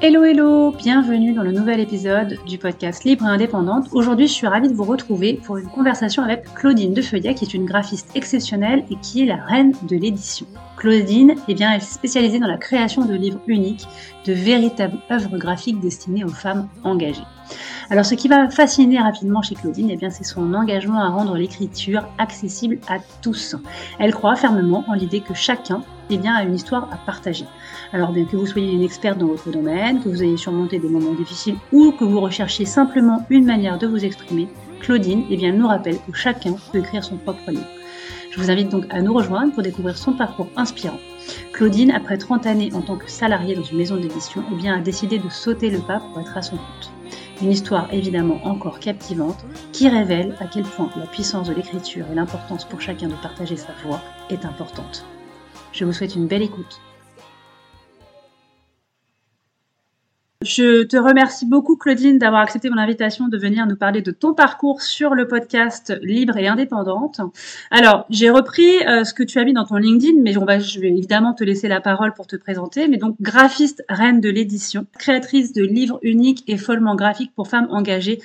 Hello 0.00 0.22
hello, 0.22 0.70
bienvenue 0.70 1.32
dans 1.32 1.42
le 1.42 1.50
nouvel 1.50 1.80
épisode 1.80 2.38
du 2.46 2.56
podcast 2.56 3.02
Libre 3.02 3.24
et 3.24 3.28
Indépendante. 3.28 3.88
Aujourd'hui, 3.90 4.28
je 4.28 4.32
suis 4.32 4.46
ravie 4.46 4.68
de 4.68 4.74
vous 4.74 4.84
retrouver 4.84 5.40
pour 5.44 5.56
une 5.56 5.66
conversation 5.66 6.22
avec 6.22 6.44
Claudine 6.54 6.94
Defeuillet, 6.94 7.34
qui 7.34 7.44
est 7.44 7.54
une 7.54 7.64
graphiste 7.64 8.08
exceptionnelle 8.14 8.84
et 8.90 8.96
qui 9.02 9.22
est 9.22 9.26
la 9.26 9.44
reine 9.44 9.74
de 9.82 9.96
l'édition. 9.96 10.46
Claudine, 10.76 11.34
eh 11.48 11.54
bien, 11.54 11.72
elle 11.72 11.78
est 11.78 11.84
spécialisée 11.84 12.38
dans 12.38 12.46
la 12.46 12.58
création 12.58 13.04
de 13.04 13.14
livres 13.14 13.40
uniques, 13.48 13.88
de 14.24 14.32
véritables 14.32 14.98
œuvres 15.10 15.36
graphiques 15.36 15.80
destinées 15.80 16.22
aux 16.22 16.28
femmes 16.28 16.68
engagées. 16.84 17.26
Alors, 17.90 18.04
ce 18.04 18.14
qui 18.14 18.28
va 18.28 18.50
fasciner 18.50 19.00
rapidement 19.00 19.42
chez 19.42 19.56
Claudine, 19.56 19.90
eh 19.90 19.96
bien, 19.96 20.10
c'est 20.10 20.22
son 20.22 20.54
engagement 20.54 21.00
à 21.00 21.08
rendre 21.08 21.34
l'écriture 21.36 22.06
accessible 22.18 22.78
à 22.88 22.98
tous. 23.22 23.56
Elle 23.98 24.14
croit 24.14 24.36
fermement 24.36 24.84
en 24.86 24.94
l'idée 24.94 25.20
que 25.20 25.34
chacun, 25.34 25.82
eh 26.10 26.18
bien, 26.18 26.34
a 26.34 26.42
une 26.42 26.54
histoire 26.54 26.88
à 26.92 26.96
partager. 26.96 27.46
Alors 27.92 28.12
bien 28.12 28.24
que 28.24 28.36
vous 28.36 28.46
soyez 28.46 28.72
une 28.72 28.82
experte 28.82 29.18
dans 29.18 29.26
votre 29.26 29.50
domaine, 29.50 30.02
que 30.02 30.08
vous 30.08 30.22
ayez 30.22 30.36
surmonté 30.36 30.78
des 30.78 30.88
moments 30.88 31.14
difficiles 31.14 31.56
ou 31.72 31.92
que 31.92 32.04
vous 32.04 32.20
recherchiez 32.20 32.64
simplement 32.64 33.26
une 33.30 33.44
manière 33.44 33.78
de 33.78 33.86
vous 33.86 34.04
exprimer, 34.04 34.48
Claudine 34.80 35.24
eh 35.30 35.36
bien, 35.36 35.52
nous 35.52 35.66
rappelle 35.66 35.98
que 35.98 36.16
chacun 36.16 36.54
peut 36.72 36.78
écrire 36.78 37.04
son 37.04 37.16
propre 37.16 37.50
livre. 37.50 37.66
Je 38.30 38.40
vous 38.40 38.50
invite 38.50 38.68
donc 38.68 38.84
à 38.90 39.02
nous 39.02 39.12
rejoindre 39.12 39.52
pour 39.52 39.62
découvrir 39.62 39.96
son 39.96 40.12
parcours 40.12 40.48
inspirant. 40.56 40.98
Claudine, 41.52 41.90
après 41.90 42.18
30 42.18 42.46
années 42.46 42.70
en 42.74 42.82
tant 42.82 42.96
que 42.96 43.10
salariée 43.10 43.54
dans 43.54 43.62
une 43.62 43.78
maison 43.78 43.96
d'édition, 43.96 44.44
eh 44.52 44.54
bien, 44.54 44.76
a 44.76 44.80
décidé 44.80 45.18
de 45.18 45.28
sauter 45.28 45.70
le 45.70 45.80
pas 45.80 46.00
pour 46.00 46.20
être 46.20 46.36
à 46.36 46.42
son 46.42 46.56
compte. 46.56 46.90
Une 47.42 47.52
histoire 47.52 47.92
évidemment 47.92 48.40
encore 48.44 48.80
captivante 48.80 49.44
qui 49.72 49.88
révèle 49.88 50.34
à 50.40 50.46
quel 50.46 50.64
point 50.64 50.90
la 50.96 51.06
puissance 51.06 51.48
de 51.48 51.54
l'écriture 51.54 52.06
et 52.10 52.14
l'importance 52.14 52.64
pour 52.64 52.80
chacun 52.80 53.08
de 53.08 53.14
partager 53.14 53.56
sa 53.56 53.72
voix 53.84 54.00
est 54.30 54.44
importante. 54.44 55.04
Je 55.78 55.84
vous 55.84 55.92
souhaite 55.92 56.16
une 56.16 56.26
belle 56.26 56.42
écoute. 56.42 56.80
Je 60.42 60.82
te 60.82 60.96
remercie 60.96 61.46
beaucoup, 61.46 61.76
Claudine, 61.76 62.18
d'avoir 62.18 62.42
accepté 62.42 62.68
mon 62.68 62.78
invitation 62.78 63.28
de 63.28 63.38
venir 63.38 63.64
nous 63.64 63.76
parler 63.76 64.02
de 64.02 64.10
ton 64.10 64.34
parcours 64.34 64.82
sur 64.82 65.14
le 65.14 65.28
podcast 65.28 65.96
Libre 66.02 66.36
et 66.36 66.48
Indépendante. 66.48 67.20
Alors, 67.70 68.06
j'ai 68.10 68.28
repris 68.28 68.84
euh, 68.88 69.04
ce 69.04 69.14
que 69.14 69.22
tu 69.22 69.38
as 69.38 69.44
mis 69.44 69.52
dans 69.52 69.66
ton 69.66 69.76
LinkedIn, 69.76 70.20
mais 70.20 70.36
on 70.36 70.44
va, 70.44 70.58
je 70.58 70.80
vais 70.80 70.88
évidemment 70.88 71.32
te 71.32 71.44
laisser 71.44 71.68
la 71.68 71.80
parole 71.80 72.12
pour 72.12 72.26
te 72.26 72.34
présenter. 72.34 72.88
Mais 72.88 72.96
donc, 72.96 73.14
graphiste, 73.20 73.84
reine 73.88 74.20
de 74.20 74.30
l'édition, 74.30 74.84
créatrice 74.98 75.52
de 75.52 75.62
livres 75.62 76.00
uniques 76.02 76.42
et 76.48 76.56
follement 76.56 76.96
graphiques 76.96 77.34
pour 77.36 77.46
femmes 77.46 77.68
engagées 77.70 78.20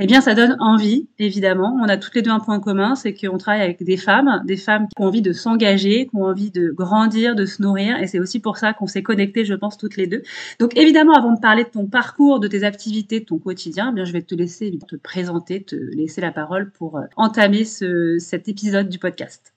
eh 0.00 0.06
bien, 0.06 0.20
ça 0.20 0.34
donne 0.34 0.56
envie, 0.58 1.08
évidemment. 1.20 1.78
On 1.80 1.88
a 1.88 1.96
toutes 1.96 2.16
les 2.16 2.22
deux 2.22 2.32
un 2.32 2.40
point 2.40 2.58
commun, 2.58 2.96
c'est 2.96 3.14
qu'on 3.14 3.38
travaille 3.38 3.62
avec 3.62 3.82
des 3.84 3.96
femmes, 3.96 4.42
des 4.44 4.56
femmes 4.56 4.88
qui 4.88 5.02
ont 5.02 5.06
envie 5.06 5.22
de 5.22 5.32
s'engager, 5.32 6.06
qui 6.06 6.16
ont 6.16 6.24
envie 6.24 6.50
de 6.50 6.70
grandir, 6.70 7.36
de 7.36 7.46
se 7.46 7.62
nourrir, 7.62 7.98
et 7.98 8.08
c'est 8.08 8.18
aussi 8.18 8.40
pour 8.40 8.58
ça 8.58 8.72
qu'on 8.72 8.88
s'est 8.88 9.04
connectés, 9.04 9.44
je 9.44 9.54
pense, 9.54 9.78
toutes 9.78 9.96
les 9.96 10.08
deux. 10.08 10.22
Donc, 10.58 10.76
évidemment, 10.76 11.14
avant 11.14 11.32
de 11.32 11.40
parler 11.40 11.62
de 11.62 11.68
ton 11.68 11.86
parcours, 11.86 12.40
de 12.40 12.48
tes 12.48 12.64
activités, 12.64 13.20
de 13.20 13.24
ton 13.24 13.38
quotidien, 13.38 13.90
eh 13.92 13.94
bien, 13.94 14.04
je 14.04 14.12
vais 14.12 14.22
te 14.22 14.34
laisser 14.34 14.76
te 14.88 14.96
présenter, 14.96 15.62
te 15.62 15.76
laisser 15.76 16.20
la 16.20 16.32
parole 16.32 16.72
pour 16.72 16.98
euh, 16.98 17.02
entamer 17.16 17.64
ce, 17.64 18.18
cet 18.18 18.48
épisode 18.48 18.88
du 18.88 18.98
podcast. 18.98 19.54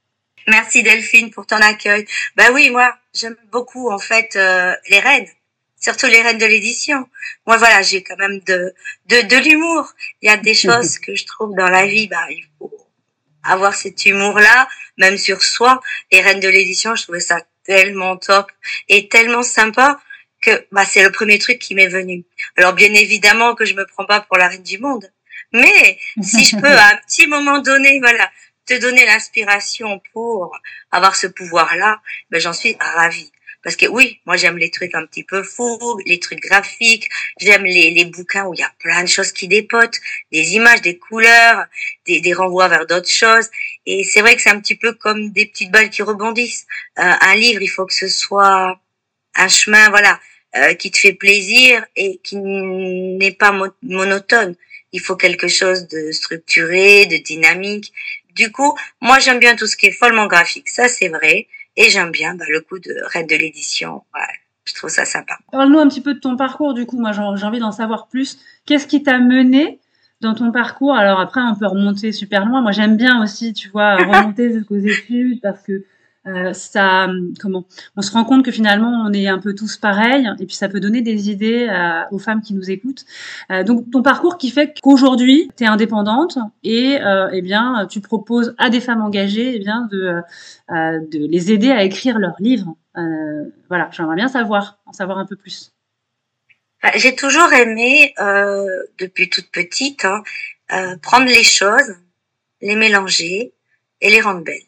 Merci 0.47 0.83
Delphine 0.83 1.31
pour 1.31 1.47
ton 1.47 1.58
accueil. 1.58 2.05
Bah 2.35 2.45
oui, 2.53 2.69
moi, 2.69 2.93
j'aime 3.13 3.35
beaucoup 3.52 3.89
en 3.89 3.97
fait 3.97 4.35
euh, 4.35 4.71
les 4.89 4.99
reines 4.99 5.27
surtout 5.80 6.08
les 6.08 6.22
reines 6.22 6.38
de 6.38 6.45
l'édition. 6.45 7.08
Moi, 7.45 7.58
voilà, 7.58 7.81
j'ai 7.81 8.03
quand 8.03 8.17
même 8.17 8.39
de, 8.42 8.73
de, 9.08 9.22
de 9.22 9.38
l'humour. 9.38 9.94
Il 10.22 10.28
y 10.28 10.31
a 10.31 10.38
des 10.38 10.53
choses 10.66 11.00
que 11.00 11.16
je 11.16 11.25
trouve 11.25 11.56
dans 11.56 11.70
la 11.70 11.86
vie, 11.86 12.08
bah, 12.08 12.25
il 12.30 12.45
faut 12.58 12.72
avoir 13.44 13.75
cet 13.75 14.05
humour-là, 14.05 14.67
même 14.98 15.17
sur 15.17 15.44
soi. 15.44 15.81
Les 16.11 16.22
reines 16.22 16.39
de 16.39 16.50
l'édition, 16.50 16.95
je 16.95 17.03
trouvais 17.03 17.20
ça 17.20 17.39
tellement 17.64 18.17
top 18.17 18.52
et 18.88 19.09
tellement 19.09 19.44
sympa 19.44 19.99
que 20.42 20.65
bah, 20.71 20.86
c'est 20.86 21.04
le 21.04 21.11
premier 21.11 21.39
truc 21.39 21.60
qui 21.60 21.76
m'est 21.76 21.88
venu. 21.88 22.26
Alors, 22.58 22.73
bien 22.73 22.94
évidemment 22.94 23.55
que 23.55 23.65
je 23.65 23.73
me 23.73 23.86
prends 23.86 24.05
pas 24.05 24.21
pour 24.21 24.38
la 24.38 24.48
reine 24.48 24.64
du 24.64 24.77
monde. 24.77 25.11
Mais 25.54 25.98
si 26.21 26.44
je 26.44 26.58
peux, 26.58 26.67
à 26.77 26.94
un 26.94 26.98
petit 26.98 27.27
moment 27.27 27.59
donné, 27.59 27.99
voilà, 27.99 28.30
te 28.65 28.73
donner 28.80 29.05
l'inspiration 29.05 30.02
pour 30.14 30.52
avoir 30.92 31.15
ce 31.15 31.27
pouvoir-là, 31.27 32.02
ben 32.30 32.39
j'en 32.39 32.54
suis 32.54 32.76
ravie. 32.80 33.32
Parce 33.67 33.76
que 33.76 33.88
oui, 33.88 34.22
moi 34.26 34.38
j'aime 34.38 34.58
les 34.58 34.72
trucs 34.72 34.95
un 34.95 35.05
petit 35.05 35.26
peu 35.26 35.44
fous, 35.44 36.00
les 36.05 36.22
trucs 36.22 36.39
graphiques, 36.39 37.10
j'aime 37.38 37.66
les, 37.66 37.92
les 37.92 38.05
bouquins 38.05 38.45
où 38.45 38.54
il 38.54 38.61
y 38.61 38.64
a 38.64 38.72
plein 38.80 39.04
de 39.04 39.10
choses 39.10 39.33
qui 39.33 39.50
dépotent, 39.50 40.00
des 40.32 40.55
images, 40.55 40.82
des 40.82 40.98
couleurs, 40.98 41.66
des, 42.06 42.22
des 42.22 42.32
renvois 42.32 42.70
vers 42.70 42.88
d'autres 42.88 43.10
choses. 43.10 43.50
Et 43.86 44.06
c'est 44.06 44.22
vrai 44.22 44.38
que 44.38 44.42
c'est 44.42 44.52
un 44.52 44.61
petit 44.61 44.77
peu 44.77 44.94
comme 44.94 45.32
des 45.32 45.45
petites 45.45 45.70
balles 45.70 45.89
qui 45.89 46.02
rebondissent. 46.02 46.66
Euh, 46.98 47.11
un 47.20 47.36
livre, 47.36 47.61
il 47.61 47.67
faut 47.67 47.86
que 47.86 47.94
ce 47.94 48.08
soit 48.08 48.80
un 49.36 49.48
chemin, 49.50 49.89
voilà, 49.89 50.17
euh, 50.56 50.73
qui 50.76 50.89
te 50.89 50.98
fait 50.98 51.11
plaisir 51.11 51.86
et 51.98 52.22
qui 52.23 52.38
n'est 52.38 53.33
pas 53.33 53.54
monotone. 53.82 54.56
Il 54.94 55.02
faut 55.02 55.17
quelque 55.17 55.50
chose 55.50 55.89
de 55.89 56.14
structuré, 56.14 57.06
de 57.06 57.17
dynamique. 57.17 57.92
Du 58.33 58.50
coup, 58.50 58.77
moi 59.02 59.20
j'aime 59.20 59.39
bien 59.39 59.58
tout 59.58 59.67
ce 59.67 59.76
qui 59.76 59.88
est 59.88 59.92
follement 59.92 60.27
graphique, 60.27 60.70
ça 60.70 60.88
c'est 60.88 61.10
vrai. 61.10 61.48
Et 61.77 61.89
j'aime 61.89 62.11
bien 62.11 62.36
bah, 62.36 62.45
le 62.49 62.60
coup 62.61 62.80
de 62.80 62.93
Reine 63.14 63.27
de 63.27 63.36
l'édition. 63.36 64.02
Je 64.65 64.73
trouve 64.73 64.89
ça 64.89 65.05
sympa. 65.05 65.38
Parle-nous 65.52 65.80
un 65.80 65.88
petit 65.88 66.02
peu 66.02 66.15
de 66.15 66.20
ton 66.20 66.36
parcours, 66.36 66.73
du 66.73 66.86
coup. 66.86 66.99
Moi, 66.99 67.11
j'ai 67.14 67.45
envie 67.45 67.60
d'en 67.60 67.71
savoir 67.71 68.08
plus. 68.08 68.39
Qu'est-ce 68.65 68.88
qui 68.88 69.04
t'a 69.04 69.20
mené 69.20 69.80
dans 70.20 70.33
ton 70.33 70.52
parcours? 70.52 70.95
Alors 70.95 71.20
après, 71.20 71.39
on 71.42 71.55
peut 71.55 71.67
remonter 71.67 72.11
super 72.11 72.45
loin. 72.45 72.61
Moi, 72.61 72.71
j'aime 72.71 72.98
bien 72.98 73.23
aussi, 73.23 73.54
tu 73.54 73.70
vois, 73.70 73.95
remonter 73.95 74.52
jusqu'aux 74.54 74.76
études 74.76 75.39
parce 75.42 75.61
que 75.61 75.86
euh, 76.27 76.54
ça, 76.54 77.08
comment 77.39 77.65
On 77.95 78.02
se 78.02 78.11
rend 78.11 78.26
compte 78.26 78.43
que 78.43 78.52
finalement, 78.52 79.05
on 79.05 79.14
est 79.14 79.27
un 79.27 79.39
peu 79.39 79.54
tous 79.55 79.77
pareils, 79.77 80.30
et 80.39 80.45
puis 80.45 80.55
ça 80.55 80.67
peut 80.67 80.80
donner 80.80 81.02
des 81.02 81.30
idées 81.30 81.67
aux 82.11 82.20
femmes 82.20 82.42
qui 82.42 82.54
nous 82.54 82.70
écoutent. 82.70 83.05
Euh, 83.52 83.64
donc, 83.64 83.89
ton 83.92 84.02
parcours 84.02 84.38
qui 84.38 84.49
fait 84.49 84.73
qu'aujourd'hui, 84.82 85.49
tu 85.58 85.64
es 85.64 85.67
indépendante 85.67 86.38
et 86.64 86.99
euh, 87.02 87.30
eh 87.32 87.42
bien, 87.42 87.88
tu 87.89 88.02
proposes 88.02 88.55
à 88.58 88.70
des 88.70 88.82
femmes 88.82 89.02
engagées, 89.02 89.55
eh 89.55 89.60
bien, 89.60 89.88
de, 89.92 90.21
de 90.70 91.27
les 91.27 91.52
aider 91.52 91.71
à 91.71 91.83
écrire 91.83 92.20
leurs 92.20 92.36
livres. 92.39 92.76
voilà, 93.70 93.89
j'aimerais 93.92 94.15
bien 94.15 94.27
savoir, 94.27 94.80
en 94.86 94.94
savoir 94.94 95.17
un 95.20 95.26
peu 95.26 95.36
plus. 95.36 95.71
Bah, 96.83 96.92
j'ai 96.95 97.15
toujours 97.15 97.52
aimé, 97.54 98.14
depuis 98.99 99.30
toute 99.30 99.49
petite, 99.52 100.05
hein, 100.05 100.98
prendre 101.02 101.26
les 101.26 101.44
choses, 101.44 101.95
les 102.61 102.76
mélanger 102.76 103.54
et 104.02 104.09
les 104.09 104.21
rendre 104.21 104.44
belles. 104.44 104.67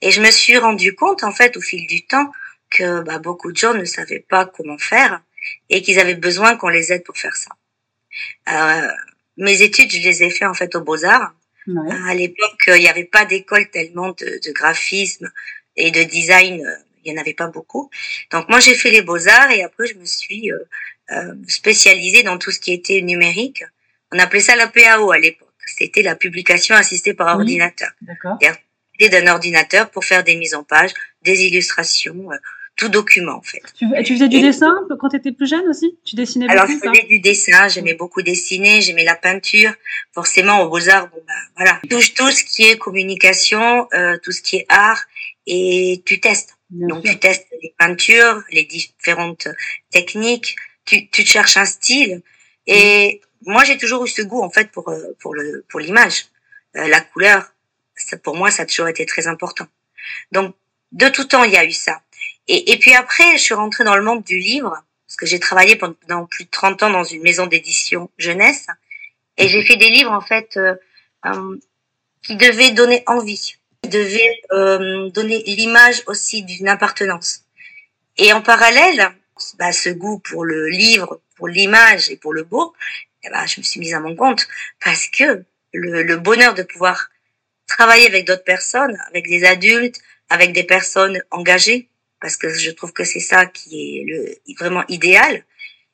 Et 0.00 0.10
je 0.10 0.20
me 0.20 0.30
suis 0.30 0.56
rendu 0.58 0.94
compte, 0.94 1.24
en 1.24 1.32
fait, 1.32 1.56
au 1.56 1.60
fil 1.60 1.86
du 1.86 2.06
temps, 2.06 2.30
que 2.70 3.00
bah, 3.02 3.18
beaucoup 3.18 3.52
de 3.52 3.56
gens 3.56 3.74
ne 3.74 3.84
savaient 3.84 4.24
pas 4.28 4.46
comment 4.46 4.78
faire 4.78 5.22
et 5.70 5.82
qu'ils 5.82 6.00
avaient 6.00 6.14
besoin 6.14 6.56
qu'on 6.56 6.68
les 6.68 6.92
aide 6.92 7.04
pour 7.04 7.16
faire 7.16 7.36
ça. 7.36 7.50
Euh, 8.48 8.88
mes 9.36 9.62
études, 9.62 9.90
je 9.90 9.98
les 9.98 10.22
ai 10.22 10.30
fait 10.30 10.46
en 10.46 10.54
fait 10.54 10.74
aux 10.74 10.80
Beaux-Arts. 10.80 11.32
À 12.08 12.14
l'époque, 12.14 12.62
il 12.68 12.74
n'y 12.80 12.88
avait 12.88 13.04
pas 13.04 13.24
d'école 13.24 13.68
tellement 13.70 14.10
de, 14.10 14.40
de, 14.44 14.52
graphisme 14.52 15.32
et 15.76 15.90
de 15.90 16.04
design, 16.04 16.64
euh, 16.64 16.76
il 17.04 17.12
n'y 17.12 17.18
en 17.18 17.20
avait 17.20 17.34
pas 17.34 17.48
beaucoup. 17.48 17.90
Donc 18.30 18.48
moi, 18.48 18.60
j'ai 18.60 18.74
fait 18.74 18.90
les 18.90 19.02
Beaux-Arts 19.02 19.50
et 19.50 19.64
après, 19.64 19.86
je 19.88 19.94
me 19.94 20.04
suis 20.04 20.52
euh, 20.52 20.58
euh, 21.10 21.34
spécialisée 21.48 22.22
dans 22.22 22.38
tout 22.38 22.52
ce 22.52 22.60
qui 22.60 22.72
était 22.72 23.00
numérique. 23.02 23.64
On 24.12 24.18
appelait 24.20 24.40
ça 24.40 24.54
la 24.54 24.68
PAO 24.68 25.10
à 25.10 25.18
l'époque. 25.18 25.48
C'était 25.66 26.02
la 26.02 26.14
publication 26.14 26.76
assistée 26.76 27.14
par 27.14 27.36
ordinateur. 27.36 27.90
D'un 28.98 29.26
ordinateur 29.26 29.90
pour 29.90 30.04
faire 30.04 30.24
des 30.24 30.36
mises 30.36 30.54
en 30.54 30.64
page, 30.64 30.92
des 31.22 31.44
illustrations, 31.44 32.30
euh, 32.32 32.36
tout 32.76 32.88
document 32.88 33.36
en 33.36 33.42
fait. 33.42 33.62
Tu, 33.74 33.86
tu 34.04 34.14
faisais 34.14 34.28
du 34.28 34.40
dessin 34.40 34.74
quand 35.00 35.08
tu 35.08 35.16
étais 35.16 35.32
plus 35.32 35.48
jeune 35.48 35.66
aussi? 35.68 35.98
Tu 36.04 36.14
dessinais 36.14 36.48
Alors 36.48 36.66
je 36.66 36.76
faisais 36.76 37.06
du 37.06 37.20
dessin, 37.20 37.68
j'aimais 37.68 37.94
beaucoup 37.94 38.22
dessiner, 38.22 38.82
j'aimais 38.82 39.04
la 39.04 39.16
peinture. 39.16 39.72
Forcément 40.12 40.62
aux 40.62 40.68
beaux-arts, 40.68 41.08
bon 41.08 41.22
ben 41.26 41.34
voilà, 41.56 41.80
touche 41.90 42.14
tout 42.14 42.30
ce 42.30 42.44
qui 42.44 42.64
est 42.64 42.76
communication, 42.76 43.88
euh, 43.94 44.18
tout 44.22 44.32
ce 44.32 44.42
qui 44.42 44.56
est 44.56 44.66
art 44.68 45.02
et 45.46 46.02
tu 46.04 46.20
testes. 46.20 46.56
Donc 46.70 47.04
tu 47.04 47.18
testes 47.18 47.46
les 47.62 47.74
peintures, 47.78 48.42
les 48.50 48.64
différentes 48.64 49.48
techniques, 49.90 50.56
tu, 50.84 51.08
tu 51.08 51.24
cherches 51.24 51.56
un 51.56 51.64
style. 51.64 52.22
Et 52.66 53.20
moi 53.46 53.64
j'ai 53.64 53.78
toujours 53.78 54.04
eu 54.04 54.08
ce 54.08 54.22
goût 54.22 54.42
en 54.42 54.50
fait 54.50 54.70
pour 54.70 54.88
euh, 54.90 55.16
pour 55.20 55.34
le 55.34 55.64
pour 55.68 55.80
l'image, 55.80 56.26
la 56.74 57.00
couleur, 57.00 57.54
ça, 57.96 58.16
pour 58.16 58.36
moi, 58.36 58.50
ça 58.50 58.62
a 58.62 58.66
toujours 58.66 58.88
été 58.88 59.06
très 59.06 59.26
important. 59.26 59.66
Donc, 60.32 60.54
de 60.92 61.08
tout 61.08 61.24
temps, 61.24 61.44
il 61.44 61.52
y 61.52 61.56
a 61.56 61.64
eu 61.64 61.72
ça. 61.72 62.02
Et, 62.48 62.72
et 62.72 62.78
puis 62.78 62.94
après, 62.94 63.32
je 63.32 63.42
suis 63.42 63.54
rentrée 63.54 63.84
dans 63.84 63.96
le 63.96 64.02
monde 64.02 64.22
du 64.22 64.38
livre, 64.38 64.82
parce 65.06 65.16
que 65.16 65.26
j'ai 65.26 65.40
travaillé 65.40 65.76
pendant 65.76 66.26
plus 66.26 66.44
de 66.44 66.50
30 66.50 66.82
ans 66.84 66.90
dans 66.90 67.04
une 67.04 67.22
maison 67.22 67.46
d'édition 67.46 68.10
jeunesse, 68.18 68.66
et 69.36 69.48
j'ai 69.48 69.64
fait 69.64 69.76
des 69.76 69.90
livres, 69.90 70.12
en 70.12 70.20
fait, 70.20 70.56
euh, 70.56 70.74
euh, 71.26 71.56
qui 72.22 72.36
devaient 72.36 72.70
donner 72.70 73.02
envie, 73.06 73.56
qui 73.82 73.88
devaient 73.88 74.40
euh, 74.52 75.10
donner 75.10 75.42
l'image 75.46 76.02
aussi 76.06 76.42
d'une 76.42 76.68
appartenance. 76.68 77.42
Et 78.16 78.32
en 78.32 78.40
parallèle, 78.40 79.12
bah, 79.58 79.72
ce 79.72 79.90
goût 79.90 80.18
pour 80.20 80.44
le 80.44 80.68
livre, 80.68 81.20
pour 81.36 81.48
l'image 81.48 82.10
et 82.10 82.16
pour 82.16 82.32
le 82.32 82.44
beau, 82.44 82.74
eh 83.24 83.28
ben, 83.30 83.46
je 83.46 83.60
me 83.60 83.64
suis 83.64 83.80
mise 83.80 83.94
à 83.94 84.00
mon 84.00 84.16
compte, 84.16 84.48
parce 84.82 85.08
que 85.08 85.44
le, 85.72 86.02
le 86.02 86.16
bonheur 86.16 86.54
de 86.54 86.62
pouvoir 86.62 87.10
travailler 87.66 88.06
avec 88.06 88.26
d'autres 88.26 88.44
personnes, 88.44 88.98
avec 89.08 89.28
des 89.28 89.44
adultes, 89.44 90.00
avec 90.28 90.52
des 90.52 90.64
personnes 90.64 91.22
engagées, 91.30 91.88
parce 92.20 92.36
que 92.36 92.52
je 92.52 92.70
trouve 92.70 92.92
que 92.92 93.04
c'est 93.04 93.20
ça 93.20 93.46
qui 93.46 93.98
est 93.98 94.04
le, 94.04 94.54
vraiment 94.58 94.84
idéal. 94.88 95.44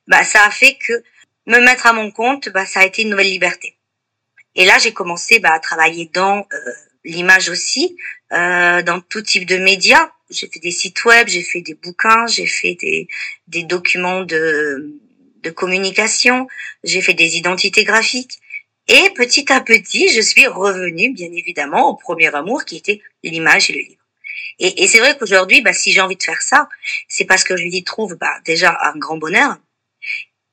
bah 0.07 0.23
ça 0.23 0.43
a 0.45 0.51
fait 0.51 0.75
que 0.75 1.03
me 1.45 1.59
mettre 1.59 1.87
à 1.87 1.93
mon 1.93 2.11
compte, 2.11 2.49
bah 2.49 2.65
ça 2.65 2.81
a 2.81 2.85
été 2.85 3.01
une 3.03 3.09
nouvelle 3.09 3.29
liberté. 3.29 3.77
Et 4.55 4.65
là, 4.65 4.77
j'ai 4.77 4.93
commencé 4.93 5.39
bah, 5.39 5.53
à 5.53 5.59
travailler 5.59 6.09
dans 6.13 6.39
euh, 6.53 6.71
l'image 7.03 7.49
aussi, 7.49 7.97
euh, 8.31 8.81
dans 8.83 9.01
tout 9.01 9.21
type 9.21 9.45
de 9.45 9.57
médias. 9.57 10.11
J'ai 10.29 10.47
fait 10.47 10.59
des 10.59 10.71
sites 10.71 11.03
web, 11.05 11.27
j'ai 11.27 11.43
fait 11.43 11.61
des 11.61 11.73
bouquins, 11.73 12.27
j'ai 12.27 12.45
fait 12.45 12.75
des, 12.75 13.07
des 13.47 13.63
documents 13.63 14.23
de, 14.23 14.93
de 15.41 15.49
communication, 15.49 16.47
j'ai 16.83 17.01
fait 17.01 17.13
des 17.13 17.37
identités 17.37 17.83
graphiques. 17.83 18.39
Et 18.87 19.09
petit 19.15 19.51
à 19.51 19.61
petit, 19.61 20.09
je 20.09 20.21
suis 20.21 20.45
revenue, 20.45 21.13
bien 21.13 21.31
évidemment, 21.31 21.89
au 21.89 21.95
premier 21.95 22.33
amour 22.35 22.65
qui 22.65 22.77
était 22.77 23.01
l'image 23.23 23.69
et 23.69 23.73
le 23.73 23.79
livre. 23.79 24.03
Et, 24.59 24.83
et 24.83 24.87
c'est 24.87 24.99
vrai 24.99 25.17
qu'aujourd'hui, 25.17 25.61
bah, 25.61 25.73
si 25.73 25.91
j'ai 25.91 26.01
envie 26.01 26.17
de 26.17 26.23
faire 26.23 26.41
ça, 26.41 26.67
c'est 27.07 27.25
parce 27.25 27.43
que 27.43 27.55
je 27.55 27.63
lui 27.63 27.83
trouve 27.83 28.15
bah, 28.15 28.39
déjà 28.45 28.77
un 28.83 28.97
grand 28.97 29.17
bonheur 29.17 29.57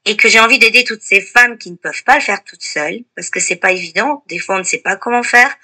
et 0.05 0.17
que 0.17 0.29
j'ai 0.29 0.41
envie 0.41 0.59
d'aider 0.59 0.85
toutes 0.85 1.03
ces 1.03 1.21
femmes 1.21 1.59
qui 1.59 1.71
ne 1.71 1.77
peuvent 1.77 2.05
pas 2.05 2.17
le 2.17 2.21
faire 2.23 2.43
toutes 2.44 2.62
seules 2.62 3.05
parce 3.15 3.31
que 3.31 3.41
c'est 3.41 3.56
pas 3.56 3.73
évident. 3.73 4.25
Des 4.29 4.38
fois, 4.38 4.56
on 4.56 4.61
ne 4.61 4.65
sait 4.65 4.79
pas 4.79 4.97
comment 4.97 5.23
faire, 5.23 5.55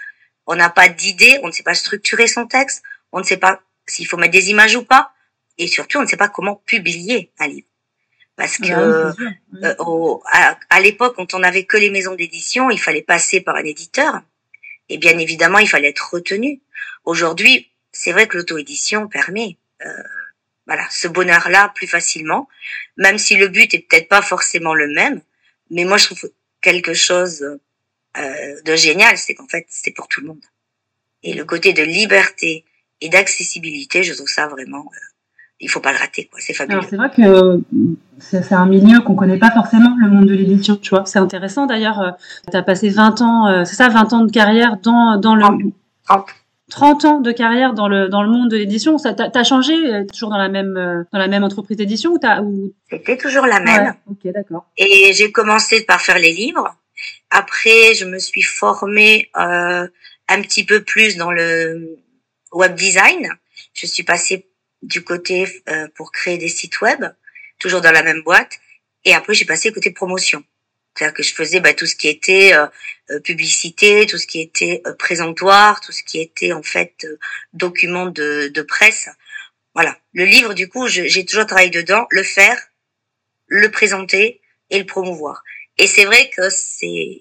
on 0.46 0.56
n'a 0.56 0.70
pas 0.70 0.88
d'idée, 0.88 1.38
on 1.42 1.48
ne 1.48 1.52
sait 1.52 1.62
pas 1.62 1.74
structurer 1.74 2.26
son 2.26 2.46
texte, 2.46 2.82
on 3.12 3.20
ne 3.20 3.24
sait 3.24 3.38
pas 3.38 3.62
s'il 3.86 4.06
faut 4.06 4.16
mettre 4.16 4.32
des 4.32 4.50
images 4.50 4.76
ou 4.76 4.84
pas, 4.84 5.12
et 5.58 5.66
surtout, 5.66 5.98
on 5.98 6.02
ne 6.02 6.06
sait 6.06 6.16
pas 6.16 6.28
comment 6.28 6.56
publier 6.66 7.32
un 7.38 7.48
livre. 7.48 7.66
Parce 8.36 8.58
que 8.58 8.70
euh, 8.70 9.12
à, 10.26 10.58
à 10.68 10.80
l'époque, 10.80 11.16
quand 11.16 11.34
on 11.34 11.38
n'avait 11.38 11.64
que 11.64 11.78
les 11.78 11.90
maisons 11.90 12.14
d'édition, 12.14 12.70
il 12.70 12.78
fallait 12.78 13.02
passer 13.02 13.40
par 13.40 13.56
un 13.56 13.64
éditeur, 13.64 14.20
et 14.88 14.98
bien 14.98 15.18
évidemment, 15.18 15.58
il 15.58 15.68
fallait 15.68 15.88
être 15.88 16.12
retenu. 16.12 16.60
Aujourd'hui, 17.04 17.70
c'est 17.92 18.12
vrai 18.12 18.28
que 18.28 18.36
l'auto-édition 18.36 19.08
permet 19.08 19.56
euh, 19.84 20.02
voilà 20.66 20.86
ce 20.90 21.08
bonheur-là 21.08 21.72
plus 21.74 21.86
facilement, 21.86 22.48
même 22.96 23.18
si 23.18 23.36
le 23.36 23.48
but 23.48 23.72
est 23.72 23.86
peut-être 23.88 24.08
pas 24.08 24.22
forcément 24.22 24.74
le 24.74 24.88
même. 24.88 25.22
Mais 25.70 25.84
moi, 25.84 25.96
je 25.96 26.06
trouve 26.06 26.30
quelque 26.60 26.94
chose 26.94 27.42
euh, 28.16 28.62
de 28.62 28.76
génial, 28.76 29.16
c'est 29.16 29.34
qu'en 29.34 29.48
fait, 29.48 29.66
c'est 29.70 29.92
pour 29.92 30.08
tout 30.08 30.20
le 30.20 30.28
monde. 30.28 30.44
Et 31.22 31.34
le 31.34 31.44
côté 31.44 31.72
de 31.72 31.82
liberté 31.82 32.64
et 33.00 33.08
d'accessibilité, 33.08 34.02
je 34.02 34.12
trouve 34.14 34.28
ça 34.28 34.46
vraiment, 34.46 34.90
euh, 34.92 35.06
il 35.60 35.70
faut 35.70 35.80
pas 35.80 35.92
le 35.92 35.98
rater, 35.98 36.28
quoi. 36.30 36.40
C'est 36.40 36.54
fabuleux. 36.54 36.80
c'est 36.88 36.96
vrai 36.96 37.10
que 37.10 37.60
c'est 38.18 38.52
un 38.52 38.66
milieu 38.66 39.00
qu'on 39.00 39.14
connaît 39.14 39.38
pas 39.38 39.50
forcément, 39.50 39.96
le 40.00 40.10
monde 40.10 40.26
de 40.26 40.34
l'édition, 40.34 40.76
tu 40.76 40.90
vois. 40.90 41.04
C'est 41.06 41.18
intéressant 41.18 41.66
d'ailleurs. 41.66 42.00
Euh, 42.00 42.10
tu 42.50 42.56
as 42.56 42.62
passé 42.62 42.88
20 42.90 43.22
ans, 43.22 43.46
euh, 43.48 43.64
c'est 43.64 43.76
ça, 43.76 43.88
20 43.88 44.12
ans 44.12 44.24
de 44.24 44.32
carrière 44.32 44.78
dans, 44.82 45.18
dans 45.18 45.34
le. 45.34 45.44
30. 46.04 46.26
30 46.70 47.04
ans 47.04 47.20
de 47.20 47.30
carrière 47.30 47.74
dans 47.74 47.88
le 47.88 48.08
dans 48.08 48.22
le 48.22 48.28
monde 48.28 48.50
de 48.50 48.56
l'édition, 48.56 48.98
ça 48.98 49.12
t'a 49.14 49.44
changé 49.44 49.72
euh, 49.72 50.04
toujours 50.04 50.30
dans 50.30 50.38
la 50.38 50.48
même 50.48 50.76
euh, 50.76 51.04
dans 51.12 51.18
la 51.18 51.28
même 51.28 51.44
entreprise 51.44 51.76
d'édition 51.76 52.12
ou 52.12 52.18
t'as 52.18 52.42
ou 52.42 52.74
C'était 52.90 53.16
toujours 53.16 53.46
la 53.46 53.60
même. 53.60 53.94
ok, 54.10 54.32
d'accord. 54.32 54.66
Et 54.76 55.12
j'ai 55.14 55.30
commencé 55.30 55.84
par 55.84 56.00
faire 56.00 56.18
les 56.18 56.32
livres. 56.32 56.76
Après, 57.30 57.94
je 57.94 58.04
me 58.04 58.18
suis 58.18 58.42
formée 58.42 59.30
euh, 59.36 59.86
un 60.28 60.42
petit 60.42 60.64
peu 60.64 60.82
plus 60.82 61.16
dans 61.16 61.30
le 61.30 61.98
web 62.52 62.74
design. 62.74 63.28
Je 63.72 63.86
suis 63.86 64.02
passée 64.02 64.46
du 64.86 65.04
côté 65.04 65.62
euh, 65.68 65.88
pour 65.94 66.12
créer 66.12 66.38
des 66.38 66.48
sites 66.48 66.80
web, 66.80 67.04
toujours 67.58 67.80
dans 67.80 67.92
la 67.92 68.02
même 68.02 68.22
boîte. 68.22 68.58
Et 69.04 69.14
après, 69.14 69.34
j'ai 69.34 69.44
passé 69.44 69.72
côté 69.72 69.90
promotion. 69.90 70.42
C'est-à-dire 70.96 71.14
que 71.14 71.22
je 71.22 71.34
faisais 71.34 71.60
bah, 71.60 71.74
tout 71.74 71.86
ce 71.86 71.94
qui 71.94 72.08
était 72.08 72.54
euh, 72.54 72.66
euh, 73.10 73.20
publicité, 73.20 74.06
tout 74.06 74.18
ce 74.18 74.26
qui 74.26 74.40
était 74.40 74.82
euh, 74.86 74.94
présentoir, 74.94 75.80
tout 75.80 75.92
ce 75.92 76.02
qui 76.02 76.20
était 76.20 76.52
en 76.52 76.62
fait 76.62 77.06
document 77.52 78.06
de, 78.06 78.48
de, 78.48 78.62
presse. 78.62 79.08
Voilà. 79.74 79.98
Le 80.14 80.24
livre, 80.24 80.54
du 80.54 80.68
coup, 80.68 80.88
j'ai 80.88 81.24
toujours 81.26 81.46
travaillé 81.46 81.68
dedans, 81.68 82.06
le 82.10 82.22
faire, 82.22 82.58
le 83.46 83.70
présenter 83.70 84.40
et 84.70 84.78
le 84.78 84.86
promouvoir. 84.86 85.44
Et 85.76 85.86
c'est 85.86 86.06
vrai 86.06 86.30
que 86.30 86.48
c'est 86.48 87.18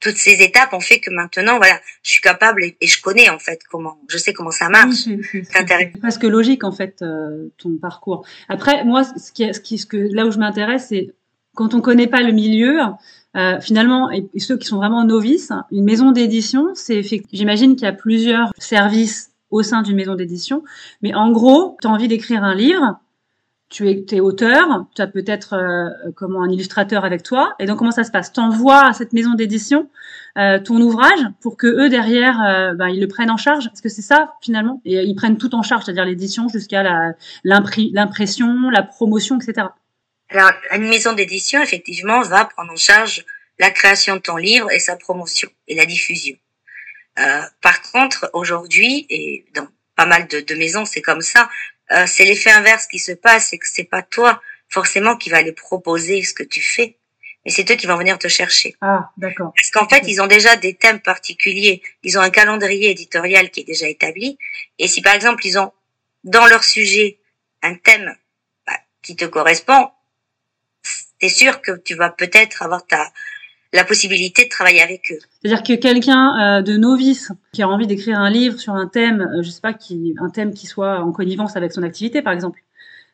toutes 0.00 0.16
ces 0.16 0.42
étapes 0.42 0.72
ont 0.72 0.80
fait 0.80 0.98
que 1.00 1.10
maintenant, 1.10 1.58
voilà, 1.58 1.78
je 2.02 2.10
suis 2.10 2.20
capable 2.20 2.64
et, 2.64 2.76
je 2.86 3.00
connais 3.00 3.28
en 3.28 3.38
fait 3.38 3.60
comment, 3.70 3.98
je 4.08 4.18
sais 4.18 4.32
comment 4.32 4.50
ça 4.50 4.68
marche. 4.68 5.06
c'est 5.32 5.98
presque 6.00 6.24
logique 6.24 6.64
en 6.64 6.72
fait 6.72 7.04
ton 7.58 7.76
parcours. 7.76 8.24
Après, 8.48 8.84
moi, 8.84 9.04
ce 9.04 9.32
qui, 9.32 9.52
ce 9.52 9.60
qui, 9.60 9.78
ce 9.78 9.86
que 9.86 9.96
là 9.96 10.26
où 10.26 10.30
je 10.30 10.38
m'intéresse, 10.38 10.86
c'est 10.88 11.14
quand 11.54 11.74
on 11.74 11.80
connaît 11.80 12.06
pas 12.06 12.22
le 12.22 12.32
milieu, 12.32 12.80
euh, 13.36 13.60
finalement, 13.60 14.10
et, 14.10 14.26
ceux 14.38 14.56
qui 14.56 14.66
sont 14.66 14.76
vraiment 14.76 15.04
novices, 15.04 15.52
une 15.70 15.84
maison 15.84 16.10
d'édition, 16.10 16.70
c'est 16.74 17.02
j'imagine 17.32 17.76
qu'il 17.76 17.84
y 17.84 17.88
a 17.88 17.92
plusieurs 17.92 18.50
services 18.58 19.30
au 19.50 19.62
sein 19.62 19.82
d'une 19.82 19.96
maison 19.96 20.14
d'édition, 20.14 20.62
mais 21.02 21.14
en 21.14 21.30
gros, 21.30 21.76
tu 21.80 21.88
as 21.88 21.90
envie 21.90 22.08
d'écrire 22.08 22.44
un 22.44 22.54
livre, 22.54 22.98
tu 23.70 23.88
es, 23.88 24.04
es 24.10 24.20
auteur, 24.20 24.86
tu 24.94 25.00
as 25.00 25.06
peut-être 25.06 25.54
euh, 25.54 26.10
comment 26.16 26.42
un 26.42 26.50
illustrateur 26.50 27.04
avec 27.04 27.22
toi, 27.22 27.54
et 27.60 27.66
donc 27.66 27.78
comment 27.78 27.92
ça 27.92 28.04
se 28.04 28.10
passe? 28.10 28.32
T'envoies 28.32 28.84
à 28.84 28.92
cette 28.92 29.12
maison 29.12 29.34
d'édition 29.34 29.88
euh, 30.36 30.58
ton 30.58 30.80
ouvrage 30.80 31.20
pour 31.40 31.56
que 31.56 31.66
eux 31.66 31.88
derrière, 31.88 32.42
euh, 32.42 32.74
ben, 32.74 32.88
ils 32.88 33.00
le 33.00 33.08
prennent 33.08 33.30
en 33.30 33.36
charge? 33.36 33.66
Est-ce 33.72 33.80
que 33.80 33.88
c'est 33.88 34.02
ça 34.02 34.34
finalement? 34.42 34.82
Et 34.84 34.96
ils 35.02 35.14
prennent 35.14 35.38
tout 35.38 35.54
en 35.54 35.62
charge, 35.62 35.84
c'est-à-dire 35.84 36.04
l'édition 36.04 36.48
jusqu'à 36.48 37.14
l'impression, 37.44 38.70
la 38.70 38.82
promotion, 38.82 39.38
etc. 39.38 39.68
Alors, 40.30 40.50
une 40.72 40.88
maison 40.88 41.12
d'édition, 41.12 41.62
effectivement, 41.62 42.22
va 42.22 42.44
prendre 42.44 42.72
en 42.72 42.76
charge 42.76 43.24
la 43.58 43.70
création 43.70 44.16
de 44.16 44.20
ton 44.20 44.36
livre 44.36 44.70
et 44.70 44.78
sa 44.78 44.96
promotion 44.96 45.48
et 45.68 45.74
la 45.76 45.86
diffusion. 45.86 46.36
Euh, 47.18 47.42
par 47.60 47.82
contre, 47.92 48.30
aujourd'hui, 48.32 49.06
et 49.10 49.44
dans 49.54 49.66
pas 49.96 50.06
mal 50.06 50.28
de, 50.28 50.40
de 50.40 50.54
maisons, 50.54 50.84
c'est 50.84 51.02
comme 51.02 51.20
ça, 51.20 51.48
euh, 51.92 52.06
c'est 52.06 52.24
l'effet 52.24 52.50
inverse 52.50 52.86
qui 52.86 52.98
se 52.98 53.12
passe, 53.12 53.48
c'est 53.48 53.58
que 53.58 53.68
c'est 53.68 53.84
pas 53.84 54.02
toi 54.02 54.40
forcément 54.68 55.16
qui 55.16 55.30
va 55.30 55.42
les 55.42 55.52
proposer 55.52 56.22
ce 56.22 56.32
que 56.32 56.42
tu 56.42 56.62
fais, 56.62 56.96
mais 57.44 57.50
c'est 57.50 57.68
eux 57.70 57.74
qui 57.74 57.86
vont 57.86 57.96
venir 57.96 58.18
te 58.18 58.28
chercher. 58.28 58.76
Ah, 58.80 59.10
d'accord. 59.16 59.52
Parce 59.56 59.70
qu'en 59.70 59.88
fait, 59.88 60.02
ils 60.06 60.20
ont 60.20 60.26
déjà 60.26 60.56
des 60.56 60.74
thèmes 60.74 61.00
particuliers, 61.00 61.82
ils 62.02 62.18
ont 62.18 62.20
un 62.20 62.30
calendrier 62.30 62.90
éditorial 62.90 63.50
qui 63.50 63.60
est 63.60 63.64
déjà 63.64 63.88
établi, 63.88 64.38
et 64.78 64.86
si 64.86 65.02
par 65.02 65.14
exemple 65.14 65.44
ils 65.46 65.58
ont 65.58 65.72
dans 66.22 66.46
leur 66.46 66.64
sujet 66.64 67.18
un 67.62 67.74
thème 67.74 68.14
bah, 68.66 68.78
qui 69.02 69.16
te 69.16 69.24
correspond, 69.24 69.90
c'est 71.20 71.28
sûr 71.28 71.60
que 71.60 71.72
tu 71.72 71.94
vas 71.94 72.10
peut-être 72.10 72.62
avoir 72.62 72.86
ta 72.86 73.12
la 73.72 73.84
possibilité 73.84 74.44
de 74.44 74.48
travailler 74.48 74.82
avec 74.82 75.12
eux. 75.12 75.18
C'est-à-dire 75.40 75.62
que 75.62 75.74
quelqu'un 75.74 76.58
euh, 76.58 76.62
de 76.62 76.76
novice 76.76 77.30
qui 77.52 77.62
a 77.62 77.68
envie 77.68 77.86
d'écrire 77.86 78.18
un 78.18 78.30
livre 78.30 78.58
sur 78.58 78.74
un 78.74 78.88
thème, 78.88 79.20
euh, 79.20 79.42
je 79.42 79.50
sais 79.50 79.60
pas, 79.60 79.72
qui 79.72 80.14
un 80.20 80.30
thème 80.30 80.52
qui 80.52 80.66
soit 80.66 81.00
en 81.00 81.12
connivence 81.12 81.56
avec 81.56 81.72
son 81.72 81.82
activité, 81.82 82.22
par 82.22 82.32
exemple. 82.32 82.60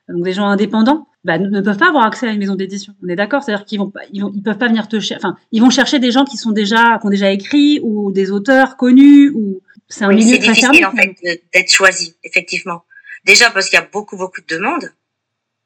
Donc 0.08 0.22
des 0.22 0.32
gens 0.32 0.46
indépendants, 0.46 1.08
bah, 1.24 1.38
ne 1.38 1.60
peuvent 1.60 1.78
pas 1.78 1.88
avoir 1.88 2.06
accès 2.06 2.28
à 2.28 2.30
une 2.30 2.38
maison 2.38 2.54
d'édition. 2.54 2.94
On 3.04 3.08
est 3.08 3.16
d'accord, 3.16 3.42
c'est-à-dire 3.42 3.66
qu'ils 3.66 3.80
vont, 3.80 3.92
ils 4.12 4.22
vont, 4.22 4.32
ils 4.34 4.42
peuvent 4.42 4.58
pas 4.58 4.68
venir 4.68 4.86
te 4.86 5.00
chercher. 5.00 5.16
Enfin, 5.16 5.36
ils 5.50 5.60
vont 5.60 5.70
chercher 5.70 5.98
des 5.98 6.12
gens 6.12 6.24
qui 6.24 6.36
sont 6.36 6.52
déjà, 6.52 6.98
qui 7.00 7.06
ont 7.06 7.10
déjà 7.10 7.30
écrit 7.32 7.80
ou 7.82 8.12
des 8.12 8.30
auteurs 8.30 8.76
connus 8.76 9.30
ou 9.30 9.60
c'est 9.88 10.04
un 10.04 10.12
milieu 10.12 10.38
très 10.38 10.52
difficile 10.52 10.86
en 10.86 10.92
fait 10.92 11.16
d'être 11.52 11.70
choisi, 11.70 12.16
effectivement. 12.22 12.84
Déjà 13.24 13.50
parce 13.50 13.68
qu'il 13.68 13.78
y 13.78 13.82
a 13.82 13.88
beaucoup 13.92 14.16
beaucoup 14.16 14.40
de 14.40 14.54
demandes. 14.54 14.92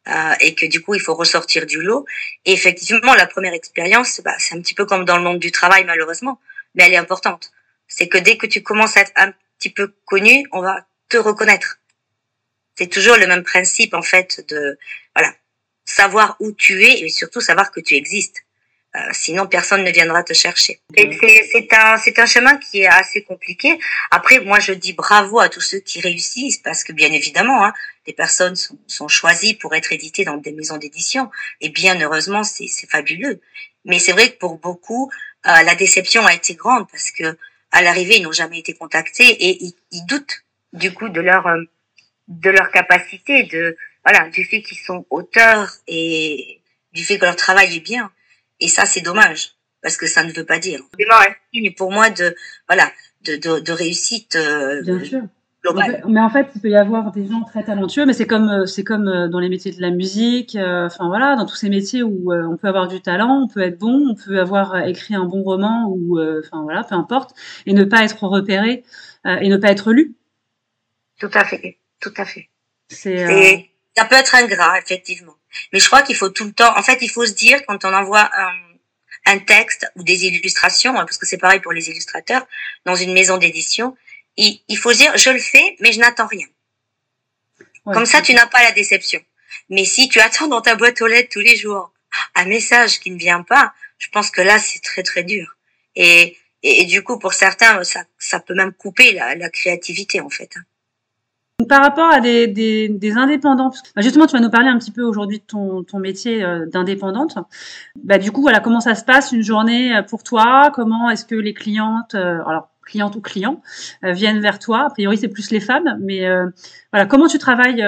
Euh, 0.09 0.35
et 0.40 0.54
que 0.54 0.64
du 0.64 0.80
coup 0.83 0.95
il 0.95 1.00
faut 1.00 1.14
ressortir 1.14 1.66
du 1.66 1.83
lot. 1.83 2.07
Et 2.45 2.52
effectivement, 2.52 3.14
la 3.14 3.26
première 3.26 3.52
expérience, 3.52 4.21
bah, 4.25 4.35
c'est 4.38 4.54
un 4.54 4.61
petit 4.61 4.75
peu 4.75 4.87
comme 4.87 5.04
dans 5.04 5.16
le 5.16 5.23
monde 5.23 5.38
du 5.38 5.52
travail 5.52 5.85
malheureusement, 5.85 6.40
mais 6.75 6.85
elle 6.85 6.95
est 6.95 6.97
importante. 6.97 7.52
C'est 7.87 8.09
que 8.09 8.19
dès 8.19 8.37
que 8.37 8.47
tu 8.47 8.62
commences 8.62 8.97
à 8.97 9.00
être 9.00 9.12
un 9.16 9.33
petit 9.59 9.71
peu 9.71 9.92
connu, 10.07 10.47
on 10.52 10.62
va 10.62 10.87
te 11.09 11.19
reconnaître. 11.19 11.78
C'est 12.76 12.87
toujours 12.87 13.16
le 13.16 13.26
même 13.26 13.42
principe 13.42 13.92
en 13.92 14.02
fait 14.02 14.45
de 14.49 14.78
voilà 15.14 15.35
savoir 15.85 16.37
où 16.40 16.52
tu 16.52 16.83
es 16.85 17.00
et 17.00 17.09
surtout 17.11 17.40
savoir 17.40 17.71
que 17.71 17.80
tu 17.80 17.95
existes. 17.95 18.45
Euh, 18.97 18.99
sinon, 19.12 19.47
personne 19.47 19.85
ne 19.85 19.90
viendra 19.92 20.25
te 20.25 20.32
chercher. 20.32 20.80
C'est 20.97 21.73
un, 21.73 21.97
c'est 21.97 22.18
un 22.18 22.26
chemin 22.26 22.56
qui 22.56 22.80
est 22.80 22.88
assez 22.88 23.23
compliqué. 23.23 23.78
Après, 24.11 24.40
moi, 24.40 24.59
je 24.59 24.73
dis 24.73 24.94
bravo 24.94 25.38
à 25.38 25.49
tous 25.49 25.61
ceux 25.61 25.78
qui 25.78 26.00
réussissent 26.00 26.59
parce 26.59 26.82
que, 26.82 26.92
bien 26.92 27.12
évidemment, 27.12 27.64
hein, 27.64 27.73
des 28.06 28.12
personnes 28.12 28.56
sont, 28.56 28.78
sont, 28.88 29.06
choisies 29.06 29.54
pour 29.54 29.76
être 29.76 29.92
éditées 29.92 30.25
dans 30.25 30.38
des 30.38 30.50
maisons 30.50 30.76
d'édition. 30.76 31.30
Et 31.61 31.68
bien 31.68 32.00
heureusement, 32.00 32.42
c'est 32.42 32.68
fabuleux. 32.90 33.40
Mais 33.85 34.00
c'est 34.00 34.12
vrai 34.12 34.32
que 34.32 34.38
pour 34.38 34.59
beaucoup, 34.59 35.11
euh, 35.47 35.62
la 35.62 35.75
déception 35.76 36.26
a 36.26 36.35
été 36.35 36.54
grande 36.54 36.90
parce 36.90 37.12
que 37.12 37.38
à 37.70 37.82
l'arrivée, 37.82 38.16
ils 38.16 38.23
n'ont 38.23 38.32
jamais 38.32 38.59
été 38.59 38.75
contactés 38.75 39.28
et 39.28 39.64
ils, 39.64 39.75
ils, 39.92 40.04
doutent 40.06 40.42
du 40.73 40.92
coup 40.92 41.09
de 41.09 41.20
leur 41.20 41.47
euh, 41.47 41.62
de 42.28 42.50
leur 42.50 42.70
capacité, 42.70 43.44
de 43.44 43.76
voilà, 44.04 44.28
du 44.28 44.44
fait 44.44 44.62
qu'ils 44.62 44.78
sont 44.78 45.06
auteurs 45.11 45.73
et 45.87 46.61
du 46.92 47.04
fait 47.04 47.18
que 47.18 47.25
leur 47.25 47.37
travail 47.37 47.76
est 47.76 47.80
bien. 47.80 48.11
Et 48.61 48.69
ça, 48.69 48.87
c'est 48.87 49.00
dommage 49.00 49.52
parce 49.83 49.97
que 49.97 50.07
ça 50.07 50.25
ne 50.25 50.33
veut 50.33 50.45
pas 50.45 50.59
dire. 50.59 50.81
C'est 50.95 51.71
pour 51.76 51.90
moi 51.93 52.11
de 52.11 52.35
voilà 52.69 52.90
de, 53.25 53.37
de, 53.37 53.61
de 53.61 53.73
réussite. 53.73 54.37
Euh, 54.37 54.83
Bien 54.83 55.05
sûr. 55.05 55.23
mais 56.09 56.21
en 56.21 56.31
fait, 56.31 56.49
il 56.55 56.61
peut 56.61 56.71
y 56.71 56.76
avoir 56.76 57.12
des 57.12 57.26
gens 57.26 57.43
très 57.43 57.62
talentueux, 57.64 58.07
mais 58.07 58.12
c'est 58.12 58.26
comme 58.26 58.49
euh, 58.49 58.67
c'est 58.67 58.85
comme 58.85 59.09
euh, 59.09 59.29
dans 59.29 59.40
les 59.40 59.49
métiers 59.49 59.73
de 59.73 59.81
la 59.81 59.90
musique, 59.90 60.57
enfin 60.57 61.09
voilà, 61.09 61.37
dans 61.37 61.47
tous 61.47 61.57
ces 61.57 61.69
métiers 61.69 62.02
où 62.02 62.33
on 62.33 62.57
peut 62.57 62.69
avoir 62.69 62.88
du 62.88 63.00
talent, 63.00 63.43
on 63.45 63.49
peut 63.49 63.61
être 63.61 63.79
bon, 63.79 64.09
on 64.11 64.14
peut 64.14 64.40
avoir 64.40 64.87
écrit 64.87 65.14
un 65.14 65.25
bon 65.25 65.43
roman 65.43 65.88
ou 65.88 66.19
enfin 66.21 66.62
voilà, 66.62 66.85
peu 66.85 66.95
importe, 66.95 67.35
et 67.67 67.73
ne 67.73 67.85
pas 67.85 68.05
être 68.05 68.23
repéré 68.25 68.85
et 69.26 69.49
ne 69.49 69.57
pas 69.57 69.71
être 69.71 69.93
lu. 69.93 70.14
Tout 71.19 71.31
à 71.35 71.45
fait, 71.45 71.79
tout 72.00 72.14
à 72.17 72.25
fait. 72.25 72.49
C'est 72.88 73.70
ça 73.97 74.04
peut 74.04 74.14
être 74.14 74.35
ingrat, 74.35 74.78
effectivement. 74.78 75.37
Mais 75.73 75.80
je 75.80 75.87
crois 75.87 76.02
qu'il 76.02 76.16
faut 76.16 76.28
tout 76.28 76.44
le 76.44 76.52
temps, 76.52 76.76
en 76.76 76.82
fait, 76.82 76.99
il 77.02 77.11
faut 77.11 77.26
se 77.26 77.32
dire 77.32 77.61
quand 77.66 77.85
on 77.85 77.92
envoie 77.92 78.30
un, 78.32 78.52
un 79.26 79.38
texte 79.38 79.90
ou 79.97 80.02
des 80.02 80.26
illustrations, 80.26 80.92
hein, 80.92 81.04
parce 81.04 81.18
que 81.18 81.26
c'est 81.26 81.38
pareil 81.38 81.61
pour 81.61 81.73
les 81.73 81.88
illustrateurs, 81.90 82.47
dans 82.85 82.94
une 82.94 83.12
maison 83.12 83.37
d'édition, 83.38 83.97
il, 84.37 84.61
il, 84.68 84.78
faut 84.78 84.92
se 84.92 84.99
dire, 84.99 85.16
je 85.16 85.30
le 85.30 85.40
fais, 85.40 85.76
mais 85.80 85.92
je 85.92 86.00
n'attends 86.00 86.26
rien. 86.26 86.47
Comme 87.85 88.06
ça, 88.06 88.23
tu 88.23 88.35
n'as 88.35 88.47
pas 88.47 88.62
la 88.62 88.73
déception. 88.73 89.20
Mais 89.68 89.85
si 89.85 90.09
tu 90.09 90.20
attends 90.20 90.49
dans 90.49 90.61
ta 90.61 90.76
boîte 90.76 91.00
aux 91.02 91.06
lettres 91.06 91.30
tous 91.32 91.40
les 91.40 91.56
jours 91.56 91.92
un 92.35 92.44
message 92.44 93.00
qui 93.00 93.11
ne 93.11 93.18
vient 93.18 93.42
pas, 93.42 93.73
je 93.99 94.09
pense 94.09 94.30
que 94.30 94.40
là, 94.40 94.59
c'est 94.59 94.80
très, 94.80 95.02
très 95.02 95.23
dur. 95.23 95.56
Et, 95.97 96.37
et, 96.62 96.85
du 96.87 97.02
coup, 97.02 97.18
pour 97.18 97.35
certains, 97.35 97.82
ça, 97.85 98.04
ça 98.18 98.40
peut 98.40 98.54
même 98.54 98.73
couper 98.73 99.12
la, 99.12 99.35
la 99.35 99.50
créativité, 99.50 100.20
en 100.20 100.30
fait. 100.30 100.50
Hein. 100.56 100.62
Par 101.69 101.83
rapport 101.83 102.12
à 102.12 102.21
des, 102.21 102.47
des, 102.47 102.88
des 102.88 103.12
indépendants, 103.12 103.71
bah, 103.95 104.02
justement, 104.02 104.26
tu 104.26 104.33
vas 104.33 104.40
nous 104.40 104.50
parler 104.50 104.69
un 104.69 104.79
petit 104.79 104.90
peu 104.90 105.02
aujourd'hui 105.02 105.38
de 105.38 105.45
ton, 105.45 105.83
ton 105.83 105.99
métier 105.99 106.45
euh, 106.45 106.67
d'indépendante. 106.67 107.38
Bah, 107.97 108.19
du 108.19 108.33
coup, 108.33 108.43
voilà, 108.43 108.61
comment 108.61 108.81
ça 108.81 108.95
se 108.95 109.05
passe 109.05 109.33
une 109.33 109.43
journée 109.43 109.97
euh, 109.97 110.02
pour 110.02 110.23
toi? 110.23 110.71
Comment 110.75 111.11
est-ce 111.11 111.25
que 111.25 111.35
les 111.35 111.55
clientes, 111.55 112.14
euh, 112.14 112.38
alors 112.47 112.69
clientes 112.85 113.14
ou 113.14 113.21
clients, 113.21 113.62
viennent 114.02 114.40
vers 114.40 114.59
toi? 114.59 114.87
A 114.87 114.90
priori, 114.90 115.17
c'est 115.17 115.29
plus 115.29 115.52
les 115.52 115.61
femmes, 115.61 115.97
mais 116.00 116.26
voilà, 116.93 117.07
comment 117.07 117.29
tu 117.29 117.38
travailles 117.38 117.85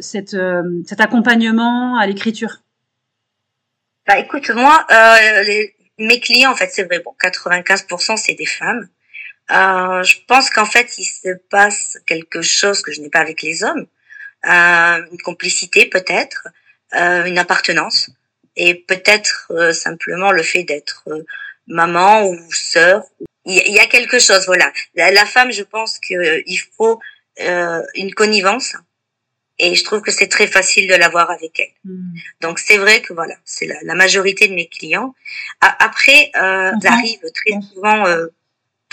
cette, 0.00 0.36
cet 0.84 1.00
accompagnement 1.00 1.96
à 1.96 2.06
l'écriture? 2.06 2.58
Bah, 4.06 4.18
écoute, 4.18 4.50
moi, 4.50 4.84
mes 5.98 6.20
clients, 6.20 6.52
en 6.52 6.54
fait, 6.54 6.68
c'est 6.70 6.84
vrai, 6.84 7.00
bon, 7.00 7.14
95% 7.22 8.18
c'est 8.18 8.34
des 8.34 8.44
femmes. 8.44 8.86
Euh, 9.50 10.02
je 10.02 10.16
pense 10.26 10.50
qu'en 10.50 10.64
fait, 10.66 10.96
il 10.98 11.04
se 11.04 11.28
passe 11.50 11.98
quelque 12.06 12.42
chose 12.42 12.82
que 12.82 12.92
je 12.92 13.00
n'ai 13.00 13.10
pas 13.10 13.20
avec 13.20 13.42
les 13.42 13.62
hommes, 13.62 13.86
euh, 14.46 15.06
une 15.10 15.20
complicité 15.22 15.86
peut-être, 15.86 16.48
euh, 16.94 17.24
une 17.24 17.38
appartenance, 17.38 18.10
et 18.56 18.74
peut-être 18.74 19.48
euh, 19.50 19.72
simplement 19.72 20.30
le 20.30 20.42
fait 20.42 20.62
d'être 20.62 21.02
euh, 21.08 21.24
maman 21.66 22.26
ou 22.28 22.38
sœur. 22.52 23.02
Il 23.46 23.56
y, 23.56 23.78
a 23.78 23.86
quelque 23.86 24.18
chose, 24.18 24.46
voilà. 24.46 24.72
La, 24.94 25.26
femme, 25.26 25.52
je 25.52 25.64
pense 25.64 25.98
qu'il 25.98 26.60
faut 26.78 26.98
une 27.38 28.14
connivence, 28.14 28.74
et 29.58 29.74
je 29.74 29.84
trouve 29.84 30.00
que 30.00 30.10
c'est 30.10 30.28
très 30.28 30.46
facile 30.46 30.88
de 30.88 30.94
l'avoir 30.94 31.30
avec 31.30 31.60
elle. 31.60 31.74
Hmm. 31.84 32.14
Donc 32.40 32.58
c'est 32.58 32.78
vrai 32.78 33.02
que 33.02 33.12
voilà, 33.12 33.34
c'est 33.44 33.66
la, 33.66 33.76
la, 33.82 33.94
majorité 33.94 34.48
de 34.48 34.54
mes 34.54 34.66
clients. 34.66 35.14
après, 35.60 36.30
euh, 36.36 36.72
j'arrive 36.82 37.20
très 37.34 37.60
souvent 37.60 38.06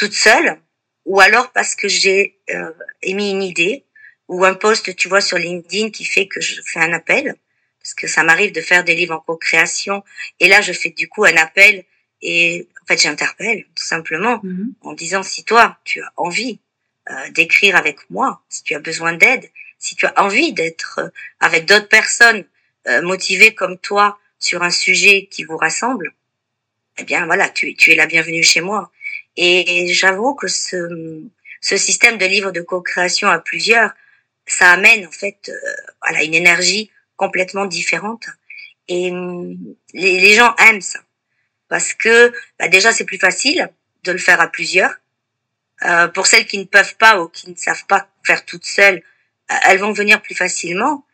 toute 0.01 0.13
seule, 0.13 0.57
ou 1.05 1.19
alors 1.19 1.51
parce 1.51 1.75
que 1.75 1.87
j'ai 1.87 2.39
euh, 2.49 2.71
émis 3.03 3.29
une 3.29 3.43
idée 3.43 3.85
ou 4.27 4.43
un 4.45 4.55
post, 4.55 4.95
tu 4.95 5.07
vois, 5.07 5.21
sur 5.21 5.37
LinkedIn 5.37 5.91
qui 5.91 6.05
fait 6.05 6.27
que 6.27 6.41
je 6.41 6.59
fais 6.65 6.79
un 6.79 6.91
appel, 6.91 7.35
parce 7.79 7.93
que 7.93 8.07
ça 8.07 8.23
m'arrive 8.23 8.51
de 8.51 8.61
faire 8.61 8.83
des 8.83 8.95
livres 8.95 9.13
en 9.13 9.19
co-création, 9.19 10.03
et 10.39 10.47
là 10.47 10.61
je 10.61 10.73
fais 10.73 10.89
du 10.89 11.07
coup 11.07 11.23
un 11.23 11.35
appel 11.35 11.83
et 12.23 12.67
en 12.81 12.85
fait 12.87 12.99
j'interpelle 12.99 13.65
tout 13.75 13.83
simplement 13.83 14.39
mhm. 14.41 14.73
en 14.81 14.93
disant 14.93 15.21
si 15.21 15.43
toi 15.43 15.77
tu 15.83 16.01
as 16.01 16.11
envie 16.17 16.59
euh, 17.11 17.29
d'écrire 17.29 17.75
avec 17.75 17.97
moi, 18.09 18.41
si 18.49 18.63
tu 18.63 18.73
as 18.73 18.79
besoin 18.79 19.13
d'aide, 19.13 19.51
si 19.77 19.95
tu 19.95 20.07
as 20.07 20.19
envie 20.19 20.51
d'être 20.51 20.99
euh, 20.99 21.09
avec 21.39 21.65
d'autres 21.65 21.89
personnes 21.89 22.43
euh, 22.87 23.03
motivées 23.03 23.53
comme 23.53 23.77
toi 23.77 24.17
sur 24.39 24.63
un 24.63 24.71
sujet 24.71 25.27
qui 25.29 25.43
vous 25.43 25.57
rassemble, 25.57 26.11
eh 26.97 27.03
bien 27.03 27.27
voilà, 27.27 27.49
tu, 27.49 27.75
tu 27.75 27.91
es 27.91 27.95
la 27.95 28.07
bienvenue 28.07 28.41
chez 28.41 28.61
moi. 28.61 28.91
Et 29.37 29.93
j'avoue 29.93 30.35
que 30.35 30.47
ce, 30.47 31.21
ce 31.61 31.77
système 31.77 32.17
de 32.17 32.25
livres 32.25 32.51
de 32.51 32.61
co-création 32.61 33.29
à 33.29 33.39
plusieurs, 33.39 33.91
ça 34.45 34.71
amène 34.71 35.05
en 35.05 35.11
fait 35.11 35.49
euh, 35.49 35.53
voilà 36.01 36.23
une 36.23 36.33
énergie 36.33 36.91
complètement 37.15 37.65
différente. 37.65 38.25
Et 38.87 39.11
hum, 39.11 39.57
les, 39.93 40.19
les 40.19 40.33
gens 40.33 40.53
aiment 40.57 40.81
ça 40.81 40.99
parce 41.69 41.93
que 41.93 42.33
bah 42.59 42.67
déjà 42.67 42.91
c'est 42.91 43.05
plus 43.05 43.17
facile 43.17 43.69
de 44.03 44.11
le 44.11 44.17
faire 44.17 44.41
à 44.41 44.47
plusieurs. 44.47 44.93
Euh, 45.83 46.07
pour 46.09 46.27
celles 46.27 46.45
qui 46.45 46.57
ne 46.57 46.65
peuvent 46.65 46.97
pas 46.97 47.19
ou 47.21 47.27
qui 47.27 47.49
ne 47.49 47.55
savent 47.55 47.85
pas 47.87 48.07
faire 48.23 48.45
toutes 48.45 48.65
seules, 48.65 49.01
euh, 49.51 49.55
elles 49.63 49.79
vont 49.79 49.93
venir 49.93 50.21
plus 50.21 50.35
facilement. 50.35 51.05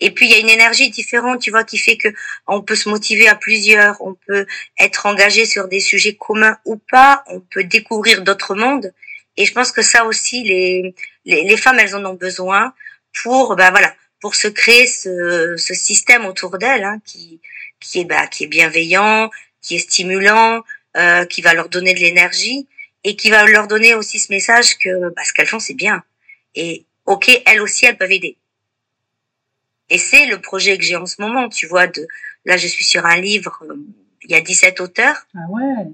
Et 0.00 0.10
puis 0.10 0.26
il 0.26 0.32
y 0.32 0.34
a 0.34 0.38
une 0.38 0.50
énergie 0.50 0.90
différente, 0.90 1.40
tu 1.40 1.50
vois, 1.50 1.64
qui 1.64 1.78
fait 1.78 1.96
que 1.96 2.08
on 2.46 2.62
peut 2.62 2.74
se 2.74 2.88
motiver 2.88 3.28
à 3.28 3.34
plusieurs, 3.34 3.96
on 4.00 4.14
peut 4.26 4.46
être 4.78 5.06
engagé 5.06 5.46
sur 5.46 5.68
des 5.68 5.80
sujets 5.80 6.16
communs 6.16 6.58
ou 6.64 6.76
pas, 6.76 7.24
on 7.28 7.40
peut 7.40 7.64
découvrir 7.64 8.22
d'autres 8.22 8.54
mondes. 8.54 8.92
Et 9.36 9.44
je 9.46 9.52
pense 9.52 9.72
que 9.72 9.82
ça 9.82 10.04
aussi, 10.04 10.42
les, 10.44 10.94
les, 11.24 11.42
les 11.44 11.56
femmes, 11.56 11.78
elles 11.78 11.96
en 11.96 12.04
ont 12.04 12.14
besoin 12.14 12.74
pour, 13.22 13.56
ben 13.56 13.70
voilà, 13.70 13.94
pour 14.20 14.34
se 14.34 14.48
créer 14.48 14.86
ce, 14.86 15.56
ce 15.56 15.74
système 15.74 16.24
autour 16.24 16.58
d'elles, 16.58 16.84
hein, 16.84 17.00
qui, 17.04 17.40
qui 17.80 18.00
est, 18.00 18.04
bah, 18.04 18.26
qui 18.26 18.44
est 18.44 18.48
bienveillant, 18.48 19.30
qui 19.60 19.76
est 19.76 19.80
stimulant, 19.80 20.62
euh, 20.96 21.24
qui 21.24 21.42
va 21.42 21.54
leur 21.54 21.68
donner 21.68 21.94
de 21.94 22.00
l'énergie 22.00 22.68
et 23.02 23.16
qui 23.16 23.30
va 23.30 23.44
leur 23.46 23.66
donner 23.68 23.94
aussi 23.94 24.18
ce 24.18 24.32
message 24.32 24.78
que 24.78 25.10
bah, 25.14 25.22
ce 25.24 25.32
qu'elles 25.32 25.46
font, 25.46 25.58
c'est 25.58 25.74
bien. 25.74 26.02
Et 26.54 26.84
ok, 27.06 27.30
elles 27.46 27.60
aussi, 27.60 27.86
elles 27.86 27.98
peuvent 27.98 28.12
aider. 28.12 28.36
Et 29.90 29.98
c'est 29.98 30.26
le 30.26 30.40
projet 30.40 30.78
que 30.78 30.84
j'ai 30.84 30.96
en 30.96 31.06
ce 31.06 31.20
moment, 31.20 31.48
tu 31.48 31.66
vois. 31.66 31.86
De 31.86 32.06
là, 32.44 32.56
je 32.56 32.66
suis 32.66 32.84
sur 32.84 33.04
un 33.06 33.20
livre. 33.20 33.62
Euh, 33.68 33.76
il 34.22 34.30
y 34.30 34.34
a 34.34 34.40
17 34.40 34.80
auteurs. 34.80 35.26
Ah 35.34 35.40
ouais. 35.50 35.90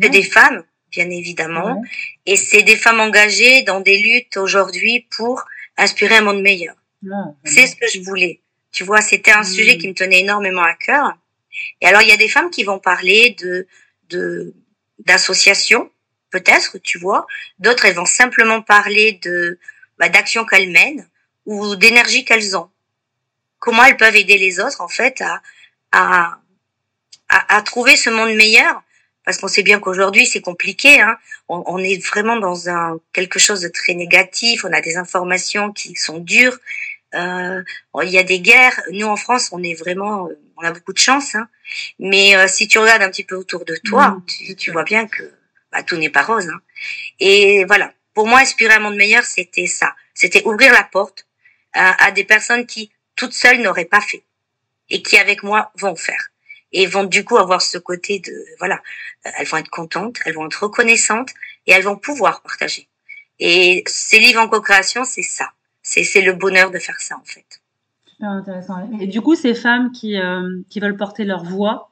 C'est 0.00 0.08
des 0.08 0.22
femmes, 0.22 0.64
bien 0.90 1.10
évidemment, 1.10 1.82
et 2.24 2.36
c'est 2.36 2.62
des 2.62 2.76
femmes 2.76 3.00
engagées 3.00 3.62
dans 3.62 3.80
des 3.80 3.98
luttes 3.98 4.38
aujourd'hui 4.38 5.06
pour 5.14 5.44
inspirer 5.76 6.16
un 6.16 6.22
monde 6.22 6.40
meilleur. 6.40 6.74
Ah, 7.12 7.32
c'est 7.44 7.66
ce 7.66 7.76
que 7.76 7.86
je 7.86 8.00
voulais. 8.00 8.40
Tu 8.72 8.82
vois, 8.82 9.02
c'était 9.02 9.32
un 9.32 9.44
sujet 9.44 9.76
qui 9.76 9.88
me 9.88 9.92
tenait 9.92 10.20
énormément 10.20 10.62
à 10.62 10.72
cœur. 10.72 11.18
Et 11.82 11.86
alors, 11.86 12.00
il 12.00 12.08
y 12.08 12.12
a 12.12 12.16
des 12.16 12.28
femmes 12.28 12.50
qui 12.50 12.64
vont 12.64 12.78
parler 12.78 13.36
de 13.40 13.66
de 14.08 14.54
d'associations, 15.00 15.90
peut-être, 16.30 16.78
tu 16.78 16.98
vois. 16.98 17.26
D'autres, 17.58 17.84
elles 17.84 17.94
vont 17.94 18.06
simplement 18.06 18.62
parler 18.62 19.20
de 19.22 19.58
bah, 19.98 20.08
d'actions 20.08 20.46
qu'elles 20.46 20.70
mènent 20.70 21.06
ou 21.44 21.76
d'énergie 21.76 22.24
qu'elles 22.24 22.56
ont 22.56 22.70
comment 23.64 23.82
elles 23.84 23.96
peuvent 23.96 24.14
aider 24.14 24.36
les 24.36 24.60
autres 24.60 24.82
en 24.82 24.88
fait 24.88 25.22
à, 25.22 25.40
à, 25.90 26.38
à, 27.30 27.62
trouver 27.62 27.96
ce 27.96 28.10
monde 28.10 28.34
meilleur 28.34 28.82
parce 29.24 29.38
qu'on 29.38 29.48
sait 29.48 29.62
bien 29.62 29.80
qu'aujourd'hui 29.80 30.26
c'est 30.26 30.42
compliqué. 30.42 31.00
Hein. 31.00 31.16
On, 31.48 31.64
on, 31.66 31.78
est 31.78 31.96
vraiment 32.06 32.36
dans 32.36 32.68
un 32.68 32.98
quelque 33.14 33.38
chose 33.38 33.62
de 33.62 33.68
très 33.68 33.94
négatif. 33.94 34.66
On 34.66 34.72
a 34.74 34.82
des 34.82 34.98
informations 34.98 35.72
qui 35.72 35.94
sont 35.94 36.18
dures. 36.18 36.58
Euh, 37.14 37.62
il 38.02 38.10
y 38.10 38.18
a 38.18 38.22
des 38.22 38.40
guerres. 38.40 38.78
Nous 38.92 39.06
en 39.06 39.16
France, 39.16 39.48
on 39.50 39.62
est 39.62 39.72
vraiment, 39.72 40.28
on 40.58 40.62
a 40.62 40.72
beaucoup 40.72 40.92
de 40.92 40.98
chance. 40.98 41.34
Hein. 41.34 41.48
Mais 41.98 42.36
euh, 42.36 42.46
si 42.48 42.68
tu 42.68 42.78
regardes 42.78 43.00
un 43.00 43.08
petit 43.08 43.24
peu 43.24 43.34
autour 43.34 43.64
de 43.64 43.76
toi, 43.82 44.08
mmh. 44.08 44.24
tu, 44.26 44.56
tu, 44.56 44.72
vois 44.72 44.84
bien 44.84 45.06
que 45.06 45.22
bah, 45.72 45.82
tout 45.82 45.96
n'est 45.96 46.10
pas 46.10 46.22
rose. 46.22 46.48
Hein. 46.48 46.60
Et 47.18 47.64
voilà. 47.64 47.94
Pour 48.12 48.26
moi, 48.26 48.40
inspirer 48.40 48.74
un 48.74 48.80
monde 48.80 48.96
meilleur, 48.96 49.24
c'était 49.24 49.66
ça. 49.66 49.94
C'était 50.12 50.44
ouvrir 50.44 50.70
la 50.72 50.84
porte 50.84 51.26
à, 51.72 52.04
à 52.04 52.10
des 52.10 52.24
personnes 52.24 52.66
qui 52.66 52.90
toutes 53.16 53.32
seules 53.32 53.60
n'auraient 53.60 53.84
pas 53.84 54.00
fait 54.00 54.24
et 54.90 55.02
qui 55.02 55.16
avec 55.16 55.42
moi 55.42 55.72
vont 55.76 55.96
faire 55.96 56.30
et 56.72 56.86
vont 56.86 57.04
du 57.04 57.24
coup 57.24 57.36
avoir 57.36 57.62
ce 57.62 57.78
côté 57.78 58.18
de 58.18 58.32
voilà 58.58 58.80
euh, 59.26 59.30
elles 59.38 59.46
vont 59.46 59.58
être 59.58 59.70
contentes 59.70 60.18
elles 60.24 60.34
vont 60.34 60.46
être 60.46 60.62
reconnaissantes 60.64 61.30
et 61.66 61.72
elles 61.72 61.84
vont 61.84 61.96
pouvoir 61.96 62.42
partager. 62.42 62.88
Et 63.38 63.82
ces 63.86 64.18
livres 64.18 64.40
en 64.40 64.48
co-création 64.48 65.04
c'est 65.04 65.22
ça. 65.22 65.52
C'est 65.82 66.04
c'est 66.04 66.22
le 66.22 66.32
bonheur 66.32 66.70
de 66.70 66.78
faire 66.78 67.00
ça 67.00 67.16
en 67.16 67.24
fait. 67.24 67.62
Super 68.06 68.28
intéressant. 68.30 68.88
Et 69.00 69.06
du 69.06 69.20
coup 69.20 69.34
ces 69.34 69.54
femmes 69.54 69.92
qui 69.92 70.18
euh, 70.18 70.60
qui 70.68 70.80
veulent 70.80 70.96
porter 70.96 71.24
leur 71.24 71.44
voix 71.44 71.90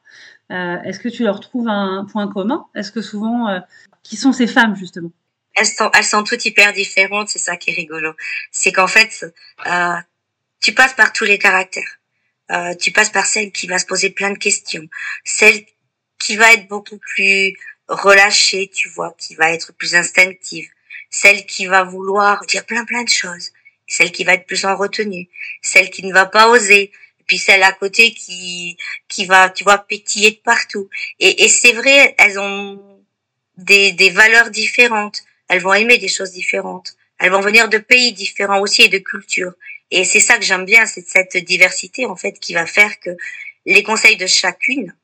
euh, 0.52 0.82
est-ce 0.82 1.00
que 1.00 1.08
tu 1.08 1.22
leur 1.22 1.40
trouves 1.40 1.68
un 1.68 2.04
point 2.04 2.28
commun? 2.28 2.66
Est-ce 2.74 2.92
que 2.92 3.00
souvent 3.00 3.48
euh, 3.48 3.60
qui 4.02 4.16
sont 4.16 4.32
ces 4.32 4.46
femmes 4.46 4.76
justement? 4.76 5.10
Elles 5.54 5.66
sont 5.66 5.90
elles 5.94 6.04
sont 6.04 6.24
toutes 6.24 6.44
hyper 6.44 6.72
différentes 6.72 7.28
c'est 7.28 7.38
ça 7.38 7.56
qui 7.56 7.70
est 7.70 7.74
rigolo. 7.74 8.12
C'est 8.50 8.72
qu'en 8.72 8.86
fait 8.86 9.24
euh, 9.66 9.94
tu 10.62 10.72
passes 10.72 10.94
par 10.94 11.12
tous 11.12 11.24
les 11.24 11.38
caractères. 11.38 11.98
Euh, 12.50 12.74
tu 12.74 12.92
passes 12.92 13.10
par 13.10 13.26
celle 13.26 13.52
qui 13.52 13.66
va 13.66 13.78
se 13.78 13.86
poser 13.86 14.10
plein 14.10 14.30
de 14.30 14.38
questions, 14.38 14.88
celle 15.24 15.64
qui 16.18 16.36
va 16.36 16.52
être 16.52 16.68
beaucoup 16.68 16.98
plus 16.98 17.56
relâchée, 17.88 18.70
tu 18.72 18.88
vois, 18.88 19.14
qui 19.18 19.34
va 19.34 19.52
être 19.52 19.72
plus 19.72 19.94
instinctive, 19.94 20.68
celle 21.10 21.46
qui 21.46 21.66
va 21.66 21.82
vouloir 21.82 22.44
dire 22.46 22.64
plein 22.64 22.84
plein 22.84 23.04
de 23.04 23.08
choses, 23.08 23.50
celle 23.86 24.12
qui 24.12 24.24
va 24.24 24.34
être 24.34 24.46
plus 24.46 24.64
en 24.64 24.76
retenue, 24.76 25.28
celle 25.62 25.90
qui 25.90 26.04
ne 26.04 26.12
va 26.12 26.26
pas 26.26 26.48
oser, 26.48 26.92
puis 27.26 27.38
celle 27.38 27.62
à 27.62 27.72
côté 27.72 28.12
qui 28.12 28.76
qui 29.08 29.24
va, 29.26 29.50
tu 29.50 29.64
vois, 29.64 29.78
pétiller 29.78 30.32
de 30.32 30.40
partout. 30.44 30.88
Et, 31.20 31.44
et 31.44 31.48
c'est 31.48 31.72
vrai, 31.72 32.14
elles 32.18 32.38
ont 32.38 33.02
des, 33.56 33.92
des 33.92 34.10
valeurs 34.10 34.50
différentes, 34.50 35.22
elles 35.48 35.60
vont 35.60 35.74
aimer 35.74 35.98
des 35.98 36.08
choses 36.08 36.32
différentes, 36.32 36.96
elles 37.18 37.30
vont 37.30 37.40
venir 37.40 37.68
de 37.68 37.78
pays 37.78 38.12
différents 38.12 38.60
aussi 38.60 38.82
et 38.82 38.88
de 38.88 38.98
cultures. 38.98 39.54
Et 39.94 40.04
c'est 40.04 40.20
ça 40.20 40.38
que 40.38 40.44
j'aime 40.44 40.64
bien, 40.64 40.86
c'est 40.86 41.06
cette 41.06 41.36
diversité 41.36 42.06
en 42.06 42.16
fait 42.16 42.32
qui 42.40 42.54
va 42.54 42.66
faire 42.66 42.98
que 42.98 43.10
les 43.66 43.82
conseils 43.82 44.16
de 44.16 44.26
chacune 44.26 44.96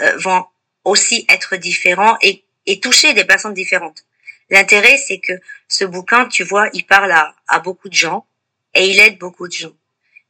euh, 0.00 0.16
vont 0.18 0.44
aussi 0.84 1.24
être 1.30 1.56
différents 1.56 2.18
et, 2.20 2.44
et 2.66 2.78
toucher 2.78 3.14
des 3.14 3.24
personnes 3.24 3.54
différentes. 3.54 4.04
L'intérêt, 4.50 4.98
c'est 4.98 5.18
que 5.18 5.32
ce 5.66 5.84
bouquin, 5.86 6.26
tu 6.26 6.44
vois, 6.44 6.68
il 6.74 6.84
parle 6.84 7.10
à, 7.12 7.34
à 7.48 7.58
beaucoup 7.60 7.88
de 7.88 7.94
gens 7.94 8.26
et 8.74 8.86
il 8.90 9.00
aide 9.00 9.16
beaucoup 9.16 9.48
de 9.48 9.52
gens. 9.54 9.72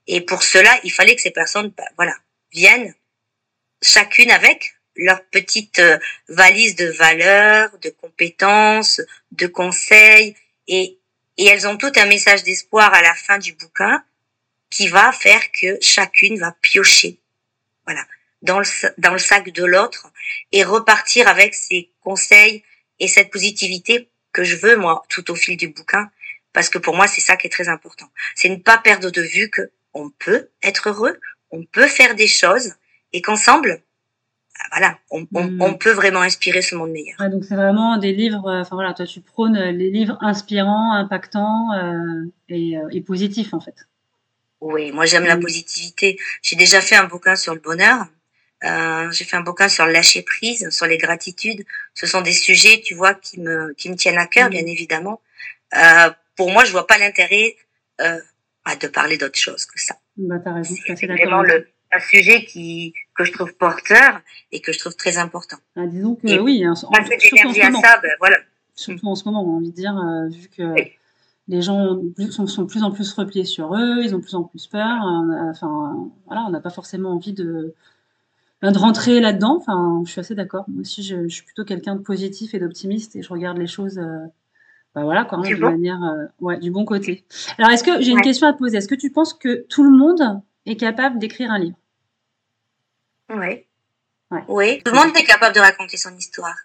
Et 0.06 0.20
pour 0.20 0.44
cela, 0.44 0.78
il 0.84 0.92
fallait 0.92 1.16
que 1.16 1.22
ces 1.22 1.32
personnes, 1.32 1.72
bah, 1.76 1.82
voilà, 1.96 2.14
viennent 2.52 2.94
chacune 3.82 4.30
avec 4.30 4.76
leur 4.94 5.24
petite 5.24 5.80
euh, 5.80 5.98
valise 6.28 6.76
de 6.76 6.86
valeurs, 6.86 7.76
de 7.82 7.90
compétences, 7.90 9.00
de 9.32 9.48
conseils, 9.48 10.36
et, 10.68 10.98
et 11.36 11.46
elles 11.46 11.66
ont 11.66 11.76
tout 11.76 11.92
un 11.96 12.06
message 12.06 12.42
d'espoir 12.44 12.92
à 12.94 13.02
la 13.02 13.14
fin 13.14 13.38
du 13.38 13.52
bouquin 13.52 14.04
qui 14.70 14.88
va 14.88 15.12
faire 15.12 15.52
que 15.52 15.78
chacune 15.80 16.38
va 16.38 16.56
piocher, 16.60 17.20
voilà, 17.84 18.04
dans 18.42 18.58
le, 18.58 18.66
dans 18.98 19.12
le 19.12 19.18
sac 19.18 19.50
de 19.50 19.64
l'autre 19.64 20.08
et 20.52 20.64
repartir 20.64 21.28
avec 21.28 21.54
ses 21.54 21.90
conseils 22.00 22.64
et 22.98 23.08
cette 23.08 23.30
positivité 23.30 24.08
que 24.32 24.44
je 24.44 24.56
veux, 24.56 24.76
moi, 24.76 25.04
tout 25.08 25.30
au 25.30 25.34
fil 25.34 25.56
du 25.56 25.68
bouquin, 25.68 26.10
parce 26.52 26.68
que 26.68 26.78
pour 26.78 26.96
moi, 26.96 27.06
c'est 27.06 27.20
ça 27.20 27.36
qui 27.36 27.46
est 27.46 27.50
très 27.50 27.68
important. 27.68 28.10
C'est 28.34 28.48
ne 28.48 28.56
pas 28.56 28.78
perdre 28.78 29.10
de 29.10 29.22
vue 29.22 29.50
que 29.50 29.70
on 29.92 30.10
peut 30.10 30.50
être 30.62 30.88
heureux, 30.88 31.20
on 31.50 31.64
peut 31.64 31.86
faire 31.86 32.14
des 32.14 32.26
choses, 32.26 32.74
et 33.12 33.22
qu'ensemble, 33.22 33.82
voilà, 34.70 34.98
on, 35.10 35.26
on, 35.34 35.44
hmm. 35.44 35.62
on, 35.62 35.74
peut 35.74 35.92
vraiment 35.92 36.22
inspirer 36.22 36.62
ce 36.62 36.74
monde 36.74 36.90
meilleur. 36.90 37.16
Ouais, 37.20 37.30
donc 37.30 37.44
c'est 37.44 37.56
vraiment 37.56 37.96
des 37.96 38.12
livres, 38.12 38.48
euh, 38.48 38.60
enfin 38.60 38.76
voilà, 38.76 38.94
toi 38.94 39.06
tu 39.06 39.20
prônes 39.20 39.58
les 39.58 39.90
livres 39.90 40.16
inspirants, 40.20 40.92
impactants 40.92 41.72
euh, 41.72 42.24
et, 42.48 42.76
euh, 42.76 42.88
et, 42.90 43.00
positifs 43.00 43.52
en 43.52 43.60
fait. 43.60 43.74
Oui, 44.60 44.92
moi 44.92 45.06
j'aime 45.06 45.24
la 45.24 45.36
hmm. 45.36 45.40
positivité. 45.40 46.18
J'ai 46.42 46.56
déjà 46.56 46.80
fait 46.80 46.96
un 46.96 47.04
bouquin 47.04 47.36
sur 47.36 47.54
le 47.54 47.60
bonheur. 47.60 48.06
Euh, 48.64 49.10
j'ai 49.10 49.24
fait 49.24 49.36
un 49.36 49.42
bouquin 49.42 49.68
sur 49.68 49.84
le 49.86 49.92
lâcher 49.92 50.22
prise, 50.22 50.70
sur 50.70 50.86
les 50.86 50.96
gratitudes. 50.96 51.64
Ce 51.92 52.06
sont 52.06 52.22
des 52.22 52.32
sujets, 52.32 52.80
tu 52.82 52.94
vois, 52.94 53.14
qui 53.14 53.40
me 53.40 53.74
qui 53.74 53.90
me 53.90 53.96
tiennent 53.96 54.18
à 54.18 54.26
cœur, 54.26 54.48
hmm. 54.48 54.52
bien 54.52 54.66
évidemment. 54.66 55.20
Euh, 55.76 56.10
pour 56.36 56.50
moi, 56.50 56.64
je 56.64 56.72
vois 56.72 56.86
pas 56.86 56.98
l'intérêt 56.98 57.56
euh, 58.00 58.18
de 58.80 58.86
parler 58.88 59.18
d'autre 59.18 59.38
chose 59.38 59.66
que 59.66 59.80
ça. 59.80 59.96
Bah, 60.16 60.36
t'as 60.42 60.54
raison, 60.54 60.74
c'est 60.86 61.06
vraiment 61.06 61.42
le, 61.42 61.66
un 61.94 62.00
sujet 62.00 62.44
qui 62.44 62.94
que 63.16 63.24
je 63.24 63.32
trouve 63.32 63.54
porteur 63.54 64.20
et 64.52 64.60
que 64.60 64.72
je 64.72 64.78
trouve 64.78 64.96
très 64.96 65.18
important. 65.18 65.56
Ah, 65.76 65.86
disons 65.86 66.16
que 66.16 66.38
oui, 66.40 66.66
en. 66.66 66.74
Ça, 66.74 68.00
ben, 68.02 68.10
voilà. 68.18 68.36
Surtout 68.74 69.06
en 69.06 69.14
ce 69.14 69.24
moment, 69.24 69.44
on 69.44 69.58
envie 69.58 69.70
de 69.70 69.76
dire, 69.76 69.96
euh, 69.96 70.28
vu 70.28 70.48
que 70.48 70.74
les 71.46 71.62
gens 71.62 72.00
sont, 72.30 72.66
plus 72.66 72.82
en 72.82 72.90
plus 72.90 73.12
repliés 73.12 73.44
sur 73.44 73.74
eux, 73.74 74.02
ils 74.02 74.14
ont 74.14 74.20
plus 74.20 74.34
en 74.34 74.42
plus 74.42 74.66
peur. 74.66 74.98
Enfin, 75.50 76.10
voilà, 76.26 76.42
on 76.46 76.50
n'a 76.50 76.60
pas 76.60 76.70
forcément 76.70 77.10
envie 77.10 77.34
de 77.34 77.74
ben, 78.62 78.72
de 78.72 78.78
rentrer 78.78 79.20
là-dedans. 79.20 79.58
Enfin, 79.58 80.02
je 80.06 80.10
suis 80.10 80.20
assez 80.20 80.34
d'accord. 80.34 80.64
Moi 80.68 80.80
aussi, 80.80 81.02
je, 81.02 81.28
je 81.28 81.34
suis 81.34 81.44
plutôt 81.44 81.64
quelqu'un 81.64 81.96
de 81.96 82.00
positif 82.00 82.54
et 82.54 82.58
d'optimiste 82.58 83.14
et 83.14 83.22
je 83.22 83.28
regarde 83.28 83.58
les 83.58 83.66
choses. 83.66 83.98
Euh, 83.98 84.26
bah 84.94 85.02
voilà, 85.02 85.26
hein, 85.30 85.42
de 85.42 85.56
manière, 85.56 86.02
euh, 86.02 86.26
ouais, 86.40 86.58
du 86.58 86.70
bon 86.70 86.84
côté. 86.84 87.24
Alors, 87.58 87.70
est-ce 87.72 87.82
que 87.82 88.00
j'ai 88.00 88.12
une 88.12 88.20
question 88.20 88.46
à 88.46 88.52
te 88.52 88.58
poser 88.58 88.76
Est-ce 88.76 88.88
que 88.88 88.94
tu 88.94 89.10
penses 89.10 89.34
que 89.34 89.66
tout 89.68 89.82
le 89.82 89.90
monde 89.90 90.40
est 90.66 90.76
capable 90.76 91.18
d'écrire 91.18 91.50
un 91.50 91.58
livre? 91.58 91.76
Oui. 93.34 93.64
Ouais. 94.30 94.44
Oui, 94.48 94.82
tout 94.84 94.92
le 94.92 94.98
monde 94.98 95.16
est 95.16 95.24
capable 95.24 95.54
de 95.54 95.60
raconter 95.60 95.96
son 95.96 96.14
histoire. 96.16 96.56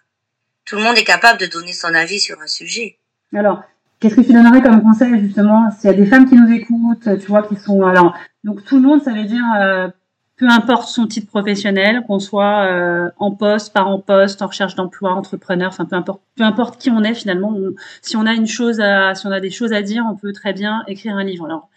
Tout 0.64 0.76
le 0.76 0.82
monde 0.82 0.96
est 0.96 1.04
capable 1.04 1.38
de 1.38 1.46
donner 1.46 1.72
son 1.72 1.94
avis 1.94 2.20
sur 2.20 2.40
un 2.40 2.46
sujet. 2.46 2.96
Alors, 3.34 3.62
qu'est-ce 3.98 4.16
que 4.16 4.20
tu 4.22 4.32
donnerais 4.32 4.62
comme 4.62 4.82
conseil 4.82 5.20
justement 5.20 5.70
s'il 5.70 5.90
y 5.90 5.92
a 5.92 5.96
des 5.96 6.06
femmes 6.06 6.28
qui 6.28 6.36
nous 6.36 6.50
écoutent, 6.52 7.18
tu 7.18 7.26
vois, 7.26 7.42
qui 7.42 7.56
sont 7.56 7.84
alors 7.84 8.16
donc 8.44 8.64
tout 8.64 8.76
le 8.76 8.82
monde, 8.82 9.02
ça 9.02 9.12
veut 9.12 9.24
dire 9.24 9.44
euh, 9.60 9.88
peu 10.36 10.48
importe 10.48 10.88
son 10.88 11.06
titre 11.06 11.26
professionnel, 11.26 12.02
qu'on 12.06 12.18
soit 12.18 12.64
euh, 12.64 13.10
en 13.18 13.32
poste, 13.32 13.74
pas 13.74 13.82
en 13.82 14.00
poste, 14.00 14.40
en 14.40 14.46
recherche 14.46 14.74
d'emploi, 14.74 15.12
entrepreneur, 15.12 15.68
enfin 15.68 15.84
peu 15.84 15.96
importe, 15.96 16.22
peu 16.34 16.44
importe 16.44 16.80
qui 16.80 16.90
on 16.90 17.02
est 17.02 17.14
finalement. 17.14 17.54
si 18.00 18.16
on 18.16 18.24
a 18.24 18.32
une 18.32 18.46
chose 18.46 18.80
à, 18.80 19.14
si 19.14 19.26
on 19.26 19.32
a 19.32 19.40
des 19.40 19.50
choses 19.50 19.74
à 19.74 19.82
dire, 19.82 20.04
on 20.10 20.16
peut 20.16 20.32
très 20.32 20.54
bien 20.54 20.82
écrire 20.88 21.14
un 21.16 21.24
livre. 21.24 21.44
Alors, 21.44 21.68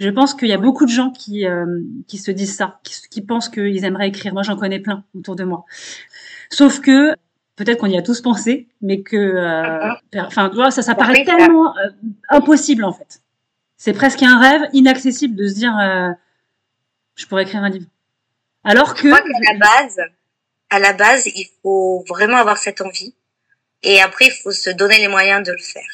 je 0.00 0.08
pense 0.08 0.34
qu'il 0.34 0.48
y 0.48 0.52
a 0.52 0.58
beaucoup 0.58 0.86
de 0.86 0.90
gens 0.90 1.10
qui 1.10 1.46
euh, 1.46 1.66
qui 2.08 2.18
se 2.18 2.30
disent 2.30 2.56
ça, 2.56 2.80
qui, 2.82 2.94
qui 3.10 3.20
pensent 3.20 3.48
qu'ils 3.48 3.84
aimeraient 3.84 4.08
écrire. 4.08 4.32
Moi, 4.32 4.42
j'en 4.42 4.56
connais 4.56 4.80
plein 4.80 5.04
autour 5.14 5.36
de 5.36 5.44
moi. 5.44 5.66
Sauf 6.50 6.80
que 6.80 7.14
peut-être 7.56 7.78
qu'on 7.78 7.86
y 7.86 7.98
a 7.98 8.02
tous 8.02 8.22
pensé, 8.22 8.68
mais 8.80 9.02
que, 9.02 9.16
euh, 9.16 9.92
enfin, 10.16 10.50
ça, 10.70 10.82
ça 10.82 10.94
paraît 10.94 11.24
tellement 11.24 11.74
impossible 12.30 12.84
en 12.84 12.92
fait. 12.92 13.20
C'est 13.76 13.92
presque 13.92 14.22
un 14.22 14.38
rêve 14.38 14.62
inaccessible 14.72 15.36
de 15.36 15.46
se 15.46 15.54
dire, 15.54 15.74
je 17.14 17.26
pourrais 17.26 17.42
écrire 17.42 17.62
un 17.62 17.68
livre. 17.68 17.86
Alors 18.64 18.94
que. 18.94 19.08
Je 19.08 19.14
crois 19.14 19.20
qu'à 19.20 19.52
la 19.52 19.58
base, 19.58 20.00
à 20.70 20.78
la 20.78 20.92
base, 20.92 21.26
il 21.26 21.46
faut 21.62 22.04
vraiment 22.08 22.36
avoir 22.36 22.58
cette 22.58 22.80
envie. 22.80 23.14
Et 23.82 24.00
après, 24.00 24.26
il 24.26 24.32
faut 24.32 24.52
se 24.52 24.70
donner 24.70 24.98
les 24.98 25.08
moyens 25.08 25.46
de 25.46 25.52
le 25.52 25.62
faire. 25.62 25.88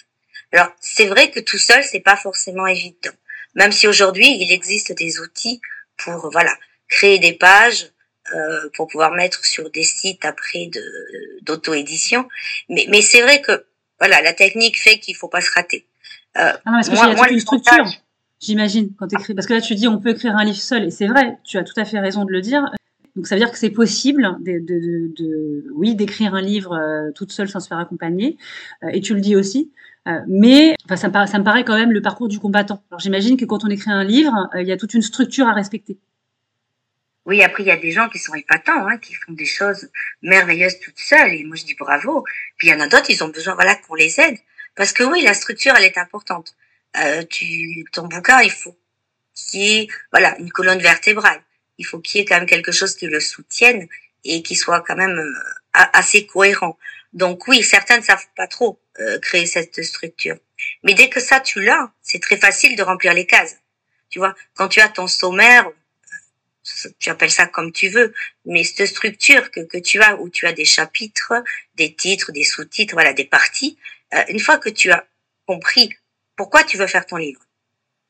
Alors, 0.52 0.68
c'est 0.80 1.06
vrai 1.06 1.30
que 1.30 1.40
tout 1.40 1.58
seul, 1.58 1.82
c'est 1.84 2.00
pas 2.00 2.16
forcément 2.16 2.66
évident. 2.66 3.10
Même 3.56 3.72
si 3.72 3.88
aujourd'hui, 3.88 4.28
il 4.40 4.52
existe 4.52 4.96
des 4.96 5.18
outils 5.18 5.60
pour, 5.96 6.30
voilà, 6.30 6.54
créer 6.88 7.18
des 7.18 7.32
pages, 7.32 7.90
euh, 8.34 8.68
pour 8.74 8.86
pouvoir 8.86 9.12
mettre 9.12 9.44
sur 9.44 9.70
des 9.70 9.82
sites 9.82 10.24
après 10.24 10.66
de 10.66 10.82
d'auto-édition. 11.42 12.28
Mais, 12.68 12.86
mais 12.88 13.02
c'est 13.02 13.22
vrai 13.22 13.40
que, 13.40 13.66
voilà, 13.98 14.20
la 14.20 14.32
technique 14.32 14.80
fait 14.80 14.98
qu'il 14.98 15.16
faut 15.16 15.28
pas 15.28 15.40
se 15.40 15.50
rater. 15.50 15.86
Euh, 16.36 16.52
ah 16.52 16.60
non, 16.66 16.72
parce 16.72 16.88
que 16.90 16.94
moi, 16.94 17.14
moi, 17.14 17.30
une 17.30 17.40
structure. 17.40 17.86
J'imagine, 18.40 18.90
quand 18.98 19.08
tu 19.08 19.16
écris. 19.16 19.34
Parce 19.34 19.46
que 19.46 19.54
là, 19.54 19.60
tu 19.60 19.74
dis, 19.74 19.88
on 19.88 19.98
peut 19.98 20.10
écrire 20.10 20.36
un 20.36 20.44
livre 20.44 20.58
seul, 20.58 20.84
et 20.84 20.90
c'est 20.90 21.06
vrai, 21.06 21.38
tu 21.44 21.56
as 21.56 21.64
tout 21.64 21.78
à 21.80 21.84
fait 21.84 21.98
raison 21.98 22.24
de 22.24 22.32
le 22.32 22.42
dire. 22.42 22.62
Donc, 23.14 23.26
ça 23.26 23.34
veut 23.34 23.40
dire 23.40 23.50
que 23.50 23.58
c'est 23.58 23.70
possible, 23.70 24.36
de, 24.40 24.58
de, 24.58 25.14
de, 25.16 25.64
oui, 25.72 25.94
d'écrire 25.94 26.34
un 26.34 26.42
livre 26.42 26.74
euh, 26.74 27.10
toute 27.12 27.32
seule 27.32 27.48
sans 27.48 27.60
se 27.60 27.68
faire 27.68 27.78
accompagner. 27.78 28.36
Euh, 28.82 28.88
et 28.92 29.00
tu 29.00 29.14
le 29.14 29.20
dis 29.20 29.36
aussi. 29.36 29.70
Euh, 30.06 30.20
mais 30.28 30.76
enfin, 30.84 30.96
ça, 30.96 31.08
me 31.08 31.44
paraît, 31.44 31.64
quand 31.64 31.76
même 31.76 31.92
le 31.92 32.02
parcours 32.02 32.28
du 32.28 32.38
combattant. 32.38 32.82
Alors, 32.90 33.00
j'imagine 33.00 33.36
que 33.36 33.44
quand 33.44 33.64
on 33.64 33.68
écrit 33.68 33.90
un 33.90 34.04
livre, 34.04 34.48
il 34.54 34.66
y 34.66 34.72
a 34.72 34.76
toute 34.76 34.94
une 34.94 35.02
structure 35.02 35.48
à 35.48 35.52
respecter. 35.52 35.98
Oui, 37.24 37.42
après, 37.42 37.64
il 37.64 37.66
y 37.66 37.72
a 37.72 37.76
des 37.76 37.90
gens 37.90 38.08
qui 38.08 38.20
sont 38.20 38.34
épatants, 38.34 38.86
hein, 38.86 38.98
qui 38.98 39.14
font 39.14 39.32
des 39.32 39.46
choses 39.46 39.88
merveilleuses 40.22 40.78
toutes 40.78 40.98
seules. 40.98 41.34
Et 41.34 41.42
moi, 41.42 41.56
je 41.56 41.64
dis 41.64 41.74
bravo. 41.74 42.24
Puis, 42.56 42.68
il 42.68 42.70
y 42.70 42.74
en 42.74 42.80
a 42.80 42.86
d'autres, 42.86 43.10
ils 43.10 43.22
ont 43.24 43.28
besoin, 43.28 43.54
voilà, 43.54 43.74
qu'on 43.74 43.96
les 43.96 44.20
aide. 44.20 44.38
Parce 44.76 44.92
que 44.92 45.02
oui, 45.02 45.22
la 45.22 45.34
structure, 45.34 45.74
elle 45.76 45.84
est 45.84 45.98
importante. 45.98 46.54
Euh, 46.98 47.24
tu, 47.28 47.84
ton 47.92 48.06
bouquin, 48.06 48.42
il 48.42 48.50
faut 48.50 48.76
qu'il 49.34 49.60
y 49.60 49.78
ait 49.78 49.88
voilà, 50.12 50.38
une 50.38 50.50
colonne 50.50 50.78
vertébrale. 50.78 51.40
Il 51.78 51.84
faut 51.84 51.98
qu'il 51.98 52.20
y 52.20 52.22
ait 52.22 52.24
quand 52.24 52.36
même 52.36 52.46
quelque 52.46 52.72
chose 52.72 52.94
qui 52.94 53.06
le 53.06 53.20
soutienne 53.20 53.88
et 54.24 54.42
qui 54.42 54.54
soit 54.54 54.82
quand 54.86 54.96
même 54.96 55.18
euh, 55.18 55.82
assez 55.92 56.26
cohérent. 56.26 56.78
Donc 57.16 57.48
oui, 57.48 57.62
certains 57.62 57.96
ne 57.96 58.02
savent 58.02 58.26
pas 58.36 58.46
trop 58.46 58.78
euh, 59.00 59.18
créer 59.18 59.46
cette 59.46 59.82
structure. 59.82 60.36
Mais 60.84 60.92
dès 60.92 61.08
que 61.08 61.18
ça, 61.18 61.40
tu 61.40 61.62
l'as, 61.62 61.90
c'est 62.02 62.20
très 62.20 62.36
facile 62.36 62.76
de 62.76 62.82
remplir 62.82 63.14
les 63.14 63.26
cases. 63.26 63.56
Tu 64.10 64.18
vois, 64.18 64.34
quand 64.54 64.68
tu 64.68 64.80
as 64.80 64.88
ton 64.88 65.06
sommaire, 65.06 65.66
tu 66.98 67.08
appelles 67.08 67.30
ça 67.30 67.46
comme 67.46 67.72
tu 67.72 67.88
veux, 67.88 68.12
mais 68.44 68.64
cette 68.64 68.86
structure 68.86 69.50
que, 69.50 69.60
que 69.60 69.78
tu 69.78 70.00
as, 70.02 70.16
où 70.20 70.28
tu 70.28 70.46
as 70.46 70.52
des 70.52 70.66
chapitres, 70.66 71.32
des 71.74 71.94
titres, 71.94 72.32
des 72.32 72.44
sous-titres, 72.44 72.94
voilà, 72.94 73.14
des 73.14 73.24
parties, 73.24 73.78
une 74.28 74.40
fois 74.40 74.58
que 74.58 74.68
tu 74.68 74.92
as 74.92 75.06
compris 75.46 75.90
pourquoi 76.36 76.64
tu 76.64 76.76
veux 76.76 76.86
faire 76.86 77.06
ton 77.06 77.16
livre 77.16 77.40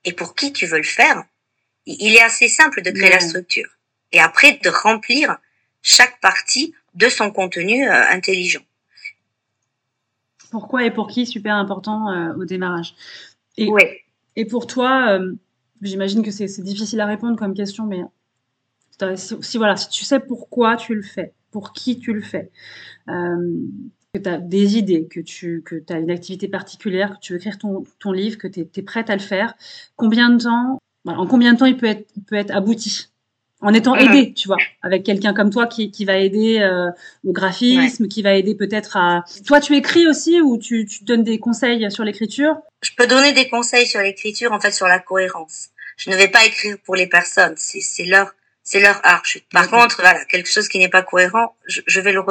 et 0.05 0.13
pour 0.13 0.35
qui 0.35 0.53
tu 0.53 0.67
veux 0.67 0.79
le 0.79 0.83
faire, 0.83 1.25
il 1.87 2.17
est 2.17 2.23
assez 2.23 2.49
simple 2.49 2.83
de 2.83 2.91
créer 2.91 3.11
la 3.11 3.21
structure 3.21 3.71
et 4.11 4.21
après 4.21 4.55
de 4.55 4.69
remplir 4.69 5.39
chaque 5.83 6.21
partie 6.21 6.75
de 6.95 7.09
son 7.09 7.31
contenu 7.31 7.89
euh, 7.89 8.09
intelligent. 8.09 8.66
Pourquoi 10.51 10.85
et 10.85 10.91
pour 10.91 11.09
qui, 11.09 11.27
super 11.27 11.57
important 11.57 12.11
euh, 12.11 12.35
au 12.35 12.45
démarrage. 12.45 12.95
Et, 13.57 13.71
oui. 13.71 13.83
et 14.37 14.45
pour 14.45 14.67
toi, 14.67 15.19
euh, 15.19 15.33
j'imagine 15.83 16.23
que 16.23 16.31
c'est 16.31 16.63
difficile 16.63 17.01
à 17.01 17.07
répondre 17.07 17.39
comme 17.39 17.55
question, 17.55 17.87
mais 17.87 18.03
si, 19.17 19.59
voilà, 19.59 19.77
si 19.77 19.89
tu 19.89 20.05
sais 20.05 20.21
pourquoi 20.21 20.77
tu 20.77 20.95
le 20.95 21.03
fais, 21.03 21.33
pour 21.51 21.73
qui 21.73 21.99
tu 21.99 22.13
le 22.13 22.23
fais, 22.23 22.51
que 23.07 24.19
tu 24.19 24.29
as 24.29 24.39
des 24.39 24.79
idées, 24.79 25.07
que 25.07 25.21
tu 25.21 25.63
que 25.63 25.83
as 25.91 25.99
une 25.99 26.11
activité 26.11 26.49
particulière, 26.49 27.15
que 27.15 27.21
tu 27.21 27.33
veux 27.33 27.39
écrire 27.39 27.59
ton, 27.59 27.85
ton 27.99 28.13
livre, 28.13 28.39
que 28.39 28.49
tu 28.49 28.61
es, 28.61 28.83
prête 28.83 29.11
à 29.11 29.17
le 29.17 29.23
faire, 29.23 29.55
combien 29.97 30.31
de 30.31 30.43
temps, 30.43 30.79
en 31.07 31.27
combien 31.27 31.53
de 31.53 31.59
temps 31.59 31.67
il 31.67 31.77
peut 31.77 31.87
être, 31.87 32.11
il 32.17 32.23
peut 32.23 32.37
être 32.37 32.51
abouti? 32.51 33.09
En 33.61 33.73
étant 33.73 33.95
mhm. 33.95 34.03
aidé, 34.03 34.35
tu 34.35 34.49
vois, 34.49 34.59
avec 34.83 35.03
quelqu'un 35.03 35.33
comme 35.33 35.51
toi 35.51 35.67
qui, 35.67 35.91
qui 35.91 36.05
va 36.05 36.19
aider 36.19 36.59
euh, 36.61 36.91
au 37.25 37.33
graphisme, 37.33 38.07
qui 38.09 38.23
va 38.23 38.35
aider 38.35 38.55
peut-être 38.55 38.97
à... 38.97 39.25
Toi, 39.47 39.61
tu 39.61 39.75
écris 39.75 40.07
aussi 40.07 40.41
ou 40.41 40.59
tu, 40.59 40.87
tu 40.87 41.05
donnes 41.05 41.25
des 41.25 41.39
conseils 41.39 41.91
sur 41.91 42.05
l'écriture? 42.05 42.57
Je 42.83 42.91
peux 42.97 43.07
donner 43.07 43.33
des 43.33 43.49
conseils 43.49 43.87
sur 43.87 44.01
l'écriture, 44.01 44.53
en 44.53 44.61
fait, 44.61 44.73
sur 44.73 44.87
la 44.87 44.99
cohérence. 44.99 45.69
Je 45.97 46.11
ne 46.11 46.17
vais 46.17 46.29
pas 46.29 46.45
écrire 46.45 46.77
pour 46.85 46.95
les 46.95 47.07
personnes, 47.07 47.55
c'est 47.57 48.05
leur 48.05 48.35
c'est 48.63 48.81
leur 48.81 49.01
art. 49.05 49.23
Par 49.53 49.71
contre, 49.71 50.01
voilà, 50.03 50.25
quelque 50.25 50.51
chose 50.51 50.69
qui 50.69 50.81
n'est 50.81 50.89
pas 50.89 51.03
cohérent, 51.03 51.55
je, 51.67 51.83
je 51.87 52.01
vais 52.01 52.13
le, 52.13 52.23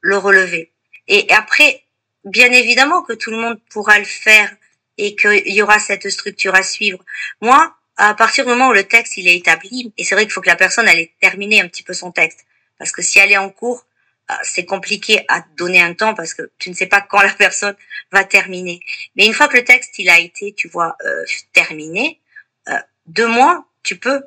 le 0.00 0.16
relever. 0.16 0.72
Et 1.06 1.26
après, 1.30 1.84
bien 2.24 2.50
évidemment 2.50 3.02
que 3.02 3.12
tout 3.12 3.30
le 3.30 3.36
monde 3.36 3.60
pourra 3.70 3.98
le 3.98 4.06
faire 4.06 4.50
et 4.96 5.14
qu'il 5.14 5.52
y 5.52 5.60
aura 5.60 5.78
cette 5.78 6.08
structure 6.08 6.54
à 6.54 6.62
suivre. 6.62 6.98
Moi, 7.42 7.74
à 7.96 8.14
partir 8.14 8.44
du 8.44 8.50
moment 8.50 8.68
où 8.68 8.72
le 8.72 8.84
texte 8.84 9.16
il 9.16 9.28
est 9.28 9.36
établi, 9.36 9.92
et 9.96 10.04
c'est 10.04 10.14
vrai 10.14 10.24
qu'il 10.24 10.32
faut 10.32 10.40
que 10.40 10.48
la 10.48 10.56
personne 10.56 10.88
elle 10.88 10.98
ait 10.98 11.14
terminé 11.20 11.60
un 11.60 11.68
petit 11.68 11.82
peu 11.82 11.92
son 11.92 12.12
texte, 12.12 12.44
parce 12.78 12.92
que 12.92 13.02
si 13.02 13.18
elle 13.18 13.32
est 13.32 13.38
en 13.38 13.50
cours, 13.50 13.86
euh, 14.30 14.34
c'est 14.42 14.64
compliqué 14.64 15.24
à 15.28 15.44
donner 15.56 15.80
un 15.80 15.94
temps 15.94 16.14
parce 16.14 16.32
que 16.32 16.50
tu 16.58 16.70
ne 16.70 16.74
sais 16.74 16.86
pas 16.86 17.00
quand 17.00 17.20
la 17.22 17.32
personne 17.34 17.76
va 18.12 18.24
terminer. 18.24 18.80
Mais 19.16 19.26
une 19.26 19.34
fois 19.34 19.48
que 19.48 19.56
le 19.56 19.64
texte 19.64 19.98
il 19.98 20.08
a 20.08 20.18
été, 20.18 20.54
tu 20.54 20.68
vois, 20.68 20.96
euh, 21.04 21.24
terminé, 21.52 22.20
euh, 22.68 22.78
deux 23.06 23.26
mois, 23.26 23.66
tu 23.82 23.98
peux 23.98 24.22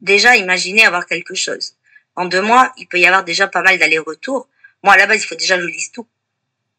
déjà 0.00 0.36
imaginer 0.36 0.84
avoir 0.84 1.06
quelque 1.06 1.34
chose. 1.34 1.74
En 2.16 2.26
deux 2.26 2.42
mois, 2.42 2.72
il 2.76 2.86
peut 2.86 2.98
y 2.98 3.06
avoir 3.06 3.24
déjà 3.24 3.46
pas 3.48 3.62
mal 3.62 3.78
d'allers-retours. 3.78 4.48
Moi, 4.82 4.94
à 4.94 4.96
la 4.96 5.06
base, 5.06 5.22
il 5.22 5.26
faut 5.26 5.34
déjà 5.34 5.56
que 5.56 5.62
je 5.62 5.68
lise 5.68 5.92
tout, 5.92 6.06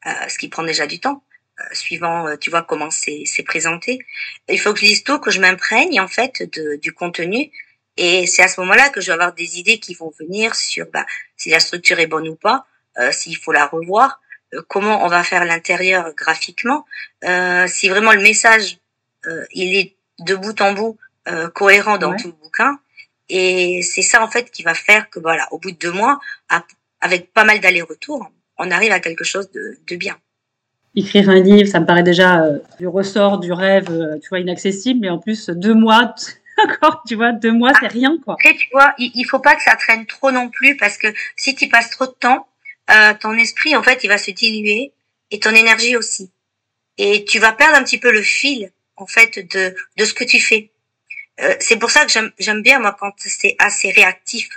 euh, 0.06 0.12
ce 0.28 0.38
qui 0.38 0.50
prend 0.50 0.64
déjà 0.64 0.88
du 0.88 1.00
temps, 1.00 1.24
suivant, 1.72 2.28
euh, 2.28 2.36
tu 2.38 2.50
vois, 2.50 2.64
comment 2.64 2.90
c'est 2.90 3.44
présenté. 3.46 4.00
Il 4.50 4.60
faut 4.60 4.74
que 4.74 4.80
je 4.80 4.86
lise 4.86 5.04
tout, 5.04 5.20
que 5.20 5.32
je 5.32 5.40
m'imprègne 5.40 6.00
en 6.00 6.08
fait 6.08 6.44
de, 6.44 6.76
du 6.76 6.94
contenu. 6.94 7.52
Et 7.98 8.26
c'est 8.28 8.44
à 8.44 8.48
ce 8.48 8.60
moment-là 8.62 8.90
que 8.90 9.02
je 9.02 9.08
vais 9.08 9.14
avoir 9.14 9.34
des 9.34 9.60
idées 9.60 9.80
qui 9.80 9.94
vont 9.94 10.12
venir 10.20 10.56
sur 10.56 10.88
bah, 10.88 11.06
si 11.38 11.50
la 11.50 11.60
structure 11.60 12.00
est 12.00 12.08
bonne 12.08 12.28
ou 12.28 12.36
pas, 12.36 12.66
euh, 12.98 13.12
s'il 13.12 13.38
faut 13.38 13.52
la 13.52 13.66
revoir, 13.66 14.22
comment 14.68 15.06
on 15.06 15.08
va 15.08 15.24
faire 15.24 15.46
l'intérieur 15.46 16.14
graphiquement, 16.14 16.86
si 17.68 17.88
vraiment 17.88 18.12
le 18.12 18.22
message 18.22 18.80
il 19.54 19.76
est 19.78 19.96
de 20.20 20.36
bout 20.36 20.60
en 20.60 20.74
bout 20.74 20.98
cohérent 21.54 21.98
dans 21.98 22.18
tout 22.18 22.28
le 22.28 22.34
bouquin. 22.34 22.78
Et 23.30 23.82
c'est 23.82 24.02
ça 24.02 24.22
en 24.22 24.28
fait 24.28 24.52
qui 24.52 24.62
va 24.62 24.74
faire 24.74 25.10
que 25.10 25.22
voilà, 25.22 25.48
au 25.52 25.58
bout 25.58 25.72
de 25.72 25.78
deux 25.78 25.94
mois, 25.94 26.20
avec 27.00 27.32
pas 27.32 27.46
mal 27.46 27.62
d'allers-retours, 27.62 28.30
on 28.58 28.72
arrive 28.72 28.92
à 28.92 29.00
quelque 29.00 29.24
chose 29.24 29.50
de, 29.52 29.80
de, 29.88 29.96
bien. 29.96 30.18
Écrire 30.96 31.30
un 31.30 31.40
livre, 31.40 31.70
ça 31.70 31.80
me 31.80 31.86
paraît 31.86 32.04
déjà 32.04 32.44
euh, 32.44 32.60
du 32.80 32.88
ressort 32.88 33.40
du 33.40 33.54
rêve, 33.54 33.90
euh, 33.90 34.20
tu 34.20 34.30
vois, 34.30 34.40
inaccessible, 34.40 35.00
mais 35.02 35.10
en 35.10 35.20
plus 35.20 35.50
deux 35.50 35.74
mois, 35.74 36.14
encore, 36.58 37.04
tu 37.08 37.16
vois, 37.16 37.32
deux 37.32 37.54
mois, 37.54 37.72
c'est 37.80 37.88
rien 37.88 38.18
quoi. 38.24 38.34
Après, 38.34 38.56
tu 38.56 38.68
vois, 38.72 38.94
il, 38.98 39.12
il 39.16 39.24
faut 39.24 39.40
pas 39.40 39.56
que 39.56 39.64
ça 39.64 39.76
traîne 39.76 40.06
trop 40.06 40.32
non 40.32 40.50
plus 40.50 40.76
parce 40.78 40.98
que 40.98 41.08
si 41.36 41.56
tu 41.56 41.70
passes 41.70 41.90
trop 41.90 42.06
de 42.06 42.16
temps, 42.20 42.48
euh, 42.90 43.14
ton 43.14 43.34
esprit 43.34 43.76
en 43.76 43.84
fait, 43.84 44.04
il 44.04 44.08
va 44.08 44.18
se 44.18 44.32
diluer 44.32 44.92
et 45.30 45.40
ton 45.40 45.52
énergie 45.52 45.96
aussi. 45.96 46.32
Et 46.98 47.26
tu 47.26 47.40
vas 47.40 47.54
perdre 47.54 47.78
un 47.78 47.84
petit 47.84 48.00
peu 48.00 48.12
le 48.12 48.22
fil 48.22 48.72
en 48.98 49.06
fait 49.06 49.40
de 49.54 49.76
de 49.98 50.06
ce 50.06 50.14
que 50.14 50.24
tu 50.24 50.40
fais. 50.40 50.72
Euh, 51.40 51.56
c'est 51.60 51.78
pour 51.78 51.90
ça 51.90 52.06
que 52.06 52.12
j'aime 52.38 52.62
bien 52.62 52.80
moi 52.80 52.96
quand 53.00 53.14
c'est 53.18 53.56
assez 53.60 53.92
réactif, 53.92 54.50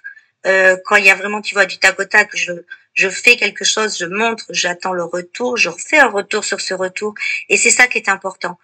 euh, 0.46 0.76
quand 0.84 0.96
il 0.96 1.04
y 1.04 1.10
a 1.10 1.14
vraiment 1.14 1.40
tu 1.40 1.54
vois 1.54 1.66
du 1.66 1.78
tac 1.78 1.98
au 2.00 2.04
tac, 2.04 2.30
je 2.34 2.52
je 2.94 3.08
fais 3.08 3.36
quelque 3.36 3.64
chose, 3.64 3.98
je 3.98 4.06
montre, 4.06 4.44
j'attends 4.50 4.92
le 4.92 5.04
retour, 5.04 5.56
je 5.56 5.68
refais 5.68 5.98
un 5.98 6.08
retour 6.08 6.44
sur 6.44 6.60
ce 6.60 6.74
retour, 6.74 7.14
et 7.48 7.56
c'est 7.56 7.70
ça 7.70 7.86
qui 7.86 7.98
est 7.98 8.08
important. 8.08 8.58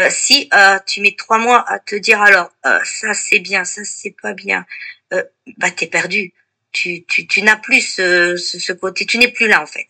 Euh, 0.00 0.08
si 0.10 0.48
euh, 0.54 0.78
tu 0.86 1.00
mets 1.02 1.14
trois 1.16 1.38
mois 1.38 1.64
à 1.70 1.78
te 1.78 1.94
dire 1.94 2.20
alors 2.22 2.50
euh, 2.66 2.80
ça 2.84 3.14
c'est 3.14 3.38
bien, 3.38 3.64
ça 3.64 3.82
c'est 3.84 4.16
pas 4.20 4.32
bien, 4.32 4.66
euh, 5.12 5.22
bah 5.58 5.70
t'es 5.70 5.86
perdu. 5.86 6.32
Tu 6.72 7.04
tu 7.06 7.26
tu 7.26 7.42
n'as 7.42 7.56
plus 7.56 7.82
ce, 7.82 8.36
ce, 8.36 8.58
ce 8.58 8.72
côté, 8.72 9.06
tu 9.06 9.18
n'es 9.18 9.28
plus 9.28 9.46
là 9.46 9.62
en 9.62 9.66
fait. 9.66 9.86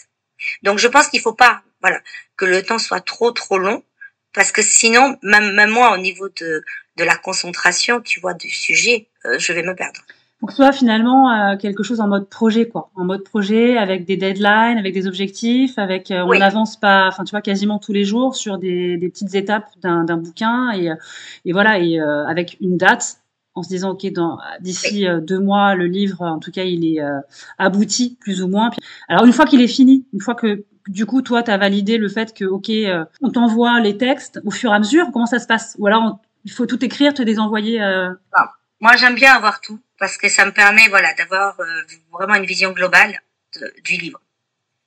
Donc 0.62 0.78
je 0.78 0.88
pense 0.88 1.09
qu'il 1.09 1.20
faut 1.20 1.33
pas 1.35 1.62
voilà 1.80 2.00
que 2.37 2.44
le 2.44 2.62
temps 2.62 2.78
soit 2.78 3.00
trop 3.00 3.30
trop 3.33 3.59
long 3.59 3.85
parce 4.35 4.52
que 4.52 4.62
sinon 4.62 5.18
même, 5.22 5.52
même 5.54 5.70
moi 5.70 5.92
au 5.94 5.98
niveau 5.98 6.28
de 6.28 6.64
de 6.96 7.04
la 7.04 7.16
concentration, 7.16 8.00
tu 8.00 8.20
vois, 8.20 8.35
du 8.35 8.50
sujet, 8.50 9.09
euh, 9.24 9.38
je 9.38 9.52
vais 9.52 9.62
me 9.62 9.74
perdre. 9.74 10.00
Donc 10.44 10.52
soit 10.52 10.72
finalement 10.72 11.33
euh, 11.33 11.57
quelque 11.57 11.83
chose 11.83 12.00
en 12.00 12.07
mode 12.07 12.28
projet 12.28 12.68
quoi, 12.68 12.90
en 12.96 13.04
mode 13.07 13.24
projet 13.24 13.78
avec 13.78 14.04
des 14.04 14.18
deadlines, 14.18 14.76
avec 14.76 14.92
des 14.92 15.07
objectifs, 15.07 15.78
avec 15.78 16.11
euh, 16.11 16.22
on 16.22 16.38
n'avance 16.38 16.76
pas, 16.76 17.09
enfin 17.09 17.24
tu 17.24 17.30
vois 17.30 17.40
quasiment 17.40 17.78
tous 17.78 17.94
les 17.94 18.04
jours 18.04 18.37
sur 18.37 18.59
des, 18.59 18.98
des 18.98 19.09
petites 19.09 19.35
étapes 19.35 19.70
d'un 19.83 20.18
bouquin 20.18 20.70
et, 20.74 20.90
et 21.46 21.52
voilà 21.54 21.78
et 21.78 21.98
avec 21.98 22.59
une 22.61 22.76
date 22.76 23.20
en 23.54 23.62
se 23.62 23.70
disant 23.70 23.92
ok 23.92 24.12
dans 24.12 24.37
d'ici 24.61 25.07
deux 25.22 25.40
mois 25.40 25.74
le 25.76 25.87
livre 25.87 26.20
en 26.20 26.40
tout 26.40 26.50
cas 26.50 26.64
il 26.64 26.85
est 26.85 27.00
abouti 27.57 28.18
plus 28.20 28.42
ou 28.42 28.48
moins. 28.48 28.70
Alors 29.09 29.24
une 29.24 29.33
fois 29.33 29.46
qu'il 29.46 29.62
est 29.62 29.66
fini, 29.66 30.04
une 30.12 30.20
fois 30.20 30.35
que 30.35 30.66
du 30.88 31.07
coup 31.07 31.22
toi 31.22 31.42
tu 31.42 31.52
as 31.52 31.57
validé 31.57 31.96
le 31.96 32.11
fait 32.11 32.35
que 32.35 32.44
ok 32.44 32.70
on 33.22 33.30
t'envoie 33.30 33.80
les 33.80 33.96
textes 33.96 34.42
au 34.44 34.50
fur 34.50 34.72
et 34.72 34.74
à 34.74 34.78
mesure, 34.78 35.07
comment 35.11 35.24
ça 35.24 35.38
se 35.38 35.46
passe? 35.46 35.74
Ou 35.78 35.87
alors 35.87 36.02
on, 36.02 36.18
il 36.44 36.52
faut 36.52 36.66
tout 36.66 36.85
écrire, 36.85 37.14
te 37.14 37.22
les 37.22 37.38
envoyer. 37.38 37.83
Euh... 37.83 38.11
moi, 38.85 38.97
j'aime 38.97 39.14
bien 39.14 39.35
avoir 39.35 39.62
tout 39.62 39.81
parce 39.99 40.18
que 40.18 40.29
ça 40.29 40.44
me 40.44 40.53
permet, 40.53 40.87
voilà, 40.88 41.14
d'avoir 41.14 41.59
euh, 41.59 41.64
vraiment 42.12 42.35
une 42.35 42.44
vision 42.44 42.70
globale 42.73 43.18
du 43.83 43.94
livre. 43.94 44.20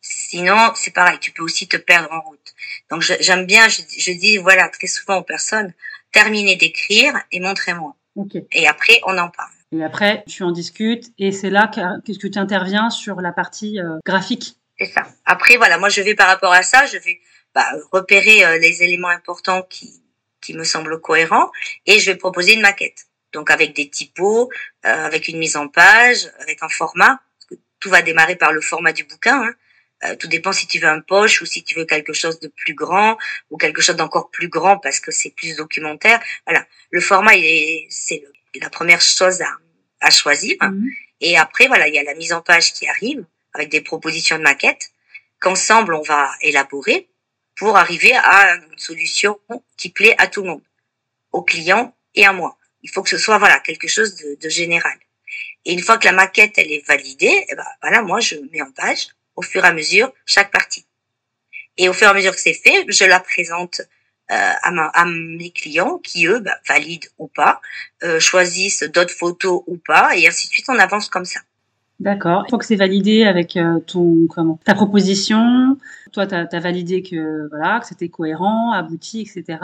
Sinon, 0.01 0.71
c'est 0.75 0.93
pareil, 0.93 1.17
tu 1.19 1.31
peux 1.31 1.41
aussi 1.41 1.67
te 1.67 1.77
perdre 1.77 2.11
en 2.11 2.21
route. 2.21 2.53
Donc, 2.91 3.01
j'aime 3.01 3.47
bien, 3.47 3.67
je, 3.67 3.81
je, 3.97 4.11
dis, 4.11 4.37
voilà, 4.37 4.69
très 4.69 4.85
souvent 4.85 5.17
aux 5.17 5.23
personnes, 5.23 5.73
terminez 6.11 6.55
d'écrire 6.55 7.19
et 7.31 7.39
montrez-moi. 7.39 7.95
Et 8.51 8.67
après, 8.67 8.99
on 9.07 9.17
en 9.17 9.29
parle. 9.29 9.49
Et 9.71 9.83
après, 9.83 10.23
tu 10.27 10.43
en 10.43 10.51
discutes 10.51 11.11
et 11.17 11.31
c'est 11.31 11.49
là 11.49 11.67
que, 11.67 12.19
que 12.19 12.27
tu 12.27 12.37
interviens 12.37 12.91
sur 12.91 13.19
la 13.19 13.31
partie 13.31 13.79
euh, 13.79 13.97
graphique? 14.05 14.57
C'est 14.77 14.85
ça. 14.85 15.07
Après, 15.25 15.57
voilà, 15.57 15.79
moi, 15.79 15.89
je 15.89 16.01
vais 16.03 16.13
par 16.13 16.27
rapport 16.27 16.53
à 16.53 16.61
ça, 16.61 16.85
je 16.85 16.99
vais 16.99 17.19
bah, 17.55 17.65
repérer 17.91 18.45
euh, 18.45 18.59
les 18.59 18.83
éléments 18.83 19.09
importants 19.09 19.63
qui, 19.63 20.03
qui 20.39 20.53
me 20.53 20.63
semble 20.63 21.01
cohérent 21.01 21.51
et 21.87 21.97
je 21.97 22.11
vais 22.11 22.15
proposer 22.15 22.53
une 22.53 22.61
maquette. 22.61 23.06
Donc 23.37 23.51
avec 23.51 23.75
des 23.75 23.87
typos, 23.87 24.49
euh, 24.85 25.05
avec 25.05 25.27
une 25.27 25.37
mise 25.37 25.57
en 25.57 25.67
page, 25.67 26.27
avec 26.39 26.63
un 26.63 26.69
format. 26.69 27.19
tout 27.79 27.91
va 27.91 28.01
démarrer 28.01 28.35
par 28.35 28.51
le 28.51 28.61
format 28.61 28.93
du 28.93 29.03
bouquin. 29.03 29.43
Hein. 29.43 29.53
Euh, 30.03 30.15
tout 30.15 30.27
dépend 30.27 30.51
si 30.51 30.65
tu 30.65 30.79
veux 30.79 30.87
un 30.87 31.01
poche 31.01 31.39
ou 31.43 31.45
si 31.45 31.63
tu 31.63 31.75
veux 31.75 31.85
quelque 31.85 32.13
chose 32.13 32.39
de 32.39 32.47
plus 32.47 32.73
grand 32.73 33.15
ou 33.51 33.57
quelque 33.57 33.79
chose 33.79 33.95
d'encore 33.95 34.31
plus 34.31 34.47
grand 34.47 34.79
parce 34.79 34.99
que 34.99 35.11
c'est 35.11 35.29
plus 35.29 35.55
documentaire. 35.55 36.19
Voilà, 36.47 36.65
le 36.89 36.99
format 36.99 37.33
c'est 37.89 38.23
la 38.59 38.71
première 38.71 39.01
chose 39.01 39.39
à, 39.43 39.51
à 40.01 40.09
choisir. 40.09 40.55
Mhm. 40.61 40.89
Et 41.21 41.37
après 41.37 41.67
voilà, 41.67 41.87
il 41.87 41.93
y 41.93 41.99
a 41.99 42.03
la 42.03 42.15
mise 42.15 42.33
en 42.33 42.41
page 42.41 42.73
qui 42.73 42.87
arrive 42.87 43.23
avec 43.53 43.69
des 43.69 43.81
propositions 43.81 44.39
de 44.39 44.43
maquette 44.43 44.89
qu'ensemble 45.39 45.93
on 45.93 46.01
va 46.01 46.31
élaborer 46.41 47.07
pour 47.55 47.77
arriver 47.77 48.15
à 48.15 48.55
une 48.55 48.77
solution 48.77 49.39
qui 49.77 49.89
plaît 49.89 50.15
à 50.17 50.25
tout 50.25 50.41
le 50.41 50.49
monde, 50.49 50.63
au 51.31 51.43
client 51.43 51.95
et 52.15 52.25
à 52.25 52.33
moi. 52.33 52.57
Il 52.83 52.89
faut 52.89 53.03
que 53.03 53.09
ce 53.09 53.17
soit 53.17 53.37
voilà 53.37 53.59
quelque 53.59 53.87
chose 53.87 54.15
de, 54.15 54.37
de 54.41 54.49
général. 54.49 54.97
Et 55.65 55.73
une 55.73 55.81
fois 55.81 55.97
que 55.97 56.05
la 56.05 56.13
maquette 56.13 56.57
elle 56.57 56.71
est 56.71 56.85
validée, 56.87 57.45
eh 57.49 57.55
ben, 57.55 57.65
voilà, 57.81 58.01
moi 58.01 58.19
je 58.19 58.35
mets 58.51 58.61
en 58.61 58.71
page 58.71 59.07
au 59.35 59.41
fur 59.41 59.63
et 59.63 59.67
à 59.67 59.73
mesure 59.73 60.11
chaque 60.25 60.51
partie. 60.51 60.85
Et 61.77 61.89
au 61.89 61.93
fur 61.93 62.07
et 62.07 62.11
à 62.11 62.13
mesure 62.13 62.33
que 62.33 62.41
c'est 62.41 62.53
fait, 62.53 62.85
je 62.87 63.05
la 63.05 63.19
présente 63.19 63.81
euh, 64.29 64.53
à, 64.61 64.71
ma, 64.71 64.87
à, 64.87 65.05
mes 65.05 65.51
clients 65.51 65.99
qui 65.99 66.27
eux 66.27 66.39
bah, 66.39 66.59
valident 66.67 67.07
ou 67.17 67.27
pas, 67.27 67.61
euh, 68.03 68.19
choisissent 68.19 68.83
d'autres 68.83 69.13
photos 69.13 69.63
ou 69.67 69.77
pas, 69.77 70.17
et 70.17 70.27
ainsi 70.27 70.47
de 70.47 70.53
suite. 70.53 70.65
On 70.67 70.77
avance 70.79 71.07
comme 71.07 71.23
ça. 71.23 71.39
D'accord. 71.99 72.43
Une 72.43 72.49
fois 72.49 72.59
que 72.59 72.65
c'est 72.65 72.75
validé 72.75 73.23
avec 73.23 73.57
euh, 73.57 73.79
ton 73.79 74.27
comment 74.27 74.59
ta 74.63 74.75
proposition, 74.75 75.77
toi 76.11 76.27
tu 76.27 76.35
as, 76.35 76.59
validé 76.59 77.01
que 77.01 77.47
voilà 77.49 77.79
que 77.79 77.87
c'était 77.87 78.09
cohérent, 78.09 78.71
abouti, 78.71 79.21
etc. 79.21 79.57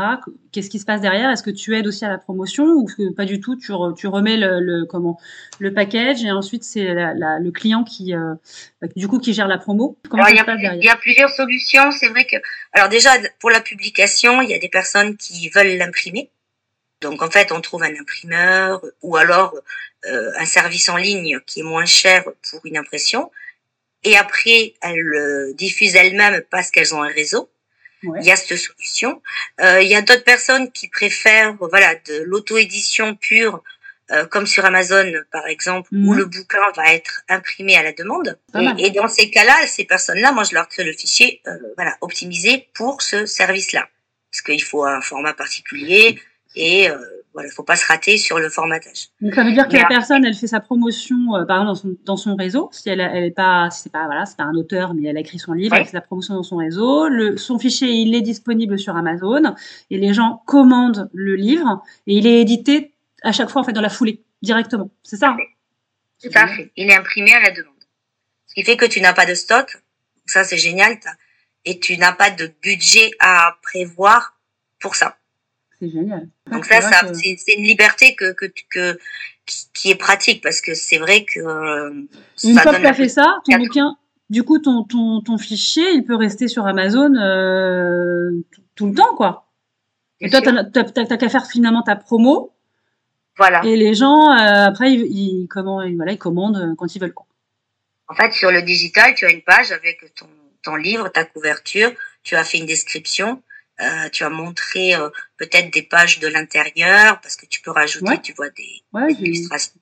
Qu'est-ce 0.52 0.72
qui 0.72 0.80
se 0.80 0.86
passe 0.86 1.00
derrière? 1.00 1.30
Est-ce 1.30 1.44
que 1.44 1.52
tu 1.52 1.76
aides 1.76 1.86
aussi 1.86 2.06
à 2.06 2.10
la 2.10 2.18
promotion 2.18 2.66
ou 2.66 2.86
que 2.86 3.14
pas 3.14 3.26
du 3.26 3.40
tout 3.40 3.56
Tu, 3.56 3.72
tu 3.96 4.08
remets 4.08 4.38
le, 4.38 4.60
le, 4.62 4.86
comment 4.86 5.20
le 5.60 5.76
package 5.76 6.24
et 6.24 6.32
ensuite 6.32 6.64
c'est 6.64 6.92
le 6.92 7.52
client 7.52 7.84
qui 7.84 8.16
euh, 8.16 8.34
bah, 8.82 8.88
du 8.96 9.08
coup 9.08 9.20
qui 9.20 9.34
gère 9.34 9.48
la 9.48 9.60
promo? 9.60 10.00
Comment 10.10 10.24
ça 10.24 10.32
se 10.32 10.44
passe 10.44 10.60
derrière 10.60 10.82
Il 10.82 10.86
y 10.86 10.90
a 10.90 10.96
plusieurs 10.96 11.30
solutions. 11.30 11.92
C'est 11.92 12.10
vrai 12.10 12.26
que 12.26 12.38
alors 12.72 12.90
déjà 12.90 13.12
pour 13.40 13.52
la 13.52 13.62
publication, 13.62 14.42
il 14.42 14.50
y 14.50 14.56
a 14.56 14.60
des 14.60 14.70
personnes 14.70 15.18
qui 15.18 15.50
veulent 15.50 15.78
l'imprimer. 15.78 16.32
Donc 17.04 17.22
en 17.22 17.30
fait, 17.30 17.52
on 17.52 17.62
trouve 17.62 17.84
un 17.84 17.96
imprimeur 17.96 18.84
ou 19.02 19.16
alors 19.16 19.54
euh, 20.06 20.32
un 20.38 20.46
service 20.46 20.90
en 20.90 20.98
ligne 20.98 21.40
qui 21.46 21.60
est 21.60 21.64
moins 21.64 21.86
cher 21.86 22.24
pour 22.50 22.66
une 22.66 22.78
impression. 22.78 23.32
Et 24.04 24.18
après, 24.18 24.74
elles 24.82 25.14
euh, 25.14 25.54
diffusent 25.54 25.96
elles-mêmes 25.96 26.42
parce 26.50 26.72
qu'elles 26.72 26.94
ont 26.96 27.04
un 27.04 27.12
réseau. 27.12 27.50
Il 28.20 28.26
y 28.26 28.32
a 28.32 28.36
cette 28.36 28.58
solution. 28.58 29.22
Euh, 29.62 29.82
il 29.82 29.88
y 29.88 29.96
a 29.96 30.02
d'autres 30.02 30.24
personnes 30.24 30.72
qui 30.72 30.90
préfèrent 30.90 31.56
voilà 31.60 31.96
de 31.96 32.24
l'auto-édition 32.24 33.16
pure, 33.16 33.64
euh, 34.12 34.26
comme 34.26 34.46
sur 34.46 34.66
Amazon 34.66 35.10
par 35.32 35.48
exemple, 35.48 35.90
où 35.94 36.14
le 36.14 36.26
bouquin 36.26 36.70
va 36.76 36.94
être 36.94 37.22
imprimé 37.30 37.78
à 37.78 37.84
la 37.84 37.94
demande. 37.94 38.38
Et, 38.56 38.88
et, 38.88 38.92
dans 38.92 39.08
ces 39.08 39.30
cas-là, 39.30 39.56
ces 39.68 39.86
personnes-là, 39.86 40.34
moi 40.34 40.44
je 40.44 40.54
leur 40.54 40.68
crée 40.68 40.84
le 40.84 40.92
fichier 40.92 41.42
euh, 41.48 41.58
voilà 41.78 41.96
optimisé 42.02 42.68
pour 42.74 43.02
ce 43.02 43.26
service-là, 43.26 43.88
parce 44.32 44.42
qu'il 44.42 44.64
faut 44.64 44.84
un 44.84 45.00
format 45.00 45.34
particulier 45.34 46.20
et 46.56 46.90
euh, 46.90 46.98
voilà, 47.34 47.50
faut 47.50 47.64
pas 47.64 47.76
se 47.76 47.86
rater 47.88 48.18
sur 48.18 48.38
le 48.38 48.50
formatage. 48.50 49.10
Donc 49.20 49.34
ça 49.34 49.44
veut 49.44 49.52
dire 49.52 49.68
que 49.68 49.76
la 49.76 49.86
personne, 49.86 50.24
elle 50.24 50.36
fait 50.36 50.48
sa 50.48 50.60
promotion, 50.60 51.36
euh, 51.36 51.46
par 51.46 51.62
exemple 51.62 51.66
dans 51.66 51.76
son, 51.76 51.98
dans 52.06 52.18
son 52.18 52.36
réseau. 52.36 52.70
Si 52.72 52.90
elle, 52.90 53.00
elle 53.00 53.24
est 53.24 53.32
pas, 53.32 53.70
c'est 53.72 53.92
pas 53.92 54.06
voilà, 54.06 54.26
c'est 54.26 54.38
pas 54.38 54.44
un 54.44 54.54
auteur, 54.54 54.94
mais 54.94 55.10
elle 55.10 55.18
a 55.18 55.20
écrit 55.20 55.40
son 55.40 55.54
livre, 55.54 55.76
elle 55.76 55.86
fait 55.86 55.94
la 55.94 56.02
promotion 56.02 56.36
dans 56.36 56.44
son 56.44 56.58
réseau. 56.58 57.08
Le, 57.08 57.38
son 57.38 57.58
fichier, 57.58 57.90
il 57.90 58.14
est 58.14 58.22
disponible 58.22 58.78
sur 58.78 58.96
Amazon 58.96 59.56
et 59.90 59.98
les 59.98 60.14
gens 60.14 60.44
commandent 60.46 61.10
le 61.14 61.36
livre 61.36 61.84
et 62.06 62.18
il 62.18 62.28
est 62.28 62.40
édité 62.40 62.94
à 63.24 63.32
chaque 63.32 63.50
fois 63.50 63.62
en 63.62 63.66
fait 63.66 63.74
dans 63.74 63.82
la 63.82 63.90
foulée 63.90 64.24
directement. 64.42 64.92
C'est 65.02 65.18
ça. 65.18 65.36
Tout 66.22 66.30
à 66.36 66.48
fait. 66.48 66.72
Il 66.76 66.90
est 66.90 66.96
imprimé 66.96 67.34
à 67.34 67.42
la 67.42 67.52
demande. 67.52 67.74
Ce 68.48 68.54
qui 68.54 68.64
fait 68.64 68.78
que 68.78 68.86
tu 68.86 69.02
n'as 69.02 69.14
pas 69.14 69.26
de 69.26 69.34
stock. 69.34 69.76
Ça 70.28 70.44
c'est 70.44 70.58
génial. 70.58 71.00
Et 71.66 71.80
tu 71.80 71.98
n'as 71.98 72.12
pas 72.12 72.30
de 72.30 72.52
budget 72.62 73.10
à 73.20 73.58
prévoir 73.64 74.38
pour 74.80 74.96
ça. 74.96 75.18
C'est 75.84 75.90
génial. 75.90 76.30
Donc 76.50 76.64
ça, 76.66 76.80
ça 76.80 77.14
c'est 77.14 77.54
une 77.58 77.66
liberté 77.66 78.16
que, 78.16 78.32
que, 78.32 78.46
que, 78.70 78.98
qui 79.74 79.92
est 79.92 79.96
pratique 79.96 80.42
parce 80.42 80.62
que 80.62 80.74
c'est 80.74 80.98
vrai 80.98 81.26
que. 81.26 81.42
Euh, 81.42 82.04
une 82.44 82.58
fois 82.58 82.74
que 82.74 82.80
tu 82.80 82.88
as 82.88 82.94
fait 82.94 83.10
ça, 83.10 83.40
ton 83.46 83.58
bouquin, 83.58 83.98
du 84.30 84.44
coup, 84.44 84.60
ton, 84.60 84.84
ton, 84.84 85.22
ton 85.22 85.38
fichier, 85.38 85.92
il 85.92 86.06
peut 86.06 86.16
rester 86.16 86.48
sur 86.48 86.66
Amazon 86.68 87.14
euh, 87.16 88.32
tout, 88.76 88.88
le 88.88 88.94
temps, 88.94 89.14
quoi. 89.16 89.52
Et 90.22 90.30
toi, 90.30 90.42
tu 90.42 90.52
n'as 90.52 91.18
qu'à 91.18 91.30
faire 91.30 91.48
finalement 91.48 91.82
ta 91.82 91.98
promo 91.98 92.54
Voilà. 93.38 93.62
Et 93.66 93.76
les 93.76 93.94
gens, 93.94 94.32
euh, 94.32 94.66
après, 94.68 94.94
ils, 94.94 95.02
ils, 95.02 95.48
comment, 95.50 95.82
ils, 95.82 95.98
voilà, 95.98 96.14
ils 96.14 96.18
commandent 96.18 96.76
quand 96.78 96.96
ils 96.96 97.00
veulent. 97.00 97.14
Quoi. 97.14 97.26
En 98.08 98.16
fait, 98.16 98.32
sur 98.32 98.52
le 98.52 98.62
digital, 98.62 99.16
tu 99.16 99.26
as 99.26 99.32
une 99.32 99.42
page 99.42 99.74
avec 99.74 100.16
ton, 100.16 100.28
ton 100.64 100.76
livre, 100.76 101.10
ta 101.10 101.26
couverture, 101.26 101.92
tu 102.24 102.36
as 102.36 102.46
fait 102.46 102.60
une 102.60 102.68
description, 102.68 103.42
euh, 103.82 104.10
tu 104.10 104.24
as 104.24 104.30
montré 104.30 104.96
euh, 104.96 105.10
peut-être 105.38 105.72
des 105.72 105.82
pages 105.84 106.20
de 106.20 106.28
l'intérieur 106.28 107.20
parce 107.22 107.36
que 107.36 107.46
tu 107.46 107.62
peux 107.62 107.72
rajouter, 107.72 108.06
Ouais. 108.10 108.22
tu 108.22 108.34
vois, 108.34 108.50
des, 108.50 108.84
Ouais, 108.94 109.08
des 109.08 109.16
j'ai- 109.20 109.22
illustrations. 109.28 109.74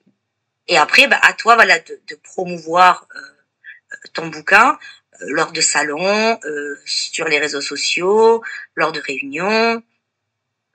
Et 0.68 0.76
après, 0.78 1.08
bah, 1.08 1.18
à 1.22 1.32
toi, 1.34 1.54
voilà, 1.56 1.78
de, 1.78 2.00
de 2.08 2.14
promouvoir 2.16 3.06
euh, 3.16 3.20
ton 4.14 4.28
bouquin 4.28 4.78
euh, 5.20 5.26
lors 5.28 5.52
de 5.52 5.60
salons, 5.60 6.38
euh, 6.44 6.80
sur 6.86 7.26
les 7.28 7.38
réseaux 7.38 7.60
sociaux, 7.60 8.42
lors 8.76 8.92
de 8.92 9.00
réunions. 9.00 9.82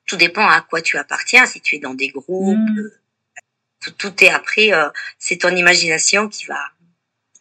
Tout 0.06 0.16
dépend 0.18 0.48
à 0.48 0.62
quoi 0.62 0.82
tu 0.82 0.98
appartiens. 0.98 1.46
Si 1.46 1.60
tu 1.62 1.76
es 1.76 1.80
dans 1.80 1.94
des 1.94 2.10
groupes, 2.10 2.58
Mm. 2.58 2.90
tout, 3.82 3.92
tout 3.92 4.24
est 4.24 4.30
après. 4.30 4.74
euh, 4.74 4.90
c'est 5.20 5.38
ton 5.38 5.56
imagination 5.56 6.30
qui 6.30 6.46
va, 6.46 6.62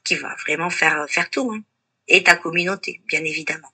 qui 0.05 0.15
va 0.17 0.35
vraiment 0.47 0.71
faire 0.71 1.07
faire 1.09 1.29
tout. 1.31 1.53
hein. 1.53 1.61
Et 2.09 2.23
ta 2.23 2.37
communauté, 2.37 3.01
bien 3.07 3.25
évidemment. 3.25 3.73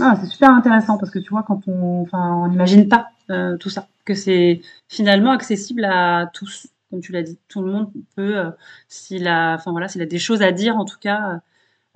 Ah, 0.00 0.16
c'est 0.20 0.28
super 0.28 0.50
intéressant 0.50 0.98
parce 0.98 1.10
que 1.10 1.18
tu 1.18 1.30
vois, 1.30 1.42
quand 1.42 1.60
on, 1.66 2.02
enfin, 2.02 2.34
on 2.34 2.48
n'imagine 2.48 2.88
pas 2.88 3.10
euh, 3.30 3.56
tout 3.56 3.70
ça, 3.70 3.86
que 4.04 4.14
c'est 4.14 4.60
finalement 4.88 5.30
accessible 5.32 5.84
à 5.84 6.30
tous, 6.32 6.68
comme 6.90 7.00
tu 7.00 7.12
l'as 7.12 7.22
dit. 7.22 7.38
Tout 7.48 7.62
le 7.62 7.70
monde 7.70 7.90
peut, 8.16 8.38
euh, 8.38 8.50
s'il 8.88 9.28
a, 9.28 9.54
enfin 9.54 9.70
voilà, 9.72 9.88
s'il 9.88 10.02
a 10.02 10.06
des 10.06 10.18
choses 10.18 10.42
à 10.42 10.52
dire, 10.52 10.76
en 10.76 10.84
tout 10.84 10.98
cas, 11.00 11.40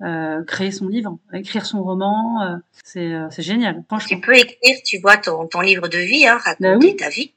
euh, 0.01 0.43
créer 0.43 0.71
son 0.71 0.87
livre, 0.87 1.17
écrire 1.33 1.65
son 1.65 1.81
roman, 1.83 2.41
euh, 2.41 2.55
c'est, 2.83 3.13
euh, 3.13 3.27
c'est 3.31 3.41
génial. 3.41 3.83
Tu 4.07 4.19
peux 4.19 4.35
écrire, 4.35 4.77
tu 4.85 4.99
vois, 4.99 5.17
ton, 5.17 5.47
ton 5.47 5.61
livre 5.61 5.87
de 5.87 5.97
vie, 5.97 6.27
hein, 6.27 6.37
raconter 6.37 6.87
oui. 6.87 6.95
ta 6.95 7.09
vie. 7.09 7.33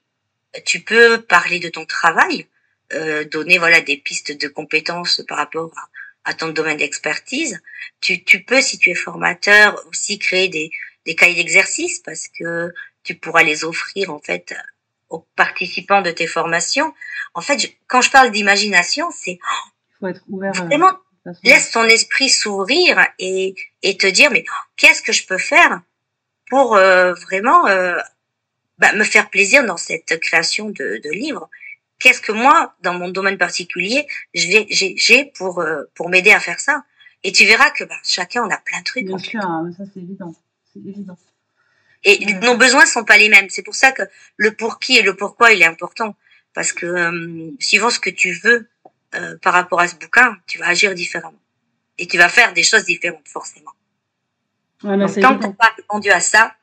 Tu 0.65 0.81
peux 0.81 1.21
parler 1.21 1.61
de 1.61 1.69
ton 1.69 1.85
travail, 1.85 2.47
euh, 2.95 3.25
donner 3.31 3.59
voilà 3.59 3.81
des 3.81 3.97
pistes 3.97 4.41
de 4.41 4.49
compétences 4.49 5.23
par 5.29 5.39
rapport 5.39 5.71
à, 5.77 5.83
à 6.31 6.35
ton 6.35 6.49
domaine 6.59 6.77
d'expertise. 6.77 7.61
Tu, 8.05 8.23
tu 8.25 8.37
peux, 8.49 8.61
si 8.69 8.77
tu 8.79 8.91
es 8.91 8.95
formateur, 8.95 9.69
aussi 9.89 10.19
créer 10.19 10.49
des, 10.49 10.71
des 11.07 11.15
cahiers 11.15 11.37
d'exercice 11.43 11.97
parce 12.01 12.29
que 12.39 12.73
tu 13.03 13.15
pourras 13.23 13.43
les 13.43 13.65
offrir 13.65 14.05
en 14.17 14.21
fait 14.29 14.55
aux 15.09 15.27
participants 15.37 16.03
de 16.03 16.11
tes 16.11 16.27
formations. 16.27 16.91
En 17.35 17.41
fait, 17.41 17.59
je- 17.59 17.69
quand 17.87 18.03
je 18.03 18.11
parle 18.11 18.31
d'imagination, 18.31 19.07
c'est 19.11 19.39
faut 19.99 20.09
être 20.09 20.23
ouvert. 20.29 20.53
euh, 20.61 20.67
vraiment 20.67 20.93
laisse 21.43 21.71
ton 21.73 21.85
esprit 21.85 22.29
s'ouvrir 22.29 22.91
et, 23.19 23.55
et 23.83 23.97
te 23.97 24.07
dire 24.07 24.31
mais 24.31 24.45
qu'est-ce 24.77 25.03
que 25.03 25.13
je 25.19 25.27
peux 25.27 25.39
faire 25.39 25.81
pour 26.51 26.77
euh, 26.77 27.15
vraiment 27.15 27.67
euh, 27.69 27.99
bah, 28.79 28.93
me 28.93 29.05
faire 29.05 29.31
plaisir 29.31 29.65
dans 29.65 29.77
cette 29.79 30.21
création 30.21 30.67
de, 30.69 31.01
de 31.03 31.11
livres? 31.11 31.49
Qu'est-ce 31.99 32.21
que 32.21 32.33
moi 32.33 32.75
dans 32.83 32.95
mon 32.95 33.09
domaine 33.09 33.39
particulier 33.39 34.07
je 34.35 34.47
vais 34.49 34.67
j'ai 34.71 34.95
j'ai 34.97 35.25
pour 35.37 35.61
euh, 35.61 35.85
pour 35.95 36.09
m'aider 36.09 36.31
à 36.33 36.41
faire 36.41 36.61
ça. 36.61 36.85
Et 37.25 37.33
tu 37.33 37.45
verras 37.45 37.71
que 37.71 37.85
bah, 37.85 37.97
chacun 38.05 38.45
on 38.45 38.51
a 38.51 38.57
plein 38.59 38.79
de 38.79 38.85
trucs 38.85 39.07
Bien 39.07 39.19
sûr, 39.19 39.41
hein, 39.41 39.71
ça 39.77 39.85
c'est 39.93 40.01
évident. 40.01 40.35
C'est 40.73 40.79
évident. 40.81 41.19
et 42.05 42.25
Ouais. 42.25 42.33
nos 42.41 42.57
besoins 42.57 42.87
sont 42.87 43.05
pas 43.05 43.19
les 43.19 43.29
mêmes. 43.29 43.49
C'est 43.51 43.63
pour 43.65 43.75
ça 43.75 43.91
que 43.93 44.03
le 44.37 44.53
pour 44.55 44.79
qui 44.79 44.97
et 44.99 45.03
le 45.03 45.15
pourquoi 45.17 45.53
il 45.53 45.61
est 45.63 45.67
important. 45.67 46.15
Parce 46.55 46.73
que 46.73 46.87
euh, 46.87 47.51
suivant 47.61 47.91
ce 47.91 47.99
que 48.01 48.11
tu 48.11 48.33
veux 48.33 48.69
euh, 49.15 49.37
par 49.39 49.53
rapport 49.53 49.81
à 49.81 49.89
ce 49.89 49.97
bouquin 49.97 50.37
tu 50.47 50.59
vas 50.59 50.69
agir 50.69 50.95
différemment. 50.95 51.39
Et 51.99 52.07
tu 52.07 52.17
vas 52.19 52.29
faire 52.29 52.53
des 52.53 52.63
choses 52.63 52.85
différentes 52.85 53.27
forcément. 53.29 53.73
Ouais, 54.85 54.97
mais 54.97 55.07
Donc, 55.07 55.41
tant 55.41 55.53
pas 55.53 55.73
répondu 55.77 56.11
à 56.11 56.21
ça, 56.21 56.55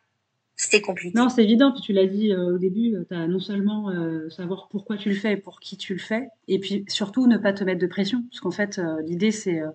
c'était 0.56 0.82
compliqué. 0.82 1.18
Non, 1.18 1.30
c'est 1.30 1.44
évident. 1.44 1.72
Puis 1.72 1.82
tu 1.82 1.94
l'as 1.94 2.06
dit 2.06 2.32
euh, 2.32 2.56
au 2.56 2.58
début, 2.58 2.96
tu 3.10 3.16
as 3.16 3.28
non 3.28 3.40
seulement 3.40 3.90
euh, 3.90 4.30
savoir 4.30 4.68
pourquoi 4.70 4.98
tu 4.98 5.10
le 5.10 5.16
fais 5.16 5.34
et 5.34 5.38
pour 5.38 5.60
qui 5.60 5.78
tu 5.78 5.94
le 5.94 6.00
fais, 6.00 6.28
et 6.48 6.60
puis 6.60 6.86
surtout 6.88 7.28
ne 7.28 7.38
pas 7.38 7.54
te 7.54 7.64
mettre 7.64 7.80
de 7.82 7.88
pression. 7.88 8.24
Parce 8.30 8.40
qu'en 8.40 8.52
fait, 8.52 8.80
euh, 8.80 9.02
l'idée, 9.04 9.32
c'est 9.32 9.60
euh, 9.60 9.70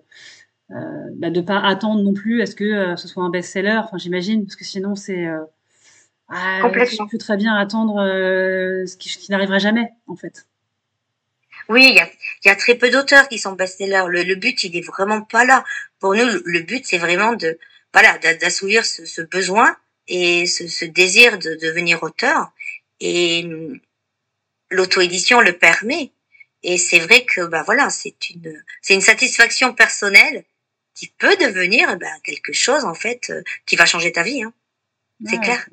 euh, 0.71 0.75
bah, 1.15 1.29
de 1.29 1.41
pas 1.41 1.59
attendre 1.59 2.01
non 2.01 2.13
plus 2.13 2.41
à 2.41 2.45
ce 2.45 2.55
que 2.55 2.63
euh, 2.63 2.95
ce 2.95 3.07
soit 3.07 3.23
un 3.23 3.29
best-seller. 3.29 3.81
Enfin, 3.83 3.97
j'imagine, 3.97 4.45
parce 4.45 4.55
que 4.55 4.65
sinon, 4.65 4.95
c'est. 4.95 5.27
Euh, 5.27 5.43
ah, 6.29 6.59
Complètement. 6.61 7.05
Tu 7.05 7.11
peux 7.11 7.17
très 7.17 7.37
bien 7.37 7.53
attendre 7.55 8.01
euh, 8.01 8.85
ce 8.85 8.95
qui, 8.97 9.31
n'arrivera 9.31 9.59
jamais, 9.59 9.89
en 10.07 10.15
fait. 10.15 10.47
Oui, 11.69 11.87
il 11.89 11.95
y 11.95 11.99
a, 11.99 12.07
il 12.43 12.47
y 12.47 12.51
a 12.51 12.55
très 12.55 12.75
peu 12.75 12.89
d'auteurs 12.89 13.27
qui 13.27 13.37
sont 13.37 13.51
best-sellers. 13.51 14.05
Le, 14.07 14.23
le 14.23 14.35
but, 14.35 14.63
il 14.63 14.75
est 14.75 14.85
vraiment 14.85 15.21
pas 15.21 15.45
là. 15.45 15.63
Pour 15.99 16.15
nous, 16.15 16.25
le, 16.45 16.61
but, 16.61 16.85
c'est 16.85 16.97
vraiment 16.97 17.33
de, 17.33 17.59
voilà, 17.93 18.17
d'a- 18.19 18.35
d'assouvir 18.35 18.85
ce, 18.85 19.05
ce 19.05 19.21
besoin 19.21 19.75
et 20.07 20.45
ce, 20.45 20.67
ce 20.67 20.85
désir 20.85 21.37
de 21.37 21.55
devenir 21.55 22.03
auteur. 22.03 22.51
Et 22.99 23.43
hum, 23.45 23.79
l'auto-édition 24.69 25.41
le 25.41 25.57
permet. 25.57 26.11
Et 26.63 26.77
c'est 26.77 26.99
vrai 26.99 27.25
que, 27.25 27.41
bah 27.41 27.63
voilà, 27.63 27.89
c'est 27.89 28.29
une, 28.29 28.63
c'est 28.81 28.93
une 28.93 29.01
satisfaction 29.01 29.73
personnelle 29.73 30.43
qui 30.93 31.07
peut 31.07 31.35
devenir 31.37 31.97
ben, 31.97 32.19
quelque 32.23 32.53
chose 32.53 32.85
en 32.85 32.93
fait 32.93 33.29
euh, 33.29 33.41
qui 33.65 33.75
va 33.75 33.85
changer 33.85 34.11
ta 34.11 34.23
vie. 34.23 34.43
Hein. 34.43 34.53
C'est 35.25 35.37
Ouais, 35.37 35.43
clair. 35.43 35.67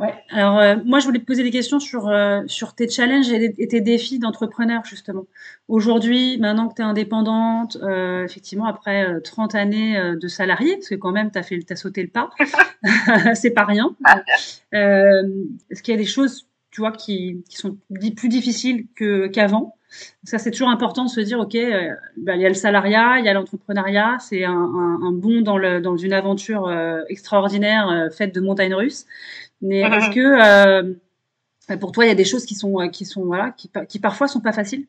Ouais. 0.00 0.12
Alors 0.30 0.58
euh, 0.58 0.74
moi, 0.84 0.98
je 0.98 1.06
voulais 1.06 1.20
te 1.20 1.24
poser 1.24 1.44
des 1.44 1.52
questions 1.52 1.78
sur 1.78 2.08
euh, 2.08 2.42
sur 2.48 2.74
tes 2.74 2.88
challenges 2.90 3.30
et, 3.30 3.54
et 3.58 3.68
tes 3.68 3.80
défis 3.80 4.18
d'entrepreneur 4.18 4.84
justement. 4.84 5.24
Aujourd'hui, 5.68 6.36
maintenant 6.38 6.68
que 6.68 6.74
tu 6.74 6.82
es 6.82 6.84
indépendante, 6.84 7.76
euh, 7.80 8.24
effectivement 8.24 8.64
après 8.66 9.06
euh, 9.08 9.20
30 9.20 9.54
années 9.54 9.96
euh, 9.96 10.16
de 10.16 10.26
salarié, 10.26 10.74
parce 10.74 10.88
que 10.88 10.96
quand 10.96 11.12
même 11.12 11.30
tu 11.30 11.38
as 11.38 11.44
fait 11.44 11.60
t'as 11.60 11.76
sauté 11.76 12.02
le 12.02 12.08
pas, 12.08 12.30
c'est 13.34 13.52
pas 13.52 13.64
rien. 13.64 13.94
Euh, 14.74 15.22
Est-ce 15.70 15.82
qu'il 15.82 15.92
y 15.92 15.96
a 15.96 16.00
des 16.00 16.06
choses, 16.06 16.48
tu 16.72 16.80
vois, 16.80 16.92
qui 16.92 17.44
qui 17.48 17.56
sont 17.56 17.78
plus 18.16 18.28
difficiles 18.28 18.86
qu'avant? 19.32 19.76
Ça 20.24 20.38
c'est 20.38 20.50
toujours 20.50 20.70
important 20.70 21.04
de 21.04 21.10
se 21.10 21.20
dire 21.20 21.38
ok, 21.38 21.54
euh, 21.54 21.90
bah, 22.16 22.34
il 22.34 22.42
y 22.42 22.46
a 22.46 22.48
le 22.48 22.54
salariat, 22.54 23.20
il 23.20 23.24
y 23.24 23.28
a 23.28 23.32
l'entrepreneuriat, 23.32 24.16
c'est 24.18 24.42
un, 24.44 24.52
un, 24.52 25.00
un 25.02 25.12
bond 25.12 25.40
dans 25.40 25.56
le 25.56 25.80
dans 25.80 25.96
une 25.96 26.12
aventure 26.12 26.66
euh, 26.66 27.02
extraordinaire 27.08 27.88
euh, 27.88 28.10
faite 28.10 28.34
de 28.34 28.40
montagnes 28.40 28.74
russes. 28.74 29.06
Mais 29.64 29.82
Mhm. 29.82 29.94
est-ce 29.94 30.10
que 30.10 30.94
euh, 31.72 31.76
pour 31.78 31.90
toi, 31.92 32.04
il 32.04 32.08
y 32.08 32.12
a 32.12 32.14
des 32.14 32.24
choses 32.24 32.44
qui 32.44 32.54
sont, 32.54 32.80
euh, 32.80 32.88
qui 32.88 33.04
sont, 33.06 33.24
voilà, 33.24 33.50
qui, 33.56 33.70
qui 33.88 33.98
parfois 33.98 34.28
sont 34.28 34.40
pas 34.40 34.52
faciles 34.52 34.86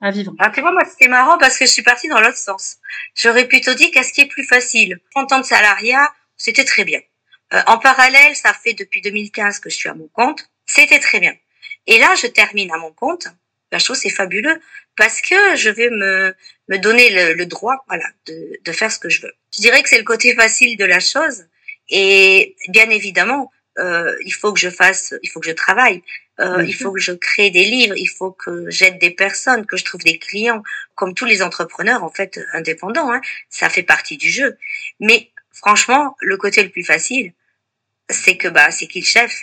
à 0.00 0.10
vivre? 0.10 0.34
Ah, 0.38 0.50
tu 0.50 0.60
vois, 0.60 0.72
moi, 0.72 0.84
c'était 0.84 1.08
marrant 1.08 1.38
parce 1.38 1.56
que 1.58 1.64
je 1.66 1.70
suis 1.70 1.82
partie 1.82 2.08
dans 2.08 2.20
l'autre 2.20 2.36
sens. 2.36 2.76
J'aurais 3.14 3.46
plutôt 3.46 3.74
dit 3.74 3.90
qu'est-ce 3.92 4.12
qui 4.12 4.22
est 4.22 4.26
plus 4.26 4.44
facile? 4.44 4.98
30 5.14 5.32
ans 5.32 5.38
de 5.40 5.44
salariat, 5.46 6.06
c'était 6.36 6.64
très 6.64 6.84
bien. 6.84 7.00
Euh, 7.54 7.60
en 7.66 7.78
parallèle, 7.78 8.34
ça 8.36 8.52
fait 8.52 8.74
depuis 8.74 9.00
2015 9.00 9.60
que 9.60 9.70
je 9.70 9.76
suis 9.76 9.88
à 9.88 9.94
mon 9.94 10.08
compte, 10.08 10.48
c'était 10.66 10.98
très 11.00 11.20
bien. 11.20 11.34
Et 11.86 11.98
là, 11.98 12.14
je 12.20 12.26
termine 12.26 12.70
à 12.72 12.78
mon 12.78 12.92
compte. 12.92 13.28
La 13.72 13.78
chose, 13.78 13.98
c'est 13.98 14.10
fabuleux 14.10 14.60
parce 14.96 15.20
que 15.20 15.54
je 15.56 15.70
vais 15.70 15.90
me, 15.90 16.34
me 16.68 16.76
donner 16.78 17.10
le, 17.10 17.34
le 17.34 17.46
droit, 17.46 17.76
voilà, 17.88 18.04
de, 18.26 18.58
de 18.64 18.72
faire 18.72 18.90
ce 18.90 18.98
que 18.98 19.08
je 19.08 19.22
veux. 19.22 19.32
Je 19.56 19.60
dirais 19.62 19.80
que 19.82 19.88
c'est 19.88 19.98
le 19.98 20.04
côté 20.04 20.34
facile 20.34 20.76
de 20.76 20.84
la 20.84 20.98
chose. 21.00 21.44
Et 21.88 22.56
bien 22.68 22.90
évidemment, 22.90 23.50
euh, 23.80 24.14
il 24.24 24.32
faut 24.32 24.52
que 24.52 24.60
je 24.60 24.70
fasse, 24.70 25.14
il 25.22 25.30
faut 25.30 25.40
que 25.40 25.46
je 25.46 25.52
travaille, 25.52 26.02
euh, 26.40 26.64
il 26.64 26.74
faut 26.74 26.92
que 26.92 27.00
je 27.00 27.12
crée 27.12 27.50
des 27.50 27.64
livres, 27.64 27.96
il 27.96 28.08
faut 28.08 28.30
que 28.30 28.70
j'aide 28.70 28.98
des 28.98 29.10
personnes, 29.10 29.66
que 29.66 29.76
je 29.76 29.84
trouve 29.84 30.02
des 30.02 30.18
clients, 30.18 30.62
comme 30.94 31.14
tous 31.14 31.26
les 31.26 31.42
entrepreneurs 31.42 32.04
en 32.04 32.10
fait 32.10 32.40
indépendants. 32.52 33.12
Hein, 33.12 33.20
ça 33.48 33.68
fait 33.68 33.82
partie 33.82 34.16
du 34.16 34.30
jeu. 34.30 34.56
Mais 35.00 35.30
franchement, 35.52 36.16
le 36.20 36.36
côté 36.36 36.62
le 36.62 36.70
plus 36.70 36.84
facile, 36.84 37.32
c'est 38.08 38.36
que 38.36 38.48
bah 38.48 38.70
c'est 38.70 38.86
qui 38.86 39.00
le 39.00 39.06
chef. 39.06 39.42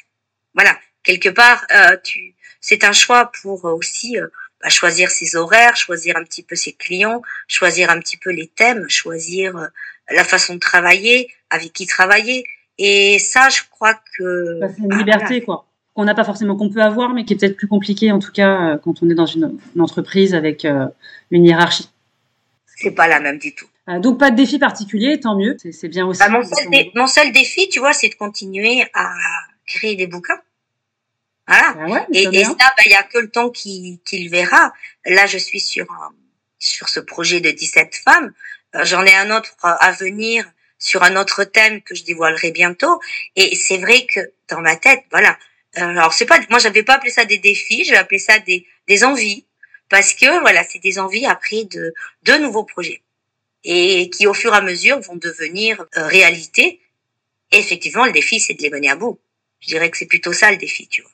Voilà, 0.54 0.80
quelque 1.04 1.30
part, 1.30 1.66
euh, 1.76 1.98
tu, 2.04 2.36
c'est 2.62 2.84
un 2.84 2.94
choix 2.94 3.32
pour 3.42 3.66
aussi 3.66 4.20
euh, 4.20 4.28
bah, 4.62 4.70
choisir 4.70 5.12
ses 5.12 5.36
horaires, 5.36 5.76
choisir 5.76 6.18
un 6.18 6.24
petit 6.24 6.44
peu 6.44 6.56
ses 6.56 6.74
clients, 6.74 7.22
choisir 7.48 7.90
un 7.90 8.00
petit 8.00 8.18
peu 8.18 8.32
les 8.32 8.48
thèmes, 8.48 8.90
choisir 8.90 9.56
euh, 9.56 9.68
la 10.10 10.24
façon 10.24 10.56
de 10.56 10.60
travailler, 10.60 11.32
avec 11.50 11.74
qui 11.74 11.86
travailler. 11.86 12.46
Et 12.78 13.20
ça, 13.20 13.50
je 13.50 13.62
crois 13.70 13.96
que 14.18 14.60
Bah, 14.60 14.68
C'est 14.74 14.82
une 14.82 14.88
bah, 14.90 14.98
liberté, 14.98 15.42
quoi. 15.42 15.66
Qu'on 15.96 16.06
n'a 16.06 16.14
pas 16.14 16.24
forcément, 16.24 16.56
qu'on 16.56 16.70
peut 16.70 16.82
avoir, 16.84 17.14
mais 17.14 17.26
qui 17.26 17.34
est 17.34 17.38
peut-être 17.38 17.58
plus 17.58 17.68
compliquée, 17.68 18.12
en 18.12 18.20
tout 18.20 18.32
cas, 18.32 18.74
euh, 18.74 18.78
quand 18.78 19.02
on 19.02 19.10
est 19.10 19.16
dans 19.16 19.26
une, 19.26 19.58
une 19.76 19.82
entreprise 19.82 20.36
avec 20.36 20.64
euh, 20.64 20.86
une 21.32 21.44
hiérarchie. 21.46 21.90
c'est 22.68 22.92
pas 22.92 23.08
la 23.08 23.20
même 23.20 23.40
du 23.40 23.56
tout. 23.56 23.66
Euh, 23.90 24.00
donc, 24.00 24.20
pas 24.20 24.30
de 24.30 24.36
défi 24.36 24.60
particulier, 24.60 25.20
tant 25.20 25.36
mieux. 25.36 25.58
C'est 25.72 25.88
bien 25.88 26.06
aussi. 26.06 26.20
Bah, 26.20 26.30
mon, 26.30 26.44
seul 26.44 26.70
dé- 26.70 26.92
mon 26.94 27.08
seul 27.08 27.32
défi, 27.32 27.68
tu 27.70 27.80
vois, 27.80 27.94
c'est 27.94 28.10
de 28.10 28.16
continuer 28.16 28.86
à 28.94 29.12
créer 29.66 29.96
des 29.96 30.06
bouquins. 30.08 30.40
Voilà. 31.48 31.74
Bah 31.74 31.86
ouais, 31.88 32.06
Et, 32.14 32.24
et 32.24 32.30
bien. 32.30 32.44
ça, 32.50 32.56
bah, 32.60 32.84
il 32.86 32.92
y 32.92 32.96
a 32.96 33.04
que 33.04 33.18
le 33.20 33.30
temps 33.30 33.50
qui, 33.50 34.00
qui 34.06 34.24
le 34.24 34.30
verra. 34.30 34.74
Là, 35.06 35.26
je 35.26 35.38
suis 35.38 35.60
sur 35.62 35.88
sur 36.60 36.90
ce 36.90 37.00
projet 37.00 37.40
de 37.40 37.50
17 37.52 37.96
femmes. 38.04 38.34
J'en 38.84 39.04
ai 39.06 39.16
un 39.16 39.36
autre 39.36 39.56
à 39.62 39.92
venir 39.94 40.46
sur 40.80 41.04
un 41.04 41.16
autre 41.16 41.44
thème 41.44 41.82
que 41.82 41.96
je 41.96 42.04
dévoilerai 42.04 42.52
bientôt. 42.52 43.00
Et 43.36 43.56
c'est 43.56 43.78
vrai 43.78 44.06
que 44.06 44.20
dans 44.50 44.62
ma 44.62 44.76
tête, 44.76 45.04
voilà. 45.12 45.38
Euh, 45.78 45.82
alors 45.82 46.14
c'est 46.14 46.26
pas, 46.26 46.40
moi 46.50 46.60
j'avais 46.60 46.84
pas 46.84 46.96
appelé 46.96 47.12
ça 47.12 47.26
des 47.26 47.38
défis, 47.38 47.84
j'ai 47.84 47.96
appelé 47.96 48.20
ça 48.20 48.40
des 48.40 48.66
des 48.88 49.04
envies 49.04 49.46
parce 49.90 50.14
que 50.14 50.40
voilà, 50.40 50.64
c'est 50.64 50.80
des 50.80 51.00
envies 51.00 51.26
après 51.26 51.66
de 51.66 51.94
de 52.24 52.34
nouveaux 52.34 52.64
projets 52.64 53.02
et 53.64 54.10
qui 54.10 54.28
au 54.28 54.34
fur 54.34 54.54
et 54.54 54.58
à 54.58 54.62
mesure 54.62 55.00
vont 55.02 55.16
devenir 55.18 55.86
euh, 55.98 56.08
réalité. 56.08 56.82
Et 57.52 57.60
effectivement, 57.60 58.06
le 58.06 58.12
défi 58.12 58.40
c'est 58.40 58.54
de 58.54 58.62
les 58.62 58.70
mener 58.70 58.90
à 58.90 58.96
bout. 58.96 59.20
Je 59.60 59.68
dirais 59.68 59.90
que 59.90 59.98
c'est 59.98 60.06
plutôt 60.06 60.34
ça 60.34 60.52
le 60.52 60.58
défi, 60.58 60.88
tu 60.88 61.02
vois. 61.02 61.12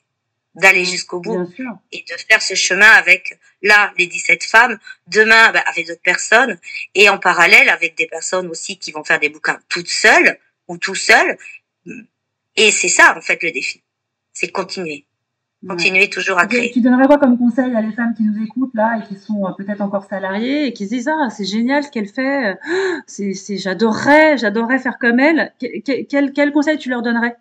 D'aller 0.54 0.84
jusqu'au 0.84 1.20
bout 1.20 1.48
et 1.92 2.04
de 2.08 2.14
faire 2.28 2.40
ce 2.40 2.54
chemin 2.54 2.90
avec 2.90 3.38
là 3.62 3.92
les 3.98 4.06
17 4.06 4.44
femmes, 4.44 4.78
demain 5.08 5.52
bah, 5.52 5.64
avec 5.66 5.86
d'autres 5.86 6.02
personnes 6.02 6.58
et 6.94 7.08
en 7.08 7.18
parallèle 7.18 7.68
avec 7.68 7.96
des 7.96 8.06
personnes 8.06 8.48
aussi 8.48 8.78
qui 8.78 8.92
vont 8.92 9.04
faire 9.04 9.18
des 9.18 9.28
bouquins 9.28 9.58
toutes 9.68 9.88
seules 9.88 10.38
ou 10.68 10.78
tout 10.78 10.94
seuls. 10.94 11.36
Et 12.56 12.70
c'est 12.70 12.88
ça 12.88 13.16
en 13.16 13.20
fait 13.20 13.42
le 13.42 13.50
défi, 13.50 13.82
c'est 14.32 14.48
continuer. 14.48 15.06
Continuer 15.66 16.10
toujours 16.10 16.38
à 16.38 16.46
créer. 16.46 16.70
Tu 16.72 16.82
donnerais 16.82 17.06
quoi 17.06 17.16
comme 17.16 17.38
conseil 17.38 17.74
à 17.74 17.80
les 17.80 17.92
femmes 17.92 18.12
qui 18.14 18.22
nous 18.22 18.44
écoutent 18.44 18.74
là 18.74 18.98
et 18.98 19.08
qui 19.08 19.18
sont 19.18 19.46
euh, 19.46 19.52
peut-être 19.56 19.80
encore 19.80 20.04
salariées 20.04 20.66
et 20.66 20.74
qui 20.74 20.84
se 20.84 20.90
disent 20.90 21.08
ah 21.08 21.30
c'est 21.30 21.46
génial 21.46 21.82
ce 21.82 21.90
qu'elle 21.90 22.06
fait, 22.06 22.58
c'est 23.06 23.32
c'est 23.32 23.56
j'adorerais 23.56 24.36
j'adorerais 24.36 24.78
faire 24.78 24.98
comme 24.98 25.18
elle. 25.20 25.54
Quel, 25.58 26.32
quel 26.34 26.52
conseil 26.52 26.76
tu 26.76 26.90
leur 26.90 27.00
donnerais? 27.00 27.38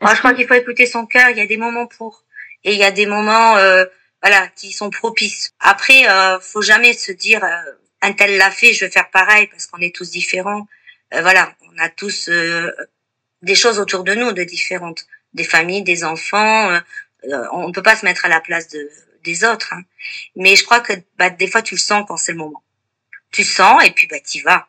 Moi, 0.00 0.14
je 0.14 0.18
crois 0.18 0.34
qu'il 0.34 0.46
faut 0.46 0.54
écouter 0.54 0.86
son 0.86 1.06
cœur. 1.06 1.30
Il 1.30 1.36
y 1.36 1.40
a 1.40 1.46
des 1.46 1.56
moments 1.56 1.86
pour 1.86 2.24
et 2.64 2.72
il 2.72 2.78
y 2.78 2.84
a 2.84 2.90
des 2.90 3.06
moments, 3.06 3.56
euh, 3.56 3.84
voilà, 4.22 4.48
qui 4.48 4.72
sont 4.72 4.90
propices. 4.90 5.52
Après, 5.60 6.08
euh, 6.08 6.38
faut 6.40 6.62
jamais 6.62 6.92
se 6.92 7.12
dire 7.12 7.42
euh, 7.42 7.72
un 8.02 8.12
tel 8.12 8.36
l'a 8.36 8.50
fait, 8.50 8.74
je 8.74 8.84
vais 8.84 8.90
faire 8.90 9.10
pareil 9.10 9.46
parce 9.46 9.66
qu'on 9.66 9.80
est 9.80 9.94
tous 9.94 10.10
différents. 10.10 10.66
Euh, 11.14 11.22
voilà, 11.22 11.54
on 11.72 11.78
a 11.78 11.88
tous 11.88 12.28
euh, 12.28 12.70
des 13.42 13.54
choses 13.54 13.78
autour 13.78 14.04
de 14.04 14.14
nous 14.14 14.32
de 14.32 14.44
différentes, 14.44 15.06
des 15.34 15.44
familles, 15.44 15.82
des 15.82 16.04
enfants. 16.04 16.80
on 17.52 17.68
ne 17.68 17.72
peut 17.72 17.82
pas 17.82 17.96
se 17.96 18.04
mettre 18.04 18.24
à 18.24 18.28
la 18.28 18.40
place 18.40 18.68
de 18.68 18.90
des 19.24 19.44
autres. 19.44 19.72
Hein. 19.72 19.82
Mais 20.36 20.56
je 20.56 20.64
crois 20.64 20.80
que 20.80 20.92
bah, 21.18 21.30
des 21.30 21.46
fois 21.46 21.62
tu 21.62 21.74
le 21.74 21.80
sens 21.80 22.04
quand 22.06 22.16
c'est 22.16 22.32
le 22.32 22.38
moment. 22.38 22.62
Tu 23.32 23.44
sens 23.44 23.84
et 23.84 23.90
puis 23.90 24.06
bah 24.06 24.16
y 24.34 24.40
vas. 24.40 24.66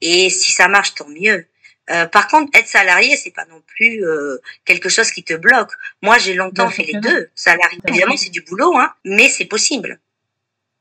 Et 0.00 0.30
si 0.30 0.52
ça 0.52 0.68
marche, 0.68 0.94
tant 0.94 1.08
mieux. 1.08 1.46
Euh, 1.90 2.06
par 2.06 2.28
contre, 2.28 2.50
être 2.58 2.66
salarié, 2.66 3.16
c'est 3.16 3.30
pas 3.30 3.44
non 3.50 3.60
plus 3.66 4.04
euh, 4.04 4.38
quelque 4.64 4.88
chose 4.88 5.10
qui 5.10 5.22
te 5.22 5.34
bloque. 5.34 5.70
Moi, 6.02 6.16
j'ai 6.18 6.34
longtemps 6.34 6.70
fait 6.70 6.84
les 6.84 6.98
deux. 6.98 7.28
Salarié, 7.34 7.78
évidemment, 7.86 8.16
c'est 8.16 8.30
du 8.30 8.40
boulot, 8.40 8.76
hein, 8.76 8.92
mais 9.04 9.28
c'est 9.28 9.44
possible. 9.44 10.00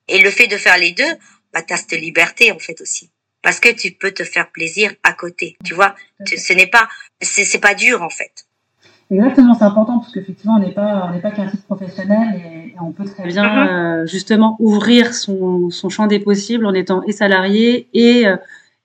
Et 0.07 0.21
le 0.21 0.29
fait 0.29 0.47
de 0.47 0.57
faire 0.57 0.77
les 0.77 0.91
deux, 0.91 1.13
bah, 1.53 1.61
t'as 1.61 1.77
cette 1.77 1.91
liberté 1.93 2.51
en 2.51 2.59
fait 2.59 2.79
aussi, 2.81 3.11
parce 3.41 3.59
que 3.59 3.69
tu 3.69 3.91
peux 3.91 4.11
te 4.11 4.23
faire 4.23 4.49
plaisir 4.51 4.93
à 5.03 5.13
côté. 5.13 5.57
Tu 5.63 5.73
vois, 5.73 5.95
ce 6.25 6.53
n'est 6.53 6.67
pas, 6.67 6.87
c'est 7.21 7.59
pas 7.59 7.73
dur 7.73 8.01
en 8.01 8.09
fait. 8.09 8.45
Exactement, 9.11 9.53
c'est 9.53 9.65
important 9.65 9.99
parce 9.99 10.11
qu'effectivement, 10.13 10.55
on 10.55 10.59
n'est 10.59 10.73
pas, 10.73 11.07
on 11.07 11.13
n'est 11.13 11.21
pas 11.21 11.31
qu'un 11.31 11.47
titre 11.47 11.63
professionnel 11.65 12.41
et, 12.41 12.75
on 12.81 12.91
peut 12.91 13.05
très 13.05 13.27
bien 13.27 13.43
mm-hmm. 13.43 14.01
euh, 14.01 14.05
justement 14.07 14.57
ouvrir 14.59 15.13
son, 15.13 15.69
son 15.69 15.89
champ 15.89 16.07
des 16.07 16.19
possibles 16.19 16.65
en 16.65 16.73
étant 16.73 17.03
et 17.03 17.11
salarié 17.11 17.87
et 17.93 18.25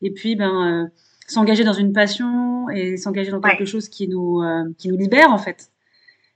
et 0.03 0.11
puis 0.11 0.37
ben 0.37 0.91
s'engager 1.29 1.64
dans 1.64 1.73
une 1.73 1.93
passion 1.93 2.69
et 2.71 2.97
s'engager 2.97 3.31
dans 3.31 3.41
quelque 3.41 3.64
chose 3.64 3.88
qui 3.88 4.09
nous 4.09 4.43
euh, 4.43 4.73
qui 4.79 4.88
nous 4.88 4.97
libère 4.97 5.31
en 5.31 5.38
fait. 5.38 5.71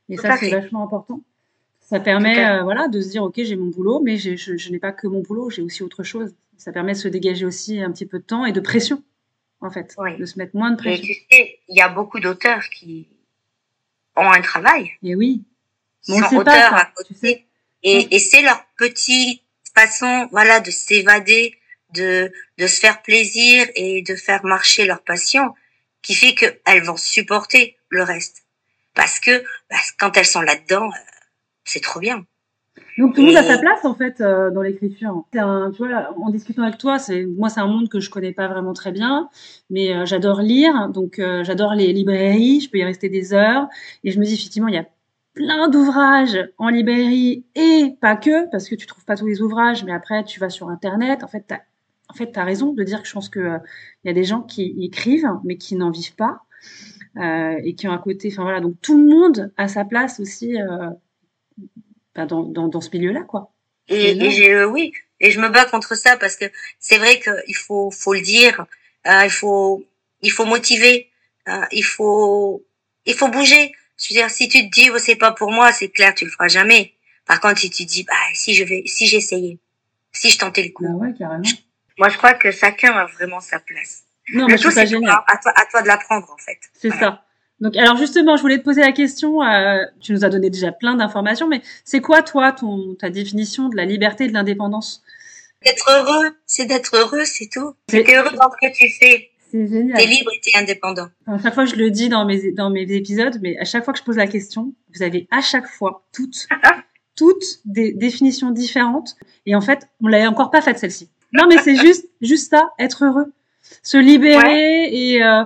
Et 0.08 0.16
ça 0.16 0.36
c'est 0.36 0.50
vachement 0.50 0.84
important. 0.84 1.22
Ça 1.80 2.00
permet 2.00 2.44
euh, 2.44 2.62
voilà 2.62 2.88
de 2.88 3.00
se 3.00 3.08
dire 3.08 3.22
ok 3.22 3.34
j'ai 3.36 3.56
mon 3.56 3.68
boulot 3.68 4.00
mais 4.00 4.16
je, 4.16 4.36
je 4.36 4.70
n'ai 4.70 4.78
pas 4.78 4.92
que 4.92 5.06
mon 5.06 5.20
boulot 5.20 5.50
j'ai 5.50 5.62
aussi 5.62 5.82
autre 5.82 6.02
chose. 6.02 6.34
Ça 6.56 6.72
permet 6.72 6.92
de 6.92 6.98
se 6.98 7.08
dégager 7.08 7.44
aussi 7.44 7.80
un 7.80 7.90
petit 7.90 8.06
peu 8.06 8.18
de 8.18 8.24
temps 8.24 8.44
et 8.44 8.52
de 8.52 8.60
pression 8.60 9.02
en 9.60 9.70
fait, 9.70 9.94
de 10.18 10.26
se 10.26 10.38
mettre 10.38 10.56
moins 10.56 10.72
de 10.72 10.76
pression. 10.76 11.04
tu 11.04 11.14
sais 11.30 11.58
il 11.68 11.76
y 11.76 11.80
a 11.80 11.88
beaucoup 11.88 12.20
d'auteurs 12.20 12.62
qui 12.68 13.08
ont 14.16 14.30
un 14.30 14.40
travail. 14.42 14.90
Et 15.02 15.14
oui. 15.14 15.44
Ils 16.08 16.22
sont 16.24 16.36
auteurs 16.36 16.74
à 16.74 16.86
côté. 16.96 17.46
Et, 17.84 18.14
et 18.14 18.18
c'est 18.18 18.42
leur 18.42 18.64
petite 18.76 19.42
façon 19.74 20.28
voilà 20.30 20.60
de 20.60 20.70
s'évader 20.70 21.54
de, 21.94 22.32
de 22.58 22.66
se 22.66 22.80
faire 22.80 23.02
plaisir 23.02 23.66
et 23.74 24.02
de 24.02 24.14
faire 24.14 24.44
marcher 24.44 24.84
leur 24.84 25.02
passion 25.02 25.54
qui 26.02 26.14
fait 26.14 26.34
qu'elles 26.34 26.82
vont 26.82 26.96
supporter 26.96 27.76
le 27.88 28.02
reste. 28.02 28.44
Parce 28.94 29.20
que 29.20 29.42
quand 29.98 30.16
elles 30.16 30.26
sont 30.26 30.42
là-dedans, 30.42 30.86
euh, 30.86 31.10
c'est 31.64 31.80
trop 31.80 32.00
bien. 32.00 32.26
Donc 32.98 33.14
tout 33.14 33.20
le 33.20 33.28
monde 33.28 33.36
a 33.36 33.42
sa 33.42 33.58
place 33.58 33.84
en 33.84 33.94
fait 33.94 34.20
euh, 34.20 34.50
dans 34.50 34.62
l'écriture. 34.62 35.24
Tu 35.32 35.38
vois, 35.38 36.14
en 36.18 36.30
discutant 36.30 36.62
avec 36.62 36.78
toi, 36.78 36.98
c'est 36.98 37.24
moi 37.24 37.48
c'est 37.48 37.60
un 37.60 37.66
monde 37.66 37.88
que 37.88 38.00
je 38.00 38.10
connais 38.10 38.32
pas 38.32 38.48
vraiment 38.48 38.72
très 38.72 38.92
bien, 38.92 39.28
mais 39.70 39.94
euh, 39.94 40.04
j'adore 40.04 40.40
lire, 40.40 40.88
donc 40.88 41.20
j'adore 41.42 41.74
les 41.74 41.92
librairies, 41.92 42.60
je 42.60 42.70
peux 42.70 42.78
y 42.78 42.84
rester 42.84 43.08
des 43.08 43.32
heures, 43.32 43.66
et 44.04 44.10
je 44.10 44.18
me 44.18 44.24
dis 44.24 44.34
effectivement 44.34 44.68
il 44.68 44.74
y 44.74 44.78
a 44.78 44.86
plein 45.34 45.68
d'ouvrages 45.68 46.50
en 46.58 46.68
librairie 46.68 47.46
et 47.54 47.94
pas 48.00 48.16
que, 48.16 48.50
parce 48.50 48.68
que 48.68 48.74
tu 48.74 48.86
trouves 48.86 49.04
pas 49.04 49.16
tous 49.16 49.26
les 49.26 49.40
ouvrages, 49.40 49.84
mais 49.84 49.92
après 49.92 50.24
tu 50.24 50.40
vas 50.40 50.50
sur 50.50 50.68
internet, 50.68 51.24
en 51.24 51.28
fait 51.28 51.44
tu 51.46 51.54
as 51.54 51.62
en 52.12 52.14
fait, 52.14 52.32
tu 52.32 52.38
as 52.38 52.44
raison 52.44 52.72
de 52.74 52.82
dire 52.84 53.00
que 53.00 53.08
je 53.08 53.12
pense 53.14 53.30
qu'il 53.30 53.40
euh, 53.40 53.58
y 54.04 54.10
a 54.10 54.12
des 54.12 54.24
gens 54.24 54.42
qui 54.42 54.76
écrivent, 54.82 55.30
mais 55.44 55.56
qui 55.56 55.76
n'en 55.76 55.90
vivent 55.90 56.14
pas. 56.14 56.42
Euh, 57.16 57.60
et 57.64 57.74
qui 57.74 57.88
ont 57.88 57.92
un 57.92 57.98
côté, 57.98 58.30
enfin 58.32 58.42
voilà, 58.42 58.60
donc 58.60 58.76
tout 58.80 58.96
le 58.96 59.04
monde 59.04 59.52
a 59.58 59.68
sa 59.68 59.84
place 59.84 60.18
aussi 60.18 60.58
euh, 60.58 60.88
bah, 62.14 62.24
dans, 62.24 62.42
dans, 62.42 62.68
dans, 62.68 62.80
ce 62.80 62.88
milieu-là, 62.94 63.20
quoi. 63.22 63.52
Et, 63.88 64.14
oui, 64.64 64.92
et 65.20 65.30
je 65.30 65.38
me 65.38 65.50
bats 65.50 65.66
contre 65.66 65.94
ça 65.94 66.16
parce 66.16 66.36
que 66.36 66.46
c'est 66.78 66.96
vrai 66.96 67.20
qu'il 67.20 67.56
faut, 67.56 67.90
faut 67.90 68.14
le 68.14 68.22
dire, 68.22 68.64
il 69.04 69.30
faut, 69.30 69.84
il 70.22 70.30
faut 70.30 70.46
motiver, 70.46 71.10
il 71.72 71.84
faut, 71.84 72.64
il 73.04 73.12
faut 73.12 73.28
bouger. 73.28 73.72
Je 73.98 74.14
veux 74.14 74.20
dire, 74.20 74.30
si 74.30 74.48
tu 74.48 74.70
te 74.70 74.70
dis, 74.70 74.88
oh, 74.90 74.98
c'est 74.98 75.16
pas 75.16 75.32
pour 75.32 75.50
moi, 75.50 75.70
c'est 75.72 75.90
clair, 75.90 76.14
tu 76.14 76.24
le 76.24 76.30
feras 76.30 76.48
jamais. 76.48 76.94
Par 77.26 77.40
contre, 77.40 77.58
si 77.58 77.68
tu 77.68 77.84
te 77.84 77.90
dis, 77.90 78.04
bah, 78.04 78.14
si 78.32 78.54
je 78.54 78.64
vais, 78.64 78.84
si 78.86 79.06
j'essayais, 79.06 79.58
si 80.12 80.30
je 80.30 80.38
tentais 80.38 80.62
le 80.62 80.70
coup, 80.70 80.84
bah 80.84 80.94
ouais, 80.94 81.12
carrément. 81.18 81.42
Moi, 81.98 82.08
je 82.08 82.16
crois 82.16 82.34
que 82.34 82.50
chacun 82.50 82.92
a 82.92 83.06
vraiment 83.06 83.40
sa 83.40 83.58
place. 83.58 84.04
Non, 84.32 84.46
mais 84.46 84.56
tout, 84.56 84.70
c'est 84.70 84.86
génial. 84.86 85.12
À 85.26 85.36
toi, 85.38 85.52
à 85.54 85.66
toi 85.66 85.82
de 85.82 85.88
l'apprendre, 85.88 86.30
en 86.32 86.38
fait. 86.38 86.58
C'est 86.74 86.90
ça. 86.90 87.24
Donc, 87.60 87.76
alors 87.76 87.96
justement, 87.96 88.36
je 88.36 88.42
voulais 88.42 88.58
te 88.58 88.64
poser 88.64 88.80
la 88.80 88.90
question. 88.90 89.40
Euh, 89.42 89.84
tu 90.00 90.12
nous 90.12 90.24
as 90.24 90.28
donné 90.28 90.50
déjà 90.50 90.72
plein 90.72 90.96
d'informations, 90.96 91.46
mais 91.46 91.62
c'est 91.84 92.00
quoi, 92.00 92.22
toi, 92.22 92.50
ton 92.50 92.96
ta 92.96 93.08
définition 93.08 93.68
de 93.68 93.76
la 93.76 93.84
liberté 93.84 94.24
et 94.24 94.28
de 94.28 94.32
l'indépendance? 94.32 95.02
D'être 95.64 95.88
heureux, 95.88 96.30
c'est 96.44 96.66
d'être 96.66 96.96
heureux, 96.96 97.24
c'est 97.24 97.48
tout. 97.48 97.74
C'est 97.88 98.04
heureux 98.12 98.36
dans 98.36 98.50
ce 98.50 98.66
que 98.66 98.74
tu 98.74 98.90
fais. 98.98 99.30
C'est 99.52 99.68
génial. 99.68 99.96
T'es 99.96 100.06
libre 100.06 100.30
et 100.34 100.40
t'es 100.40 100.58
indépendant. 100.58 101.08
À 101.28 101.38
chaque 101.38 101.54
fois, 101.54 101.64
je 101.64 101.76
le 101.76 101.90
dis 101.90 102.08
dans 102.08 102.24
mes 102.24 102.50
dans 102.50 102.70
mes 102.70 102.90
épisodes, 102.90 103.38
mais 103.42 103.56
à 103.58 103.64
chaque 103.64 103.84
fois 103.84 103.92
que 103.92 104.00
je 104.00 104.04
pose 104.04 104.16
la 104.16 104.26
question, 104.26 104.74
vous 104.92 105.02
avez 105.04 105.28
à 105.30 105.40
chaque 105.40 105.68
fois 105.68 106.04
toutes 106.12 106.48
toutes 107.16 107.60
des 107.64 107.92
définitions 107.92 108.50
différentes. 108.50 109.14
Et 109.46 109.54
en 109.54 109.60
fait, 109.60 109.88
on 110.02 110.08
l'a 110.08 110.28
encore 110.28 110.50
pas 110.50 110.62
faite 110.62 110.80
celle-ci. 110.80 111.10
Non, 111.32 111.46
mais 111.48 111.58
c'est 111.58 111.76
juste, 111.76 112.06
juste 112.20 112.50
ça, 112.50 112.70
être 112.78 113.04
heureux, 113.04 113.32
se 113.82 113.96
libérer 113.96 114.88
et 114.92 115.22
euh, 115.22 115.44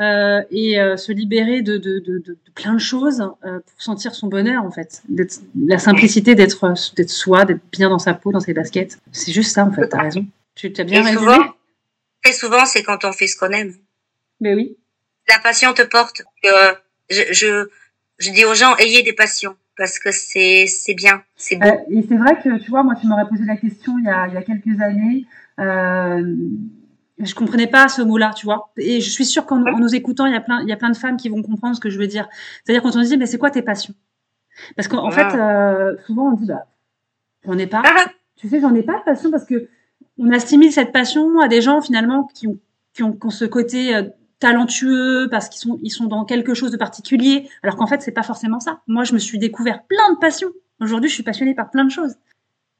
euh, 0.00 0.42
et 0.50 0.80
euh, 0.80 0.96
se 0.96 1.12
libérer 1.12 1.62
de, 1.62 1.76
de, 1.76 1.98
de, 1.98 2.18
de, 2.18 2.36
plein 2.54 2.74
de 2.74 2.80
choses 2.80 3.20
euh, 3.20 3.60
pour 3.60 3.82
sentir 3.82 4.14
son 4.14 4.26
bonheur 4.26 4.64
en 4.64 4.70
fait, 4.70 5.02
la 5.66 5.78
simplicité 5.78 6.34
d'être 6.34 6.74
d'être 6.96 7.10
soi, 7.10 7.44
d'être 7.44 7.60
bien 7.70 7.88
dans 7.88 7.98
sa 7.98 8.14
peau, 8.14 8.32
dans 8.32 8.40
ses 8.40 8.54
baskets. 8.54 8.98
C'est 9.12 9.32
juste 9.32 9.52
ça 9.54 9.64
en 9.64 9.72
fait. 9.72 9.88
T'as 9.88 10.02
raison. 10.02 10.26
Tu 10.54 10.72
as 10.76 10.84
bien 10.84 11.02
résumé. 11.02 11.20
Souvent, 11.20 11.54
très 12.22 12.32
souvent, 12.32 12.66
c'est 12.66 12.82
quand 12.82 13.04
on 13.04 13.12
fait 13.12 13.28
ce 13.28 13.36
qu'on 13.36 13.50
aime. 13.50 13.74
Mais 14.40 14.54
oui. 14.54 14.76
La 15.28 15.38
passion 15.38 15.72
te 15.72 15.82
porte. 15.82 16.22
Euh, 16.44 16.74
je, 17.10 17.22
je 17.32 17.68
je 18.18 18.30
dis 18.30 18.44
aux 18.44 18.54
gens 18.54 18.76
ayez 18.76 19.02
des 19.04 19.12
passions 19.12 19.56
parce 19.78 19.98
que 19.98 20.10
c'est 20.10 20.66
c'est 20.66 20.94
bien, 20.94 21.22
c'est 21.36 21.56
beau. 21.56 21.68
Euh, 21.68 21.76
et 21.90 22.02
c'est 22.02 22.16
vrai 22.16 22.38
que 22.42 22.58
tu 22.58 22.70
vois, 22.70 22.82
moi 22.82 22.94
tu 22.96 23.06
m'aurais 23.06 23.28
posé 23.28 23.44
la 23.44 23.56
question 23.56 23.96
il 23.98 24.04
y 24.04 24.08
a, 24.08 24.26
il 24.26 24.34
y 24.34 24.36
a 24.36 24.42
quelques 24.42 24.80
années. 24.80 25.24
Euh, 25.60 26.36
je 27.20 27.34
comprenais 27.34 27.66
pas 27.66 27.88
ce 27.88 28.02
mot-là, 28.02 28.32
tu 28.36 28.44
vois. 28.44 28.70
Et 28.76 29.00
je 29.00 29.10
suis 29.10 29.24
sûre 29.24 29.46
qu'en 29.46 29.62
en 29.62 29.78
nous 29.78 29.94
écoutant, 29.94 30.26
il 30.26 30.32
y 30.32 30.36
a 30.36 30.40
plein, 30.40 30.60
il 30.62 30.68
y 30.68 30.72
a 30.72 30.76
plein 30.76 30.90
de 30.90 30.96
femmes 30.96 31.16
qui 31.16 31.28
vont 31.28 31.42
comprendre 31.42 31.74
ce 31.74 31.80
que 31.80 31.90
je 31.90 31.98
veux 31.98 32.06
dire. 32.06 32.28
C'est-à-dire 32.62 32.82
quand 32.82 32.96
on 32.96 33.02
dit, 33.02 33.16
mais 33.16 33.26
c'est 33.26 33.38
quoi 33.38 33.50
tes 33.50 33.62
passions? 33.62 33.94
Parce 34.76 34.88
qu'en 34.88 35.10
fait, 35.10 35.34
euh, 35.36 35.96
souvent 36.06 36.32
on 36.32 36.36
dit, 36.36 36.46
bah, 36.46 36.66
j'en 37.44 37.56
ai 37.56 37.66
pas. 37.66 37.82
Ah. 37.84 38.06
Tu 38.36 38.48
sais, 38.48 38.60
j'en 38.60 38.74
ai 38.74 38.82
pas 38.82 38.98
de 38.98 39.04
passion 39.04 39.30
parce 39.30 39.44
que 39.44 39.68
on 40.18 40.30
assimile 40.32 40.72
cette 40.72 40.92
passion 40.92 41.40
à 41.40 41.48
des 41.48 41.62
gens 41.62 41.80
finalement 41.80 42.28
qui 42.34 42.48
ont, 42.48 42.58
qui 42.92 43.02
ont, 43.02 43.12
qui 43.12 43.26
ont 43.26 43.30
ce 43.30 43.44
côté 43.44 43.94
euh, 43.94 44.02
talentueux 44.38 45.28
parce 45.30 45.48
qu'ils 45.48 45.60
sont 45.60 45.78
ils 45.82 45.90
sont 45.90 46.06
dans 46.06 46.24
quelque 46.24 46.54
chose 46.54 46.70
de 46.70 46.76
particulier 46.76 47.48
alors 47.62 47.76
qu'en 47.76 47.86
fait 47.86 48.00
c'est 48.02 48.12
pas 48.12 48.22
forcément 48.22 48.60
ça. 48.60 48.80
Moi 48.86 49.04
je 49.04 49.12
me 49.12 49.18
suis 49.18 49.38
découvert 49.38 49.82
plein 49.84 50.12
de 50.12 50.18
passions. 50.18 50.52
Aujourd'hui 50.80 51.08
je 51.08 51.14
suis 51.14 51.22
passionnée 51.22 51.54
par 51.54 51.70
plein 51.70 51.84
de 51.84 51.90
choses. 51.90 52.14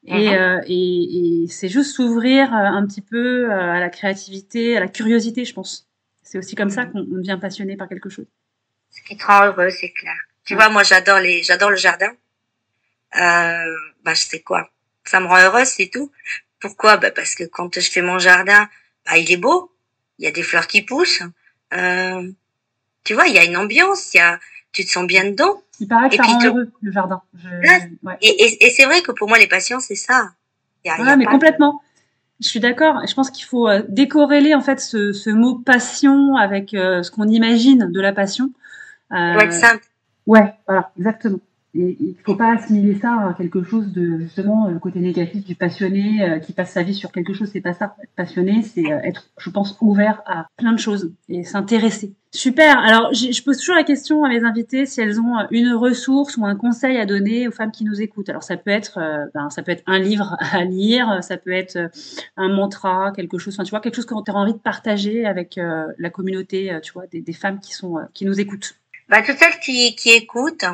Et, 0.06 0.28
uh-huh. 0.28 0.38
euh, 0.38 0.60
et, 0.66 1.42
et 1.44 1.48
c'est 1.48 1.68
juste 1.68 1.94
s'ouvrir 1.96 2.54
euh, 2.54 2.56
un 2.56 2.86
petit 2.86 3.02
peu 3.02 3.50
euh, 3.50 3.72
à 3.72 3.80
la 3.80 3.90
créativité 3.90 4.76
à 4.76 4.80
la 4.80 4.88
curiosité 4.88 5.44
je 5.44 5.52
pense. 5.52 5.88
C'est 6.22 6.38
aussi 6.38 6.54
comme 6.54 6.70
ça 6.70 6.84
mm-hmm. 6.84 6.92
qu'on 6.92 7.16
devient 7.16 7.38
passionné 7.40 7.76
par 7.76 7.88
quelque 7.88 8.08
chose. 8.08 8.26
Ce 8.90 9.02
qui 9.02 9.16
te 9.16 9.26
rend 9.26 9.46
heureux 9.46 9.70
c'est 9.70 9.92
clair. 9.92 10.16
Tu 10.44 10.54
vois 10.54 10.68
moi 10.68 10.84
j'adore 10.84 11.18
les 11.18 11.42
j'adore 11.42 11.70
le 11.70 11.76
jardin. 11.76 12.10
Euh, 13.16 13.74
bah 14.04 14.14
je 14.14 14.22
sais 14.22 14.40
quoi. 14.40 14.70
Ça 15.04 15.18
me 15.20 15.26
rend 15.26 15.38
heureuse 15.38 15.66
c'est 15.66 15.90
tout. 15.92 16.12
Pourquoi? 16.60 16.98
Bah 16.98 17.10
parce 17.10 17.34
que 17.34 17.44
quand 17.44 17.78
je 17.78 17.90
fais 17.90 18.02
mon 18.02 18.18
jardin 18.18 18.68
bah 19.04 19.18
il 19.18 19.30
est 19.32 19.36
beau. 19.36 19.72
Il 20.20 20.24
y 20.24 20.28
a 20.28 20.32
des 20.32 20.42
fleurs 20.42 20.66
qui 20.66 20.82
poussent 20.82 21.22
euh, 21.74 22.30
tu 23.04 23.14
vois, 23.14 23.26
il 23.26 23.34
y 23.34 23.38
a 23.38 23.44
une 23.44 23.56
ambiance, 23.56 24.14
il 24.14 24.18
y 24.18 24.20
a, 24.20 24.38
tu 24.72 24.84
te 24.84 24.90
sens 24.90 25.06
bien 25.06 25.24
dedans. 25.24 25.62
Il 25.80 25.88
paraît 25.88 26.08
que 26.08 26.14
et 26.14 26.16
ça 26.18 26.24
rend 26.24 26.44
heureux, 26.44 26.70
le 26.82 26.92
jardin. 26.92 27.22
Je... 27.36 27.48
Ouais. 27.48 28.18
Et, 28.20 28.44
et, 28.44 28.66
et 28.66 28.70
c'est 28.70 28.84
vrai 28.84 29.00
que 29.02 29.12
pour 29.12 29.28
moi, 29.28 29.38
les 29.38 29.46
patients, 29.46 29.80
c'est 29.80 29.94
ça. 29.94 30.30
Y 30.84 30.90
a, 30.90 30.98
ouais, 30.98 31.06
y 31.06 31.08
a 31.08 31.16
mais 31.16 31.24
complètement. 31.24 31.82
Je 32.40 32.48
suis 32.48 32.60
d'accord. 32.60 33.04
Je 33.06 33.14
pense 33.14 33.30
qu'il 33.30 33.44
faut 33.44 33.68
euh, 33.68 33.82
décorréler 33.88 34.54
en 34.54 34.60
fait 34.60 34.80
ce, 34.80 35.12
ce 35.12 35.30
mot 35.30 35.56
passion 35.56 36.36
avec 36.36 36.72
euh, 36.74 37.02
ce 37.02 37.10
qu'on 37.10 37.28
imagine 37.28 37.90
de 37.90 38.00
la 38.00 38.12
passion. 38.12 38.52
Euh, 39.12 39.36
ouais, 39.36 39.50
simple. 39.50 39.84
Ouais, 40.26 40.54
voilà, 40.66 40.92
exactement. 40.98 41.40
Il 41.80 42.16
faut 42.24 42.34
pas 42.34 42.54
assimiler 42.54 42.98
ça 42.98 43.28
à 43.28 43.34
quelque 43.34 43.62
chose 43.62 43.92
de 43.92 44.18
justement 44.18 44.68
le 44.68 44.78
côté 44.78 44.98
négatif 44.98 45.44
du 45.44 45.54
passionné 45.54 46.40
qui 46.44 46.52
passe 46.52 46.72
sa 46.72 46.82
vie 46.82 46.94
sur 46.94 47.12
quelque 47.12 47.32
chose. 47.32 47.50
C'est 47.52 47.60
pas 47.60 47.72
ça. 47.72 47.94
Être 48.02 48.14
passionné, 48.16 48.62
c'est 48.62 48.84
être, 49.04 49.30
je 49.38 49.50
pense, 49.50 49.76
ouvert 49.80 50.22
à 50.26 50.48
plein 50.56 50.72
de 50.72 50.78
choses 50.78 51.12
et 51.28 51.44
s'intéresser. 51.44 52.14
Super. 52.30 52.78
Alors, 52.78 53.14
je 53.14 53.42
pose 53.42 53.56
toujours 53.56 53.74
la 53.74 53.84
question 53.84 54.22
à 54.22 54.28
mes 54.28 54.44
invités 54.44 54.84
si 54.84 55.00
elles 55.00 55.18
ont 55.18 55.46
une 55.50 55.72
ressource 55.72 56.36
ou 56.36 56.44
un 56.44 56.56
conseil 56.56 56.98
à 56.98 57.06
donner 57.06 57.48
aux 57.48 57.52
femmes 57.52 57.72
qui 57.72 57.84
nous 57.84 58.02
écoutent. 58.02 58.28
Alors, 58.28 58.42
ça 58.42 58.58
peut 58.58 58.70
être, 58.70 58.98
euh, 58.98 59.24
ben, 59.32 59.48
ça 59.48 59.62
peut 59.62 59.72
être 59.72 59.82
un 59.86 59.98
livre 59.98 60.36
à 60.52 60.62
lire, 60.64 61.24
ça 61.24 61.38
peut 61.38 61.52
être 61.52 61.76
euh, 61.76 61.88
un 62.36 62.48
mantra, 62.48 63.12
quelque 63.16 63.38
chose. 63.38 63.56
Tu 63.56 63.70
vois, 63.70 63.80
quelque 63.80 63.96
chose 63.96 64.04
que 64.04 64.14
tu 64.22 64.30
as 64.30 64.34
envie 64.34 64.52
de 64.52 64.58
partager 64.58 65.24
avec 65.24 65.56
euh, 65.56 65.86
la 65.98 66.10
communauté, 66.10 66.78
tu 66.82 66.92
vois, 66.92 67.06
des, 67.06 67.32
femmes 67.32 67.60
qui 67.60 67.72
sont, 67.72 67.96
qui 68.12 68.26
nous 68.26 68.38
écoutent. 68.38 68.74
Bah, 69.08 69.22
toutes 69.22 69.38
celles 69.38 69.58
qui, 69.60 69.96
qui 69.96 70.10
écoutent, 70.10 70.66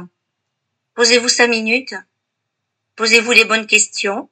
posez-vous 0.95 1.29
cinq 1.29 1.49
minutes, 1.49 1.95
posez-vous 2.97 3.33
les 3.33 3.45
bonnes 3.45 3.67
questions, 3.67 4.31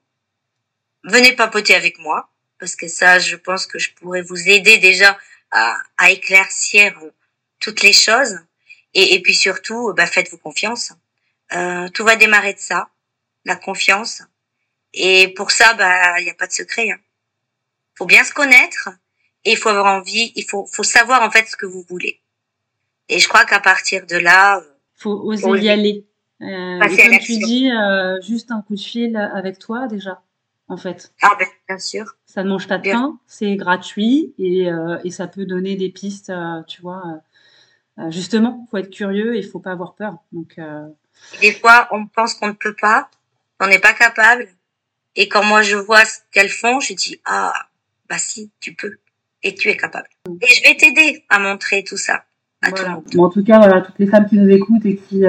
venez 1.04 1.32
papoter 1.32 1.74
avec 1.74 1.98
moi, 1.98 2.30
parce 2.58 2.76
que 2.76 2.88
ça, 2.88 3.18
je 3.18 3.36
pense 3.36 3.66
que 3.66 3.78
je 3.78 3.92
pourrais 3.94 4.22
vous 4.22 4.48
aider 4.48 4.78
déjà 4.78 5.18
à, 5.50 6.10
éclaircir 6.10 6.96
euh, 7.02 7.12
toutes 7.58 7.82
les 7.82 7.92
choses. 7.92 8.38
Et, 8.94 9.20
puis 9.22 9.34
surtout, 9.34 9.92
bah, 9.94 10.06
faites-vous 10.06 10.38
confiance. 10.38 10.92
Euh, 11.52 11.88
tout 11.88 12.04
va 12.04 12.16
démarrer 12.16 12.54
de 12.54 12.58
ça, 12.58 12.88
la 13.44 13.56
confiance. 13.56 14.22
Et 14.92 15.28
pour 15.34 15.50
ça, 15.50 15.74
bah, 15.74 16.20
il 16.20 16.24
n'y 16.24 16.30
a 16.30 16.34
pas 16.34 16.46
de 16.46 16.52
secret. 16.52 16.90
Hein. 16.90 16.98
Faut 17.96 18.06
bien 18.06 18.22
se 18.24 18.32
connaître 18.32 18.90
et 19.44 19.52
il 19.52 19.56
faut 19.56 19.70
avoir 19.70 19.86
envie. 19.86 20.32
Il 20.36 20.44
faut, 20.44 20.66
faut 20.66 20.84
savoir 20.84 21.22
en 21.22 21.30
fait 21.30 21.46
ce 21.46 21.56
que 21.56 21.66
vous 21.66 21.84
voulez. 21.88 22.20
Et 23.08 23.18
je 23.18 23.28
crois 23.28 23.44
qu'à 23.44 23.60
partir 23.60 24.06
de 24.06 24.16
là, 24.16 24.58
euh, 24.58 24.74
faut 24.94 25.20
oser 25.24 25.48
y 25.62 25.68
aller. 25.68 26.06
Euh, 26.42 26.80
et 26.80 26.96
comme 26.96 27.18
tu 27.18 27.38
dis, 27.38 27.70
euh, 27.70 28.20
juste 28.20 28.50
un 28.50 28.62
coup 28.62 28.74
de 28.74 28.80
fil 28.80 29.16
avec 29.16 29.58
toi 29.58 29.86
déjà 29.86 30.22
en 30.72 30.76
fait. 30.76 31.12
Ah 31.22 31.36
ben, 31.38 31.46
bien 31.68 31.78
sûr. 31.78 32.16
Ça 32.26 32.42
ne 32.42 32.48
mange 32.48 32.66
pas 32.66 32.78
de 32.78 32.90
pain, 32.90 33.18
c'est 33.26 33.56
gratuit 33.56 34.34
et, 34.38 34.70
euh, 34.70 34.98
et, 35.04 35.10
ça 35.10 35.26
peut 35.26 35.44
donner 35.44 35.76
des 35.76 35.90
pistes, 35.90 36.30
euh, 36.30 36.62
tu 36.66 36.80
vois. 36.80 37.02
Euh, 37.98 38.10
justement, 38.10 38.66
faut 38.70 38.78
être 38.78 38.90
curieux 38.90 39.34
et 39.34 39.38
il 39.38 39.46
faut 39.46 39.60
pas 39.60 39.72
avoir 39.72 39.94
peur. 39.94 40.16
Donc. 40.32 40.58
Des 41.40 41.52
fois, 41.52 41.88
on 41.92 42.06
pense 42.06 42.34
qu'on 42.34 42.48
ne 42.48 42.52
peut 42.52 42.74
pas, 42.74 43.08
qu'on 43.58 43.68
n'est 43.68 43.78
pas 43.78 43.92
capable, 43.92 44.48
et 45.14 45.28
quand 45.28 45.44
moi 45.44 45.62
je 45.62 45.76
vois 45.76 46.04
ce 46.04 46.18
qu'elles 46.32 46.48
font, 46.48 46.80
je 46.80 46.94
dis 46.94 47.20
ah 47.26 47.52
bah 48.08 48.18
si, 48.18 48.50
tu 48.60 48.74
peux 48.74 48.98
et 49.42 49.54
tu 49.54 49.68
es 49.68 49.76
capable. 49.76 50.08
Et 50.40 50.46
je 50.46 50.62
vais 50.62 50.74
t'aider 50.74 51.24
à 51.28 51.38
montrer 51.38 51.84
tout 51.84 51.96
ça. 51.96 52.24
À 52.62 52.72
tout 52.72 52.82
le 52.82 52.90
monde. 52.90 53.04
en 53.18 53.28
tout 53.28 53.44
cas, 53.44 53.58
voilà, 53.58 53.80
toutes 53.80 53.98
les 53.98 54.06
femmes 54.06 54.26
qui 54.26 54.36
nous 54.36 54.48
écoutent 54.48 54.86
et 54.86 54.96
qui, 54.96 55.24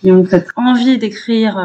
qui 0.00 0.12
ont 0.12 0.26
cette 0.26 0.48
envie 0.56 0.98
d'écrire, 0.98 1.58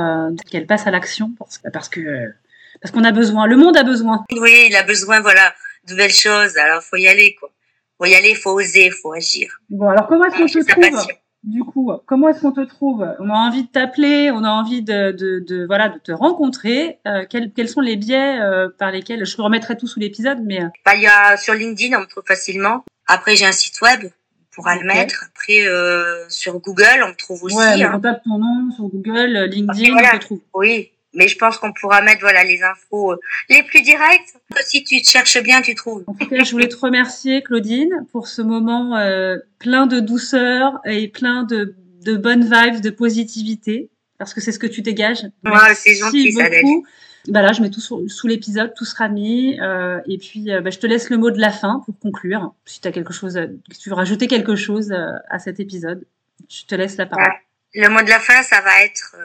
qu'elles 0.49 0.65
passent 0.65 0.87
à 0.87 0.91
l'action, 0.91 1.31
parce, 1.37 1.61
parce 1.71 1.89
que 1.89 2.33
parce 2.81 2.91
qu'on 2.93 3.03
a 3.03 3.11
besoin. 3.11 3.47
Le 3.47 3.57
monde 3.57 3.77
a 3.77 3.83
besoin. 3.83 4.25
Oui, 4.31 4.67
il 4.69 4.75
a 4.75 4.83
besoin, 4.83 5.21
voilà, 5.21 5.53
de 5.87 5.91
nouvelles 5.91 6.11
choses. 6.11 6.57
Alors, 6.57 6.83
faut 6.83 6.97
y 6.97 7.07
aller, 7.07 7.35
quoi. 7.39 7.49
Faut 7.97 8.05
y 8.05 8.15
aller, 8.15 8.35
faut 8.35 8.51
oser, 8.51 8.91
faut 8.91 9.13
agir. 9.13 9.59
Bon, 9.69 9.87
alors 9.87 10.07
comment 10.07 10.25
est-ce 10.25 10.37
qu'on 10.37 10.47
se 10.47 10.59
trouve 10.59 11.07
Du 11.43 11.63
coup, 11.63 11.91
comment 12.05 12.27
est-ce 12.29 12.41
qu'on 12.41 12.51
te 12.51 12.61
trouve? 12.61 13.07
On 13.19 13.29
a 13.29 13.33
envie 13.33 13.63
de 13.63 13.69
t'appeler, 13.69 14.31
on 14.31 14.43
a 14.43 14.49
envie 14.49 14.81
de, 14.81 15.11
de, 15.11 15.39
de, 15.39 15.65
voilà, 15.65 15.89
de 15.89 15.99
te 15.99 16.11
rencontrer. 16.11 16.99
Euh, 17.07 17.23
quels, 17.29 17.53
quels, 17.53 17.69
sont 17.69 17.79
les 17.79 17.95
biais 17.95 18.41
euh, 18.41 18.67
par 18.77 18.91
lesquels 18.91 19.25
je 19.25 19.41
remettrai 19.41 19.77
tout 19.77 19.87
sous 19.87 19.99
l'épisode, 19.99 20.39
mais 20.43 20.61
euh, 20.61 20.67
bah, 20.85 20.95
il 20.95 21.03
y 21.03 21.07
a 21.07 21.37
sur 21.37 21.53
LinkedIn, 21.53 21.97
on 21.97 22.01
me 22.01 22.05
trouve 22.05 22.23
facilement. 22.27 22.83
Après, 23.07 23.35
j'ai 23.37 23.45
un 23.45 23.53
site 23.53 23.79
web, 23.81 24.09
pourra 24.55 24.75
le 24.77 24.85
mettre. 24.85 25.25
Après, 25.27 25.67
euh, 25.67 26.27
sur 26.29 26.59
Google, 26.59 27.03
on 27.03 27.09
me 27.09 27.15
trouve 27.15 27.43
aussi. 27.43 27.55
Ouais, 27.55 27.83
hein. 27.83 27.93
on 27.95 27.99
tape 27.99 28.23
ton 28.23 28.37
nom 28.37 28.71
sur 28.71 28.87
Google, 28.87 29.47
LinkedIn, 29.51 29.93
on 29.93 30.17
te 30.17 30.21
trouve. 30.21 30.39
Oui, 30.53 30.91
mais 31.13 31.27
je 31.27 31.37
pense 31.37 31.57
qu'on 31.57 31.73
pourra 31.73 32.01
mettre 32.01 32.21
voilà 32.21 32.43
les 32.43 32.63
infos 32.63 33.13
euh, 33.13 33.19
les 33.49 33.63
plus 33.63 33.81
directes. 33.81 34.35
Si 34.65 34.83
tu 34.83 35.01
te 35.01 35.07
cherches 35.07 35.41
bien, 35.41 35.61
tu 35.61 35.75
trouves. 35.75 36.03
En 36.07 36.13
tout 36.13 36.27
cas, 36.27 36.43
je 36.43 36.51
voulais 36.51 36.69
te 36.69 36.77
remercier, 36.77 37.43
Claudine, 37.43 38.05
pour 38.11 38.27
ce 38.27 38.41
moment 38.41 38.95
euh, 38.97 39.37
plein 39.59 39.87
de 39.87 39.99
douceur 39.99 40.79
et 40.85 41.07
plein 41.07 41.43
de, 41.43 41.75
de 42.03 42.15
bonnes 42.15 42.43
vibes, 42.43 42.81
de 42.81 42.89
positivité, 42.89 43.89
parce 44.17 44.33
que 44.33 44.41
c'est 44.41 44.51
ce 44.51 44.59
que 44.59 44.67
tu 44.67 44.81
dégages. 44.81 45.23
Ouais, 45.43 45.75
c'est 45.75 45.95
gentil, 45.95 46.31
ça 46.31 46.49
beaucoup. 46.49 46.85
Bah 47.27 47.41
là, 47.41 47.53
je 47.53 47.61
mets 47.61 47.69
tout 47.69 47.81
sous, 47.81 48.27
l'épisode, 48.27 48.73
tout 48.75 48.85
sera 48.85 49.09
mis. 49.09 49.59
Euh, 49.59 49.99
et 50.07 50.17
puis, 50.17 50.51
euh, 50.51 50.61
bah, 50.61 50.69
je 50.69 50.79
te 50.79 50.87
laisse 50.87 51.09
le 51.09 51.17
mot 51.17 51.31
de 51.31 51.39
la 51.39 51.51
fin 51.51 51.81
pour 51.85 51.97
conclure. 51.99 52.53
Si 52.65 52.81
tu 52.81 52.87
as 52.87 52.91
quelque 52.91 53.13
chose, 53.13 53.39
si 53.71 53.79
tu 53.79 53.89
veux 53.89 53.95
rajouter 53.95 54.27
quelque 54.27 54.55
chose 54.55 54.91
à 54.91 55.39
cet 55.39 55.59
épisode, 55.59 56.05
je 56.49 56.65
te 56.65 56.75
laisse 56.75 56.97
la 56.97 57.05
parole. 57.05 57.33
Le 57.73 57.89
mot 57.89 58.01
de 58.01 58.09
la 58.09 58.19
fin, 58.19 58.43
ça 58.43 58.61
va 58.61 58.83
être 58.83 59.15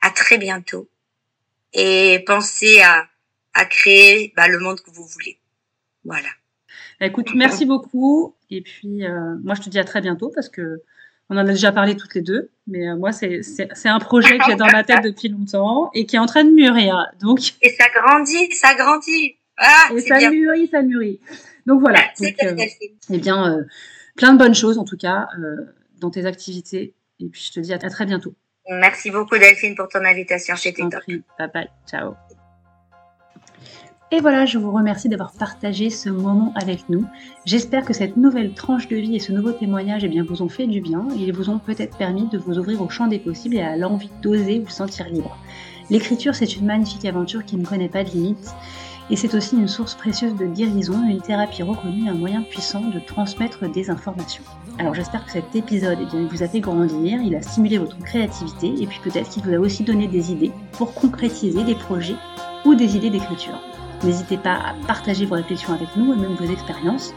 à 0.00 0.10
très 0.10 0.38
bientôt 0.38 0.88
et 1.72 2.22
pensez 2.26 2.80
à, 2.80 3.06
à 3.54 3.64
créer 3.64 4.32
bah, 4.36 4.48
le 4.48 4.58
monde 4.58 4.80
que 4.80 4.90
vous 4.90 5.04
voulez. 5.04 5.38
Voilà. 6.04 6.28
Écoute, 7.00 7.34
merci 7.34 7.66
beaucoup. 7.66 8.34
Et 8.50 8.62
puis, 8.62 9.04
euh, 9.04 9.36
moi, 9.42 9.54
je 9.54 9.62
te 9.62 9.68
dis 9.68 9.78
à 9.78 9.84
très 9.84 10.00
bientôt 10.00 10.30
parce 10.34 10.48
que 10.48 10.82
on 11.28 11.36
en 11.36 11.40
a 11.40 11.44
déjà 11.44 11.72
parlé 11.72 11.96
toutes 11.96 12.14
les 12.14 12.22
deux. 12.22 12.50
Mais 12.66 12.88
euh, 12.88 12.96
moi, 12.96 13.12
c'est, 13.12 13.42
c'est, 13.42 13.88
un 13.88 13.98
projet 13.98 14.38
que 14.38 14.44
j'ai 14.46 14.56
dans 14.56 14.66
ma 14.66 14.84
tête 14.84 15.02
depuis 15.02 15.28
longtemps 15.28 15.90
et 15.94 16.06
qui 16.06 16.16
est 16.16 16.18
en 16.18 16.26
train 16.26 16.44
de 16.44 16.50
mûrir. 16.50 17.06
Donc. 17.20 17.40
Et 17.62 17.70
ça 17.70 17.86
grandit, 17.94 18.52
ça 18.52 18.74
grandit. 18.74 19.36
Ah, 19.56 19.88
et 19.94 20.00
ça 20.00 20.30
mûrit, 20.30 20.68
ça 20.68 20.82
mûrit. 20.82 21.20
Donc 21.66 21.80
voilà. 21.80 22.00
Donc, 22.20 22.34
euh, 22.42 22.56
eh 23.10 23.18
bien, 23.18 23.64
plein 24.16 24.32
de 24.32 24.38
bonnes 24.38 24.54
choses 24.54 24.78
en 24.78 24.84
tout 24.84 24.96
cas 24.96 25.28
dans 26.00 26.10
tes 26.10 26.26
activités. 26.26 26.94
Et 27.20 27.28
puis, 27.28 27.42
je 27.48 27.52
te 27.52 27.60
dis 27.60 27.72
à 27.72 27.78
très 27.78 28.04
bientôt. 28.04 28.34
Merci 28.68 29.10
beaucoup 29.10 29.38
Delphine 29.38 29.74
pour 29.74 29.88
ton 29.88 30.04
invitation 30.04 30.56
chez 30.56 30.72
TikTok. 30.72 31.04
Bye 31.38 31.50
bye, 31.52 31.68
ciao. 31.88 32.14
Et 34.12 34.20
voilà, 34.20 34.46
je 34.46 34.56
vous 34.58 34.70
remercie 34.70 35.08
d'avoir 35.08 35.32
partagé 35.32 35.90
ce 35.90 36.08
moment 36.08 36.52
avec 36.54 36.88
nous. 36.88 37.04
J'espère 37.44 37.84
que 37.84 37.92
cette 37.92 38.16
nouvelle 38.16 38.52
tranche 38.52 38.86
de 38.86 38.94
vie 38.94 39.16
et 39.16 39.18
ce 39.18 39.32
nouveau 39.32 39.50
témoignage 39.50 40.04
eh 40.04 40.08
bien, 40.08 40.22
vous 40.22 40.42
ont 40.42 40.48
fait 40.48 40.68
du 40.68 40.80
bien 40.80 41.08
et 41.18 41.32
vous 41.32 41.50
ont 41.50 41.58
peut-être 41.58 41.96
permis 41.98 42.28
de 42.28 42.38
vous 42.38 42.56
ouvrir 42.56 42.80
au 42.82 42.88
champ 42.88 43.08
des 43.08 43.18
possibles 43.18 43.56
et 43.56 43.62
à 43.62 43.76
l'envie 43.76 44.10
d'oser 44.22 44.60
vous 44.60 44.70
sentir 44.70 45.08
libre. 45.08 45.36
L'écriture, 45.90 46.36
c'est 46.36 46.54
une 46.54 46.66
magnifique 46.66 47.04
aventure 47.04 47.44
qui 47.44 47.56
ne 47.56 47.66
connaît 47.66 47.88
pas 47.88 48.04
de 48.04 48.10
limites 48.10 48.54
et 49.10 49.16
c'est 49.16 49.34
aussi 49.34 49.56
une 49.56 49.66
source 49.66 49.96
précieuse 49.96 50.36
de 50.36 50.46
guérison, 50.46 51.04
une 51.08 51.20
thérapie 51.20 51.64
reconnue, 51.64 52.08
un 52.08 52.14
moyen 52.14 52.42
puissant 52.42 52.82
de 52.82 53.00
transmettre 53.00 53.68
des 53.68 53.90
informations. 53.90 54.44
Alors 54.78 54.94
j'espère 54.94 55.24
que 55.24 55.32
cet 55.32 55.56
épisode 55.56 55.98
eh 56.00 56.06
bien, 56.06 56.28
vous 56.30 56.44
a 56.44 56.48
fait 56.48 56.60
grandir, 56.60 57.20
il 57.22 57.34
a 57.34 57.42
stimulé 57.42 57.78
votre 57.78 57.98
créativité 57.98 58.72
et 58.80 58.86
puis 58.86 59.00
peut-être 59.02 59.30
qu'il 59.30 59.42
vous 59.42 59.54
a 59.54 59.58
aussi 59.58 59.82
donné 59.82 60.06
des 60.06 60.30
idées 60.30 60.52
pour 60.72 60.94
concrétiser 60.94 61.64
des 61.64 61.74
projets 61.74 62.16
ou 62.64 62.76
des 62.76 62.96
idées 62.96 63.10
d'écriture. 63.10 63.60
N'hésitez 64.04 64.36
pas 64.36 64.54
à 64.54 64.74
partager 64.86 65.26
vos 65.26 65.34
réflexions 65.34 65.72
avec 65.72 65.88
nous 65.96 66.12
et 66.12 66.16
même 66.16 66.34
vos 66.34 66.50
expériences. 66.50 67.14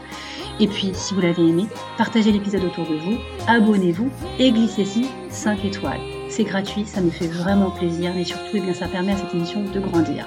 Et 0.58 0.66
puis, 0.66 0.90
si 0.94 1.14
vous 1.14 1.20
l'avez 1.20 1.46
aimé, 1.46 1.66
partagez 1.96 2.32
l'épisode 2.32 2.64
autour 2.64 2.86
de 2.86 2.96
vous, 2.96 3.16
abonnez-vous 3.46 4.10
et 4.38 4.52
glissez-y 4.52 5.06
5 5.30 5.64
étoiles. 5.64 6.00
C'est 6.28 6.44
gratuit, 6.44 6.84
ça 6.86 7.00
me 7.00 7.10
fait 7.10 7.28
vraiment 7.28 7.70
plaisir 7.70 8.16
et 8.16 8.24
surtout, 8.24 8.52
eh 8.54 8.60
bien, 8.60 8.74
ça 8.74 8.86
permet 8.86 9.12
à 9.12 9.16
cette 9.16 9.34
émission 9.34 9.64
de 9.64 9.80
grandir. 9.80 10.26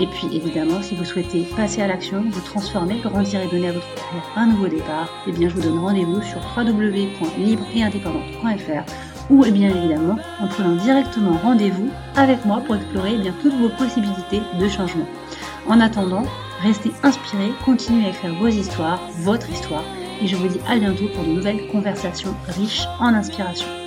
Et 0.00 0.06
puis 0.06 0.28
évidemment, 0.32 0.80
si 0.82 0.96
vous 0.96 1.04
souhaitez 1.04 1.46
passer 1.56 1.82
à 1.82 1.86
l'action, 1.86 2.24
vous 2.28 2.40
transformer, 2.40 2.98
grandir 2.98 3.40
et 3.40 3.46
donner 3.46 3.68
à 3.68 3.72
votre 3.72 3.94
carrière 3.94 4.24
un 4.36 4.46
nouveau 4.46 4.66
départ, 4.68 5.08
eh 5.26 5.32
bien 5.32 5.48
je 5.48 5.54
vous 5.54 5.62
donne 5.62 5.78
rendez-vous 5.78 6.20
sur 6.22 6.40
www.libre-et-indépendante.fr 6.56 8.84
ou 9.30 9.44
eh 9.44 9.50
bien 9.50 9.70
évidemment 9.70 10.18
en 10.40 10.48
prenant 10.48 10.76
directement 10.76 11.38
rendez-vous 11.42 11.90
avec 12.16 12.44
moi 12.44 12.60
pour 12.66 12.76
explorer 12.76 13.14
eh 13.14 13.18
bien, 13.18 13.32
toutes 13.42 13.54
vos 13.54 13.68
possibilités 13.68 14.42
de 14.58 14.68
changement. 14.68 15.06
En 15.68 15.80
attendant, 15.80 16.24
restez 16.62 16.90
inspirés, 17.02 17.52
continuez 17.64 18.06
à 18.06 18.10
écrire 18.10 18.34
vos 18.34 18.48
histoires, 18.48 19.00
votre 19.20 19.48
histoire, 19.50 19.84
et 20.20 20.26
je 20.26 20.36
vous 20.36 20.48
dis 20.48 20.60
à 20.68 20.76
bientôt 20.76 21.08
pour 21.14 21.24
de 21.24 21.30
nouvelles 21.30 21.68
conversations 21.68 22.34
riches 22.48 22.84
en 23.00 23.14
inspiration. 23.14 23.81